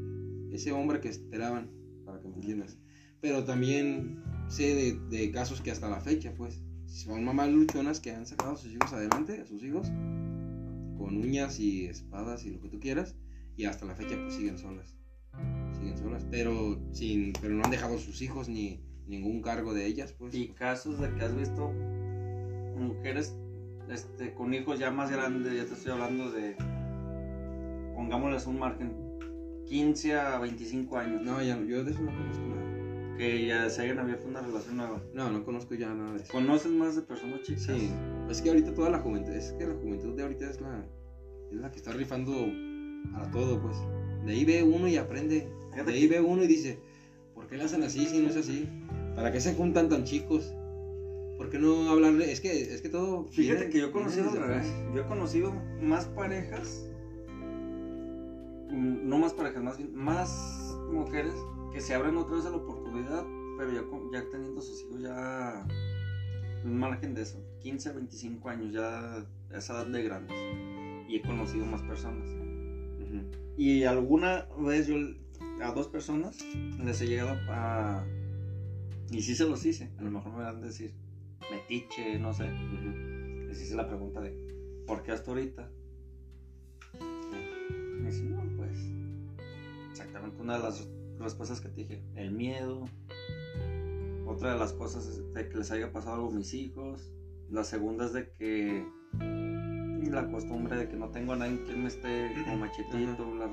ese 0.52 0.72
hombre 0.72 1.00
que 1.00 1.08
esperaban, 1.08 1.70
para 2.04 2.20
que 2.20 2.28
me 2.28 2.34
entiendas. 2.36 2.78
Pero 3.20 3.44
también 3.44 4.22
sé 4.48 4.74
de, 4.74 5.16
de 5.16 5.30
casos 5.30 5.60
que 5.60 5.70
hasta 5.70 5.88
la 5.88 6.00
fecha, 6.00 6.34
pues, 6.36 6.60
son 6.86 7.24
mamás 7.24 7.50
luchonas 7.50 8.00
que 8.00 8.10
han 8.10 8.26
sacado 8.26 8.52
a 8.52 8.56
sus 8.56 8.72
hijos 8.72 8.92
adelante, 8.92 9.40
a 9.40 9.46
sus 9.46 9.62
hijos, 9.62 9.86
con 10.98 11.16
uñas 11.16 11.60
y 11.60 11.86
espadas 11.86 12.44
y 12.44 12.50
lo 12.50 12.60
que 12.60 12.68
tú 12.68 12.80
quieras, 12.80 13.16
y 13.56 13.64
hasta 13.64 13.86
la 13.86 13.94
fecha 13.94 14.16
pues 14.20 14.34
siguen 14.34 14.58
solas. 14.58 14.96
Siguen 15.78 15.96
solas, 15.96 16.26
pero, 16.30 16.80
sin, 16.92 17.32
pero 17.40 17.54
no 17.54 17.64
han 17.64 17.70
dejado 17.70 17.96
a 17.96 17.98
sus 17.98 18.20
hijos 18.22 18.48
ni 18.48 18.80
ningún 19.06 19.40
cargo 19.40 19.72
de 19.72 19.86
ellas, 19.86 20.12
pues. 20.12 20.34
Y 20.34 20.48
casos 20.48 21.00
de 21.00 21.12
que 21.14 21.24
has 21.24 21.36
visto 21.36 21.72
mujeres 22.76 23.36
este, 23.88 24.34
con 24.34 24.52
hijos 24.54 24.78
ya 24.78 24.90
más 24.90 25.10
grandes, 25.10 25.54
ya 25.54 25.64
te 25.64 25.74
estoy 25.74 25.92
hablando 25.92 26.30
de, 26.30 26.56
pongámosles 27.94 28.46
un 28.46 28.58
margen, 28.58 28.92
15 29.70 30.14
a 30.14 30.38
25 30.40 30.98
años, 30.98 31.22
No, 31.22 31.40
ya 31.42 31.54
no, 31.56 31.64
yo 31.64 31.84
de 31.84 31.92
eso 31.92 32.02
no 32.02 32.10
conozco 32.10 32.42
nada. 32.44 33.16
que 33.16 33.46
ya 33.46 33.70
se 33.70 33.82
hayan 33.82 34.00
abierto 34.00 34.26
una 34.26 34.40
relación 34.40 34.76
nueva. 34.78 35.00
No, 35.14 35.30
no 35.30 35.44
conozco 35.44 35.74
ya 35.74 35.94
nada 35.94 36.12
de 36.14 36.22
eso. 36.22 36.32
¿Conoces 36.32 36.72
más 36.72 36.96
de 36.96 37.02
personas 37.02 37.42
chicas? 37.42 37.62
Sí, 37.64 37.90
es 38.28 38.42
que 38.42 38.48
ahorita 38.48 38.74
toda 38.74 38.90
la 38.90 38.98
juventud, 38.98 39.32
es 39.32 39.52
que 39.52 39.66
la 39.66 39.74
juventud 39.74 40.14
de 40.16 40.22
ahorita 40.24 40.50
es 40.50 40.60
la, 40.60 40.84
es 41.52 41.56
la 41.56 41.70
que 41.70 41.76
está 41.78 41.92
rifando 41.92 42.32
a 43.14 43.30
todo, 43.30 43.60
pues. 43.62 43.76
De 44.26 44.32
ahí 44.32 44.44
ve 44.44 44.62
uno 44.64 44.88
y 44.88 44.96
aprende. 44.96 45.48
De 45.86 45.92
ahí 45.92 46.08
ve 46.08 46.20
uno 46.20 46.42
y 46.42 46.46
dice, 46.48 46.80
¿por 47.34 47.46
qué 47.46 47.56
le 47.56 47.64
hacen 47.64 47.82
así 47.84 48.06
si 48.06 48.18
no 48.18 48.28
es 48.28 48.36
así? 48.36 48.68
¿Para 49.14 49.30
qué 49.30 49.40
se 49.40 49.54
juntan 49.54 49.88
tan 49.88 50.02
chicos? 50.04 50.52
¿Por 51.38 51.48
qué 51.48 51.58
no 51.58 51.88
hablarle? 51.90 52.32
Es 52.32 52.40
que, 52.40 52.60
es 52.74 52.82
que 52.82 52.88
todo. 52.88 53.24
Fíjate 53.28 53.70
que 53.70 53.78
yo 53.78 53.86
he 53.86 53.90
conocido. 53.92 54.30
Yo 54.94 55.00
he 55.00 55.06
conocido 55.06 55.52
más 55.80 56.06
parejas, 56.06 56.86
no 58.70 59.18
más 59.18 59.32
parejas, 59.34 59.62
más 59.62 59.78
bien, 59.78 59.94
más 59.94 60.78
mujeres 60.90 61.34
que 61.72 61.80
se 61.80 61.94
abren 61.94 62.16
otra 62.16 62.36
vez 62.36 62.46
a 62.46 62.50
la 62.50 62.56
oportunidad, 62.56 63.24
pero 63.58 63.72
ya, 63.72 63.82
ya 64.12 64.28
teniendo 64.30 64.60
sus 64.60 64.82
hijos 64.82 65.00
ya 65.02 65.66
un 66.64 66.78
margen 66.78 67.14
de 67.14 67.22
eso, 67.22 67.42
15 67.60 67.88
a 67.88 67.92
25 67.92 68.48
años, 68.48 68.72
ya 68.72 69.16
a 69.16 69.26
esa 69.56 69.74
edad 69.74 69.86
de 69.86 70.02
grandes. 70.02 70.36
Y 71.08 71.16
he 71.16 71.22
conocido 71.22 71.66
más 71.66 71.82
personas. 71.82 72.28
Y 73.56 73.84
alguna 73.84 74.48
vez 74.58 74.86
yo 74.86 74.96
a 75.62 75.72
dos 75.72 75.88
personas 75.88 76.38
les 76.82 77.00
he 77.00 77.06
llegado 77.06 77.36
a... 77.50 78.04
Y 79.10 79.22
sí 79.22 79.34
se 79.34 79.44
los 79.44 79.64
hice, 79.66 79.90
a 79.98 80.02
lo 80.02 80.10
mejor 80.10 80.32
me 80.32 80.44
van 80.44 80.62
a 80.62 80.66
decir, 80.66 80.94
metiche, 81.50 82.18
no 82.18 82.32
sé. 82.32 82.44
Ujú. 82.44 83.48
Les 83.48 83.60
hice 83.60 83.74
la 83.74 83.88
pregunta 83.88 84.20
de, 84.20 84.30
¿por 84.86 85.02
qué 85.02 85.12
hasta 85.12 85.30
ahorita? 85.32 85.68
Una 90.40 90.56
de 90.56 90.62
las 90.62 90.88
respuestas 91.18 91.60
que 91.60 91.68
te 91.68 91.82
dije, 91.82 92.02
el 92.16 92.32
miedo. 92.32 92.84
Otra 94.26 94.52
de 94.52 94.58
las 94.58 94.72
cosas 94.72 95.06
es 95.06 95.34
de 95.34 95.48
que 95.48 95.58
les 95.58 95.70
haya 95.70 95.92
pasado 95.92 96.16
algo 96.16 96.28
a 96.28 96.32
mis 96.32 96.54
hijos. 96.54 97.12
La 97.50 97.64
segunda 97.64 98.06
es 98.06 98.12
de 98.12 98.30
que 98.38 98.86
la 100.10 100.30
costumbre 100.30 100.76
de 100.76 100.88
que 100.88 100.96
no 100.96 101.10
tengo 101.10 101.32
a 101.32 101.36
nadie 101.36 101.62
que 101.64 101.74
me 101.74 101.88
esté 101.88 102.32
como 102.44 102.58
machetito, 102.58 103.34
la 103.36 103.46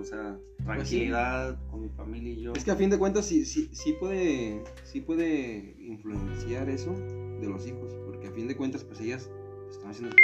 o 0.00 0.04
sea, 0.04 0.38
tranquilidad 0.64 1.58
con 1.70 1.82
mi 1.82 1.88
familia 1.90 2.32
y 2.32 2.42
yo. 2.42 2.52
Es 2.54 2.64
que 2.64 2.70
a 2.70 2.76
fin 2.76 2.90
de 2.90 2.98
cuentas 2.98 3.24
sí, 3.24 3.44
sí, 3.44 3.68
sí 3.72 3.94
puede, 3.98 4.62
sí 4.84 5.00
puede 5.00 5.76
influenciar 5.78 6.68
eso 6.68 6.92
de 6.92 7.46
los 7.46 7.66
hijos, 7.66 7.96
porque 8.04 8.28
a 8.28 8.32
fin 8.32 8.48
de 8.48 8.56
cuentas 8.56 8.84
pues 8.84 9.00
ellas 9.00 9.30
están 9.70 9.90
haciendo. 9.90 10.14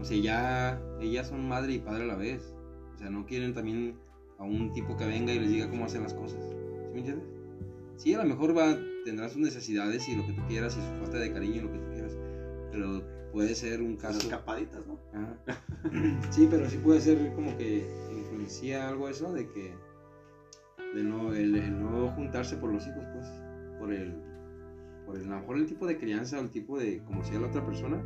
O 0.00 0.04
sea, 0.04 0.18
ya 0.18 0.82
ellas 1.00 1.28
son 1.28 1.48
madre 1.48 1.74
y 1.74 1.78
padre 1.78 2.04
a 2.04 2.06
la 2.06 2.16
vez. 2.16 2.53
O 3.04 3.06
sea, 3.06 3.10
no 3.10 3.26
quieren 3.26 3.52
también 3.52 3.98
a 4.38 4.44
un 4.44 4.72
tipo 4.72 4.96
que 4.96 5.04
venga 5.04 5.30
y 5.30 5.38
les 5.38 5.50
diga 5.50 5.68
cómo 5.68 5.84
hacer 5.84 6.00
las 6.00 6.14
cosas. 6.14 6.42
¿Sí 6.42 6.90
me 6.94 7.00
entiendes? 7.00 7.26
Sí, 7.96 8.14
a 8.14 8.22
lo 8.22 8.24
mejor 8.24 8.56
va, 8.56 8.78
tendrá 9.04 9.28
sus 9.28 9.42
necesidades 9.42 10.08
y 10.08 10.16
lo 10.16 10.26
que 10.26 10.32
tú 10.32 10.40
quieras 10.48 10.74
y 10.78 10.80
su 10.80 11.02
falta 11.02 11.18
de 11.18 11.30
cariño 11.30 11.56
y 11.56 11.60
lo 11.60 11.70
que 11.70 11.78
tú 11.80 11.90
quieras, 11.92 12.16
pero 12.72 13.02
puede 13.30 13.54
ser 13.54 13.82
un 13.82 13.96
caso... 13.96 14.20
escapaditas, 14.20 14.86
¿no? 14.86 14.98
Ajá. 15.12 15.36
Sí, 16.30 16.48
pero 16.50 16.66
sí 16.70 16.78
puede 16.78 17.02
ser 17.02 17.34
como 17.34 17.54
que 17.58 17.86
influencia 18.10 18.88
algo 18.88 19.10
eso 19.10 19.34
de 19.34 19.50
que 19.50 19.74
de 20.94 21.04
no, 21.04 21.34
el, 21.34 21.54
el 21.56 21.78
no 21.78 22.08
juntarse 22.12 22.56
por 22.56 22.72
los 22.72 22.86
hijos, 22.86 23.04
pues, 23.12 23.26
por 23.78 23.92
el, 23.92 24.14
por 25.04 25.16
el, 25.18 25.26
a 25.26 25.34
lo 25.34 25.40
mejor 25.40 25.58
el 25.58 25.66
tipo 25.66 25.86
de 25.86 25.98
crianza 25.98 26.38
o 26.38 26.40
el 26.40 26.48
tipo 26.48 26.78
de 26.78 27.04
como 27.04 27.22
sea 27.22 27.38
la 27.38 27.48
otra 27.48 27.66
persona, 27.66 28.02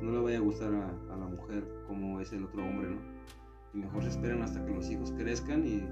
no 0.00 0.12
le 0.12 0.20
vaya 0.20 0.38
a 0.38 0.40
gustar 0.40 0.72
a, 0.72 0.88
a 1.12 1.16
la 1.16 1.26
mujer 1.26 1.64
como 1.88 2.20
es 2.20 2.32
el 2.32 2.44
otro 2.44 2.62
hombre, 2.62 2.90
¿no? 2.90 3.19
Y 3.74 3.78
mejor 3.78 4.02
se 4.02 4.10
esperan 4.10 4.42
hasta 4.42 4.64
que 4.64 4.72
los 4.72 4.90
hijos 4.90 5.12
crezcan 5.12 5.64
y 5.66 5.82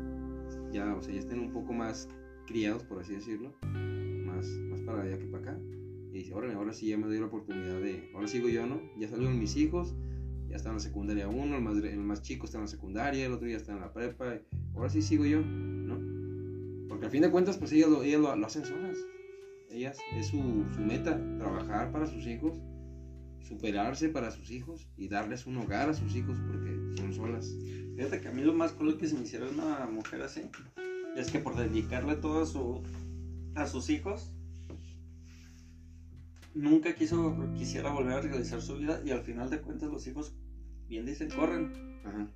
ya, 0.73 0.95
o 0.95 1.03
sea, 1.03 1.15
ya 1.15 1.21
estén 1.21 1.41
un 1.41 1.53
poco 1.53 1.73
más 1.73 2.09
criados, 2.47 2.85
por 2.85 3.01
así 3.01 3.15
decirlo, 3.15 3.53
más, 3.63 4.47
más 4.71 4.81
para 4.83 5.03
allá 5.03 5.19
que 5.19 5.27
para 5.27 5.43
acá. 5.43 5.61
Y 6.11 6.19
dice, 6.19 6.35
órale, 6.35 6.55
ahora 6.55 6.73
sí 6.73 6.89
ya 6.89 6.97
me 6.97 7.07
doy 7.07 7.21
la 7.21 7.27
oportunidad 7.27 7.81
de, 7.81 8.11
ahora 8.15 8.27
sigo 8.29 8.49
yo, 8.49 8.67
¿no? 8.67 8.81
Ya 8.99 9.09
salieron 9.09 9.39
mis 9.39 9.57
hijos, 9.57 9.95
ya 10.49 10.57
está 10.57 10.71
en 10.71 10.77
la 10.77 10.81
secundaria 10.81 11.29
uno, 11.29 11.57
el 11.57 11.63
más, 11.63 11.77
el 11.77 11.99
más 11.99 12.23
chico 12.23 12.47
está 12.47 12.59
en 12.59 12.65
la 12.65 12.69
secundaria, 12.69 13.27
el 13.27 13.33
otro 13.33 13.47
ya 13.47 13.57
está 13.57 13.73
en 13.73 13.81
la 13.81 13.93
prepa, 13.93 14.39
ahora 14.75 14.89
sí 14.89 15.03
sigo 15.03 15.27
yo, 15.27 15.41
¿no? 15.41 16.89
Porque 16.89 17.07
al 17.07 17.11
fin 17.11 17.23
de 17.23 17.31
cuentas, 17.31 17.59
pues 17.59 17.73
ellas 17.73 17.91
lo, 17.91 18.03
ellas 18.03 18.21
lo, 18.21 18.35
lo 18.35 18.47
hacen 18.47 18.65
solas. 18.65 18.97
Ellas, 19.71 19.99
es 20.17 20.29
su, 20.29 20.65
su 20.75 20.81
meta, 20.81 21.21
trabajar 21.37 21.93
para 21.93 22.07
sus 22.07 22.27
hijos, 22.27 22.59
superarse 23.43 24.09
para 24.09 24.31
sus 24.31 24.51
hijos 24.51 24.89
y 24.97 25.09
darles 25.09 25.47
un 25.47 25.57
hogar 25.57 25.89
a 25.89 25.95
sus 25.95 26.15
hijos 26.15 26.39
porque 26.47 26.97
son 26.97 27.13
solas. 27.13 27.55
Fíjate 27.97 28.21
que 28.21 28.29
a 28.29 28.33
mí 28.33 28.43
lo 28.43 28.53
más 28.53 28.73
cruel 28.73 28.97
que 28.99 29.07
se 29.07 29.15
me 29.15 29.23
hiciera 29.23 29.49
una 29.49 29.87
mujer 29.87 30.23
así 30.23 30.43
es 31.17 31.31
que 31.31 31.39
por 31.39 31.57
dedicarle 31.57 32.17
todo 32.17 32.43
a, 32.43 32.47
su, 32.47 32.83
a 33.55 33.67
sus 33.67 33.91
hijos, 33.91 34.33
nunca 36.55 36.95
quiso, 36.95 37.37
quisiera 37.57 37.91
volver 37.91 38.15
a 38.15 38.21
realizar 38.21 38.61
su 38.61 38.77
vida 38.77 39.01
y 39.05 39.11
al 39.11 39.23
final 39.23 39.51
de 39.51 39.61
cuentas 39.61 39.91
los 39.91 40.07
hijos, 40.07 40.35
bien 40.87 41.07
dicen, 41.07 41.31
corren. 41.31 41.73
Ajá. 42.05 42.29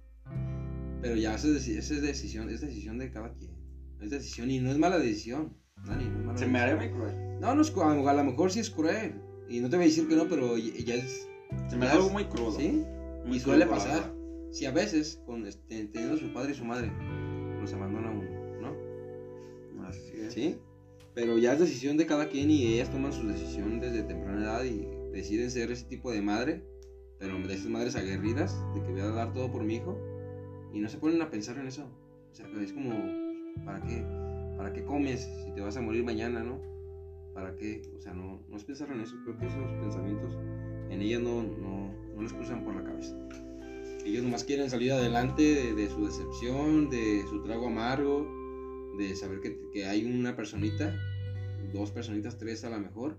Pero 1.01 1.17
ya 1.17 1.35
esa 1.35 1.49
es, 1.49 1.69
esa 1.69 1.95
es 1.95 2.03
decisión, 2.03 2.49
es 2.49 2.61
decisión 2.61 2.99
de 2.99 3.11
cada 3.11 3.33
quien. 3.35 3.53
Es 4.01 4.11
decisión 4.11 4.51
y 4.51 4.61
no 4.61 4.71
es 4.71 4.79
mala 4.79 4.99
decisión. 4.99 5.57
Dani, 5.85 6.05
no 6.05 6.19
es 6.19 6.25
mala 6.25 6.39
Se 6.39 6.47
me 6.47 6.59
haría 6.61 6.77
muy 6.77 6.91
cruel. 6.91 7.41
No, 7.41 7.55
no 7.55 7.63
es, 7.63 7.77
a 7.77 8.13
lo 8.15 8.25
mejor 8.25 8.51
sí 8.53 8.61
es 8.61 8.71
cruel. 8.71 9.21
Y 9.53 9.61
no 9.61 9.69
te 9.69 9.77
voy 9.77 9.85
a 9.85 9.89
decir 9.89 10.09
que 10.09 10.17
no, 10.17 10.27
pero 10.29 10.57
ya 10.57 10.95
es. 10.95 11.29
Se 11.69 11.77
me 11.77 11.85
hace 11.87 11.97
algo 11.97 12.07
es- 12.07 12.13
muy 12.13 12.25
crudo. 12.25 12.53
Sí. 12.53 12.83
Muy 13.27 13.37
y 13.37 13.41
suele 13.41 13.67
crudo, 13.67 13.77
pasar. 13.77 14.15
Si 14.51 14.65
a 14.67 14.71
veces, 14.71 15.21
con, 15.27 15.47
este, 15.47 15.85
teniendo 15.87 16.17
su 16.17 16.33
padre 16.33 16.53
y 16.53 16.55
su 16.55 16.65
madre, 16.65 16.91
los 17.61 17.73
abandona 17.73 18.11
uno, 18.11 18.23
¿no? 18.61 19.85
Así 19.87 20.13
es. 20.21 20.33
Sí. 20.33 20.57
Pero 21.15 21.37
ya 21.39 21.53
es 21.53 21.61
decisión 21.61 21.99
de 21.99 22.07
cada 22.07 22.29
quien 22.29 22.51
y 22.51 22.67
ellas 22.67 22.91
toman 22.91 23.13
su 23.13 23.27
decisión 23.29 23.79
desde 23.81 24.03
temprana 24.03 24.43
edad 24.43 24.65
y 24.65 24.87
deciden 25.13 25.51
ser 25.51 25.71
ese 25.71 25.85
tipo 25.85 26.11
de 26.11 26.23
madre, 26.23 26.65
pero 27.19 27.39
de 27.39 27.53
esas 27.55 27.69
madres 27.69 27.95
aguerridas, 27.95 28.57
de 28.75 28.83
que 28.83 28.91
voy 28.91 29.03
a 29.03 29.09
dar 29.09 29.33
todo 29.35 29.53
por 29.53 29.65
mi 29.65 29.77
hijo, 29.77 29.99
y 30.73 30.81
no 30.81 30.89
se 30.89 30.97
ponen 30.97 31.21
a 31.21 31.31
pensar 31.31 31.59
en 31.59 31.67
eso. 31.67 31.85
O 32.31 32.35
sea, 32.35 32.47
es 32.63 32.73
como, 32.73 32.95
¿para 33.67 33.83
qué? 33.83 34.03
¿Para 34.57 34.73
qué 34.73 34.85
comes 34.85 35.29
si 35.45 35.53
te 35.53 35.61
vas 35.61 35.77
a 35.77 35.83
morir 35.83 36.03
mañana, 36.05 36.43
no? 36.43 36.59
¿Para 37.35 37.57
qué? 37.57 37.83
O 37.97 38.01
sea, 38.01 38.15
no, 38.15 38.41
no 38.49 38.57
es 38.57 38.65
pensar 38.65 38.91
en 38.91 39.01
eso, 39.01 39.17
creo 39.25 39.39
que 39.39 39.47
esos 39.47 39.71
pensamientos 39.81 40.37
en 40.91 41.01
ella 41.01 41.19
no, 41.19 41.43
no, 41.43 41.95
no 42.15 42.23
les 42.23 42.33
cruzan 42.33 42.65
por 42.65 42.75
la 42.75 42.85
cabeza. 42.85 43.17
Ellos 44.05 44.25
nomás 44.25 44.45
quieren 44.45 44.69
salir 44.69 44.93
adelante 44.93 45.75
de, 45.75 45.89
su 45.89 46.05
decepción, 46.05 46.91
de 46.91 47.25
su 47.29 47.43
trago 47.43 47.69
amargo, 47.69 48.27
de 48.99 49.15
saber 49.15 49.41
que, 49.41 49.59
que 49.73 49.87
hay 49.87 50.05
una 50.05 50.35
personita, 50.35 50.95
dos 51.73 51.93
personitas, 51.93 52.37
tres 52.37 52.65
a 52.65 52.71
lo 52.71 52.81
mejor, 52.81 53.17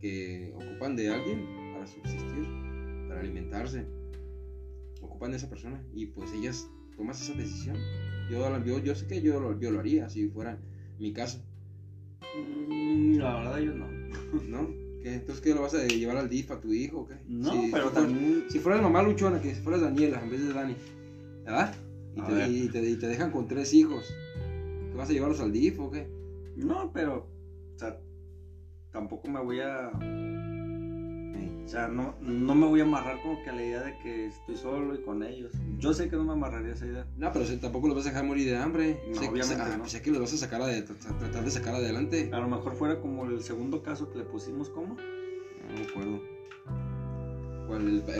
que 0.00 0.54
ocupan 0.54 0.96
de 0.96 1.10
alguien 1.10 1.72
para 1.72 1.86
subsistir, 1.86 2.46
para 3.08 3.20
alimentarse. 3.20 3.86
Ocupan 5.02 5.32
de 5.32 5.38
esa 5.38 5.50
persona 5.50 5.84
y 5.92 6.06
pues 6.06 6.32
ellas 6.32 6.70
toman 6.96 7.14
esa 7.14 7.34
decisión. 7.34 7.76
Yo, 8.30 8.64
yo, 8.64 8.78
yo 8.78 8.94
sé 8.94 9.06
que 9.06 9.20
yo, 9.20 9.58
yo 9.58 9.70
lo 9.70 9.80
haría 9.80 10.08
si 10.08 10.28
fuera 10.28 10.58
mi 10.98 11.12
caso, 11.12 11.42
Mm, 12.36 13.18
La 13.18 13.36
verdad 13.36 13.58
yo 13.58 13.74
no. 13.74 13.86
¿no? 14.48 14.68
¿Qué? 15.02 15.14
Entonces, 15.14 15.42
¿qué 15.42 15.54
lo 15.54 15.62
vas 15.62 15.74
a 15.74 15.84
llevar 15.86 16.16
al 16.18 16.28
DIF 16.28 16.50
a 16.50 16.60
tu 16.60 16.72
hijo 16.72 17.06
qué? 17.06 17.14
No, 17.26 17.52
Si- 17.52 17.70
pero 17.72 17.90
también... 17.90 18.44
Si 18.50 18.58
fueras 18.58 18.82
mamá 18.82 19.02
luchona, 19.02 19.40
que 19.40 19.54
si 19.54 19.62
fueras 19.62 19.80
Daniela 19.80 20.22
en 20.22 20.30
vez 20.30 20.46
de 20.46 20.52
Dani, 20.52 20.76
¿verdad? 21.44 21.74
Y 22.14 22.20
te, 22.22 22.48
y, 22.48 22.68
te, 22.68 22.90
y 22.90 22.96
te 22.96 23.06
dejan 23.08 23.30
con 23.30 23.46
tres 23.48 23.72
hijos. 23.72 24.12
¿Qué 24.90 24.96
vas 24.96 25.08
a 25.08 25.12
llevarlos 25.12 25.40
al 25.40 25.52
DIF 25.52 25.78
o 25.80 25.90
qué? 25.90 26.06
No, 26.56 26.90
pero... 26.92 27.26
O 27.76 27.78
sea, 27.78 27.98
tampoco 28.90 29.28
me 29.28 29.40
voy 29.40 29.60
a... 29.60 29.90
O 31.70 31.72
sea, 31.72 31.86
no, 31.86 32.16
no 32.20 32.56
me 32.56 32.66
voy 32.66 32.80
a 32.80 32.82
amarrar 32.82 33.22
como 33.22 33.40
que 33.44 33.50
a 33.50 33.52
la 33.52 33.62
idea 33.62 33.80
de 33.84 33.96
que 33.98 34.26
estoy 34.26 34.56
solo 34.56 34.92
y 34.92 35.02
con 35.02 35.22
ellos. 35.22 35.52
Yo 35.78 35.94
sé 35.94 36.10
que 36.10 36.16
no 36.16 36.24
me 36.24 36.32
amarraría 36.32 36.70
a 36.72 36.74
esa 36.74 36.84
idea. 36.84 37.06
No, 37.16 37.32
pero 37.32 37.44
si- 37.44 37.58
tampoco 37.58 37.86
los 37.86 37.96
vas 37.96 38.06
a 38.06 38.08
dejar 38.08 38.24
morir 38.24 38.50
de 38.50 38.56
hambre. 38.56 39.00
No, 39.06 39.14
sé, 39.20 39.28
obviamente 39.28 39.62
ah, 39.62 39.76
no. 39.78 39.86
sé 39.88 40.02
que 40.02 40.10
los 40.10 40.20
vas 40.20 40.32
a 40.32 40.36
sacar 40.36 40.64
de, 40.64 40.84
tra- 40.84 41.16
tratar 41.18 41.44
de 41.44 41.50
sacar 41.52 41.76
adelante. 41.76 42.28
A 42.32 42.40
lo 42.40 42.48
mejor 42.48 42.74
fuera 42.74 43.00
como 43.00 43.24
el 43.26 43.40
segundo 43.44 43.84
caso 43.84 44.10
que 44.10 44.18
le 44.18 44.24
pusimos 44.24 44.68
como. 44.68 44.96
No 44.96 45.74
me 45.76 45.82
acuerdo. 45.88 46.20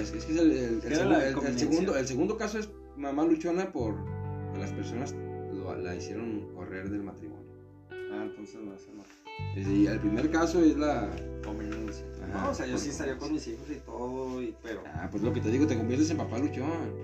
Es, 0.01 0.13
es 0.13 0.25
que 0.27 0.33
es 0.33 0.39
el, 0.39 0.51
el- 0.53 0.81
segundo, 0.83 1.21
el- 1.21 1.59
segundo, 1.59 1.97
el 1.97 2.07
segundo 2.07 2.37
caso 2.37 2.61
es 2.61 2.69
mamá 2.97 3.25
luchona 3.25 3.73
por 3.73 3.97
que 4.53 4.61
las 4.61 4.71
personas 4.71 5.13
lo- 5.53 5.75
la 5.75 5.97
hicieron 5.97 6.55
correr 6.55 6.89
del 6.89 7.03
matrimonio. 7.03 7.51
Ah, 7.91 8.23
entonces 8.27 8.61
no, 8.61 8.73
ese 8.77 8.93
no. 8.93 9.03
El 9.57 9.99
primer 10.01 10.31
caso 10.31 10.63
es 10.63 10.77
la... 10.77 11.09
Conveniencia. 11.45 12.07
Ajá, 12.23 12.45
no, 12.45 12.51
o 12.51 12.55
sea, 12.55 12.67
yo 12.67 12.79
sí 12.79 12.91
estaría 12.91 13.17
con 13.19 13.33
mis 13.33 13.47
hijos 13.49 13.67
y 13.71 13.81
todo, 13.81 14.43
y, 14.43 14.55
pero... 14.63 14.83
Ah, 14.95 15.09
pues 15.11 15.23
lo 15.23 15.33
que 15.33 15.41
te 15.41 15.51
digo, 15.51 15.67
te 15.67 15.77
conviertes 15.77 16.11
en 16.11 16.17
papá 16.17 16.39
luchón. 16.39 16.95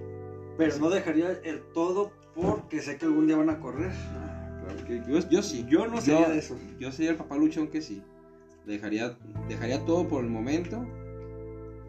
Pero 0.56 0.78
no 0.78 0.90
dejaría 0.90 1.32
el 1.44 1.62
todo 1.74 2.12
porque 2.34 2.80
sé 2.80 2.96
que 2.96 3.06
algún 3.06 3.26
día 3.26 3.36
van 3.36 3.50
a 3.50 3.58
correr. 3.58 3.90
Ah, 3.92 4.36
Claro 4.66 4.84
que 4.86 5.02
yo, 5.08 5.28
yo 5.28 5.42
sí. 5.42 5.64
Yo 5.68 5.86
no 5.86 6.00
sería 6.00 6.28
de 6.28 6.38
eso. 6.38 6.56
Yo 6.78 6.90
sería 6.90 7.12
el 7.12 7.16
papá 7.16 7.36
luchón 7.36 7.68
que 7.68 7.80
sí. 7.80 8.02
Dejaría, 8.66 9.16
dejaría 9.48 9.84
todo 9.84 10.08
por 10.08 10.24
el 10.24 10.30
momento. 10.30 10.84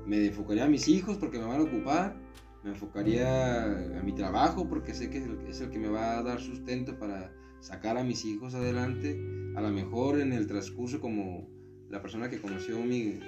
Me 0.06 0.28
enfocaría 0.28 0.66
a 0.66 0.68
mis 0.68 0.88
hijos 0.88 1.18
porque 1.18 1.39
me 1.39 1.45
van 1.45 1.62
a 1.62 1.64
ocupar. 1.64 2.16
Me 2.64 2.72
enfocaría 2.72 3.64
a 3.64 4.04
mi 4.04 4.14
trabajo 4.14 4.68
porque 4.68 4.93
sé 4.93 5.10
que 5.10 5.18
es 5.18 5.26
el, 5.26 5.39
es 5.48 5.62
el 5.62 5.70
que 5.70 5.80
me 5.80 5.89
va 5.89 6.20
a 6.20 6.24
dar 6.24 6.39
sustento 6.39 6.98
para 7.00 7.32
sacar 7.60 7.97
a 7.97 8.03
mis 8.03 8.26
hijos 8.26 8.53
adelante. 8.53 9.20
A 9.55 9.62
lo 9.62 9.70
mejor 9.70 10.20
en 10.20 10.34
el 10.34 10.47
transcurso 10.47 10.99
como 11.01 11.47
la 11.89 12.01
persona 12.01 12.30
que 12.30 12.39
conoció 12.39 12.80
mi, 12.80 13.20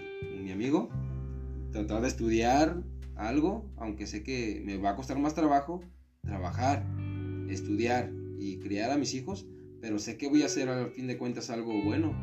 mi 0.42 0.52
amigo. 0.52 0.90
Tratar 1.72 2.02
de 2.02 2.08
estudiar 2.08 2.84
algo, 3.16 3.70
aunque 3.78 4.08
sé 4.08 4.24
que 4.24 4.62
me 4.66 4.78
va 4.78 4.92
a 4.92 4.96
costar 4.96 5.20
más 5.20 5.36
trabajo. 5.36 5.82
Trabajar, 6.24 6.86
estudiar 7.50 8.12
y 8.38 8.60
criar 8.60 8.92
a 8.92 8.98
mis 8.98 9.14
hijos 9.14 9.48
pero 9.82 10.00
sé 10.00 10.18
que 10.18 10.28
voy 10.28 10.44
a 10.44 10.48
hacer 10.48 10.70
al 10.70 10.92
fin 10.92 11.08
de 11.08 11.18
cuentas 11.18 11.50
algo 11.50 11.82
bueno 11.84 12.14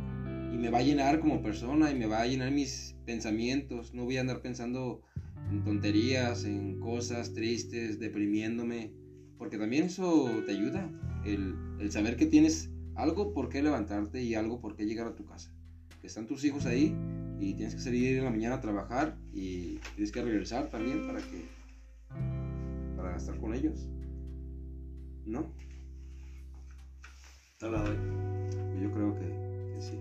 y 0.53 0.59
me 0.59 0.71
va 0.71 0.79
a 0.79 0.83
llenar 0.83 1.21
como 1.21 1.43
persona 1.43 1.91
y 1.91 1.95
me 1.95 2.07
va 2.07 2.23
a 2.23 2.27
llenar 2.27 2.51
mis 2.51 2.95
pensamientos. 3.05 3.95
No 3.95 4.05
voy 4.05 4.17
a 4.17 4.21
andar 4.21 4.43
pensando 4.43 5.03
en 5.51 5.65
tonterías, 5.65 6.45
en 6.45 6.81
cosas 6.81 7.33
tristes, 7.35 7.99
deprimiéndome, 7.99 8.93
porque 9.39 9.59
también 9.59 9.85
eso 9.85 10.31
te 10.45 10.53
ayuda, 10.53 10.91
el, 11.35 11.55
el 11.81 11.93
saber 11.93 12.16
que 12.16 12.27
tienes 12.27 12.70
algo 12.95 13.33
por 13.33 13.49
qué 13.49 13.62
levantarte 13.62 14.22
y 14.22 14.35
algo 14.35 14.61
por 14.61 14.77
qué 14.77 14.87
llegar 14.87 15.07
a 15.07 15.14
tu 15.14 15.24
casa. 15.27 15.53
Que 16.01 16.07
están 16.07 16.27
tus 16.27 16.45
hijos 16.45 16.66
ahí 16.66 16.97
y 17.39 17.55
tienes 17.55 17.74
que 17.74 17.81
salir 17.81 18.16
en 18.16 18.24
la 18.24 18.31
mañana 18.31 18.57
a 18.57 18.61
trabajar 18.61 19.18
y 19.33 19.79
tienes 19.95 20.12
que 20.12 20.22
regresar 20.22 20.68
también 20.70 21.07
para 21.07 21.20
que 21.20 21.45
para 22.97 23.16
estar 23.16 23.39
con 23.39 23.55
ellos. 23.55 23.89
¿No? 25.24 25.53
Te 27.59 27.70
la 27.70 27.83
doy. 27.83 27.97
Yo 28.81 28.93
creo 28.93 29.14
que, 29.14 29.74
que 29.74 29.81
sí. 29.81 29.99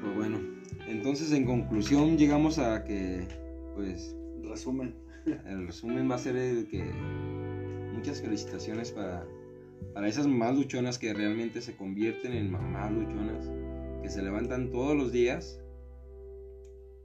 Pues 0.00 0.14
bueno, 0.16 0.38
entonces 0.86 1.32
en 1.32 1.44
conclusión 1.44 2.16
llegamos 2.16 2.58
a 2.58 2.84
que, 2.84 3.26
pues, 3.74 4.14
Resumen. 4.42 4.94
el 5.24 5.66
resumen 5.66 6.10
va 6.10 6.16
a 6.16 6.18
ser 6.18 6.36
el 6.36 6.68
que 6.68 6.84
muchas 8.04 8.20
felicitaciones 8.20 8.92
para, 8.92 9.26
para 9.94 10.06
esas 10.06 10.26
mamás 10.26 10.54
luchonas 10.54 10.98
que 10.98 11.14
realmente 11.14 11.62
se 11.62 11.74
convierten 11.74 12.32
en 12.32 12.52
mamás 12.52 12.92
luchonas, 12.92 13.50
que 14.02 14.10
se 14.10 14.20
levantan 14.20 14.70
todos 14.70 14.94
los 14.94 15.10
días 15.10 15.58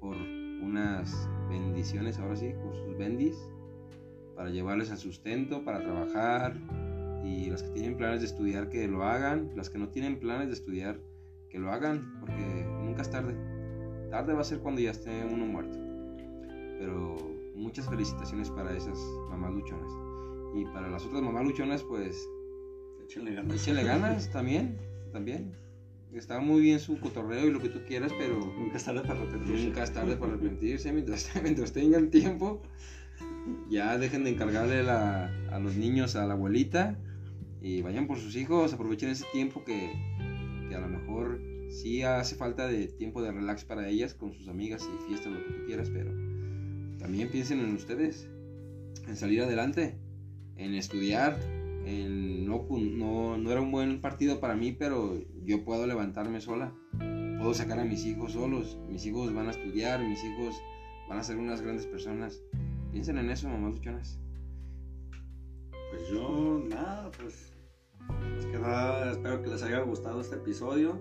por 0.02 0.18
unas 0.18 1.30
bendiciones, 1.48 2.20
ahora 2.20 2.36
sí, 2.36 2.52
por 2.62 2.76
sus 2.76 2.98
bendis, 2.98 3.38
para 4.36 4.50
llevarles 4.50 4.92
el 4.92 4.98
sustento, 4.98 5.64
para 5.64 5.80
trabajar, 5.80 6.58
y 7.24 7.50
las 7.50 7.64
que 7.64 7.70
tienen 7.70 7.96
planes 7.96 8.20
de 8.20 8.28
estudiar 8.28 8.68
que 8.68 8.86
lo 8.90 9.06
hagan, 9.06 9.52
las 9.56 9.70
que 9.70 9.78
no 9.78 9.88
tienen 9.88 10.20
planes 10.20 10.48
de 10.48 10.54
estudiar 10.56 11.00
que 11.50 11.60
lo 11.60 11.72
hagan, 11.72 12.20
porque 12.20 12.66
nunca 12.84 13.04
es 13.04 13.10
tarde. 13.10 13.36
Tarde 14.10 14.34
va 14.34 14.42
a 14.42 14.44
ser 14.44 14.60
cuando 14.60 14.82
ya 14.82 14.92
esté 14.92 15.24
uno 15.24 15.46
muerto. 15.46 15.78
Pero 16.78 17.16
muchas 17.56 17.88
felicitaciones 17.88 18.50
para 18.50 18.76
esas 18.76 19.00
mamás 19.30 19.54
luchonas. 19.54 20.09
Y 20.56 20.66
para 20.66 20.90
las 20.90 21.06
otras 21.06 21.22
mamás 21.22 21.46
luchonas, 21.46 21.84
pues 21.84 22.16
Échenle 23.06 23.34
ganas. 23.34 23.56
échenle 23.56 23.84
ganas 23.84 24.30
también, 24.34 24.78
también. 25.12 25.52
Está 26.14 26.40
muy 26.40 26.62
bien 26.62 26.80
su 26.80 27.00
cotorreo 27.00 27.48
y 27.48 27.52
lo 27.52 27.60
que 27.60 27.70
tú 27.70 27.80
quieras, 27.88 28.12
pero 28.18 28.40
Nunca 28.58 28.78
es 28.78 28.84
tarde 28.86 29.02
para 29.02 29.22
arrepentirse. 29.22 29.66
Nunca 29.66 29.84
es 29.84 29.94
tarde 29.94 30.16
para 30.16 30.34
arrepentirse 30.34 30.92
mientras, 30.92 31.30
mientras 31.44 31.72
tengan 31.72 32.10
tiempo. 32.10 32.62
Ya 33.70 33.98
dejen 33.98 34.24
de 34.24 34.32
encargarle 34.32 34.84
la- 34.84 35.32
a 35.52 35.60
los 35.60 35.76
niños 35.76 36.16
a 36.16 36.26
la 36.26 36.34
abuelita 36.34 36.98
y 37.62 37.82
vayan 37.82 38.08
por 38.08 38.18
sus 38.18 38.36
hijos, 38.36 38.74
aprovechen 38.74 39.10
ese 39.10 39.26
tiempo 39.34 39.64
que, 39.66 39.92
que 40.70 40.76
a 40.76 40.80
lo 40.80 40.88
mejor 40.88 41.40
sí 41.70 42.02
hace 42.04 42.36
falta 42.36 42.68
de 42.68 42.88
tiempo 42.88 43.22
de 43.22 43.32
relax 43.32 43.64
para 43.66 43.88
ellas 43.90 44.14
con 44.14 44.34
sus 44.34 44.48
amigas 44.48 44.88
y 44.88 45.08
fiestas, 45.08 45.32
lo 45.34 45.44
que 45.46 45.52
tú 45.54 45.66
quieras, 45.66 45.90
pero 45.94 46.12
también 47.00 47.30
piensen 47.30 47.60
en 47.60 47.74
ustedes, 47.76 48.28
en 49.08 49.16
salir 49.16 49.42
adelante, 49.42 49.96
en 50.60 50.76
estudiar, 50.76 51.40
en 51.86 52.46
no, 52.46 52.68
no, 52.70 53.38
no 53.38 53.52
era 53.52 53.62
un 53.62 53.72
buen 53.72 54.02
partido 54.02 54.40
para 54.40 54.56
mí, 54.56 54.74
pero 54.74 55.20
yo 55.44 55.64
puedo 55.66 55.88
levantarme 55.88 56.40
sola 56.40 56.74
puedo 57.40 57.54
sacar 57.54 57.80
a 57.80 57.86
mis 57.86 58.06
hijos 58.06 58.34
solos. 58.34 58.78
Mis 58.88 59.06
hijos 59.06 59.34
van 59.34 59.48
a 59.48 59.52
estudiar, 59.52 60.02
mis 60.02 60.24
hijos 60.24 60.62
van 61.08 61.18
a 61.18 61.24
ser 61.24 61.38
unas 61.38 61.62
grandes 61.62 61.88
personas. 61.88 62.44
Piensen 62.92 63.18
en 63.18 63.30
eso, 63.30 63.48
mamás 63.48 63.76
luchonas. 63.76 64.20
Pues 65.72 66.08
yo, 66.10 66.62
nada, 66.68 67.10
pues. 67.12 67.54
Es 68.38 68.46
que 68.46 68.60
nada, 68.60 69.12
espero 69.12 69.42
que 69.42 69.50
les 69.50 69.64
haya 69.64 69.80
gustado 69.82 70.22
este 70.22 70.36
episodio. 70.36 71.00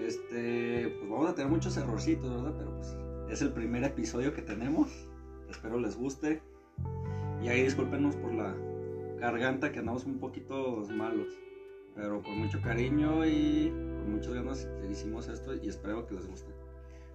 Este, 0.00 0.94
pues 0.98 1.10
vamos 1.10 1.30
a 1.30 1.34
tener 1.34 1.50
muchos 1.50 1.76
errorcitos, 1.76 2.30
¿verdad? 2.30 2.54
Pero 2.56 2.76
pues 2.76 2.96
es 3.30 3.42
el 3.42 3.52
primer 3.52 3.84
episodio 3.84 4.32
que 4.32 4.42
tenemos. 4.42 4.88
Espero 5.50 5.80
les 5.80 5.96
guste. 5.96 6.40
Y 7.42 7.48
ahí 7.48 7.62
discúlpenos 7.62 8.16
por 8.16 8.34
la 8.34 8.54
garganta 9.18 9.72
que 9.72 9.78
andamos 9.80 10.04
un 10.04 10.18
poquito 10.18 10.86
malos. 10.90 11.28
Pero 11.94 12.22
con 12.22 12.38
mucho 12.38 12.60
cariño 12.60 13.26
y 13.26 13.70
con 13.70 14.12
muchas 14.12 14.34
ganas 14.34 14.68
hicimos 14.90 15.28
esto 15.28 15.54
y 15.54 15.68
espero 15.68 16.06
que 16.06 16.14
les 16.14 16.26
guste. 16.26 16.52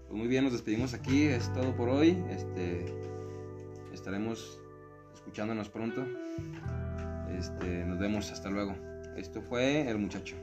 Pues 0.08 0.20
muy 0.20 0.28
bien, 0.28 0.44
nos 0.44 0.54
despedimos 0.54 0.94
aquí. 0.94 1.24
Es 1.24 1.52
todo 1.54 1.76
por 1.76 1.90
hoy. 1.90 2.22
Este, 2.30 2.86
estaremos 3.94 4.60
escuchándonos 5.14 5.70
pronto. 5.70 6.06
Este, 7.38 7.86
nos 7.86 8.00
vemos. 8.00 8.32
Hasta 8.32 8.50
luego. 8.50 8.76
Esto 9.16 9.42
fue 9.42 9.90
El 9.90 10.00
Muchacho. 10.00 10.36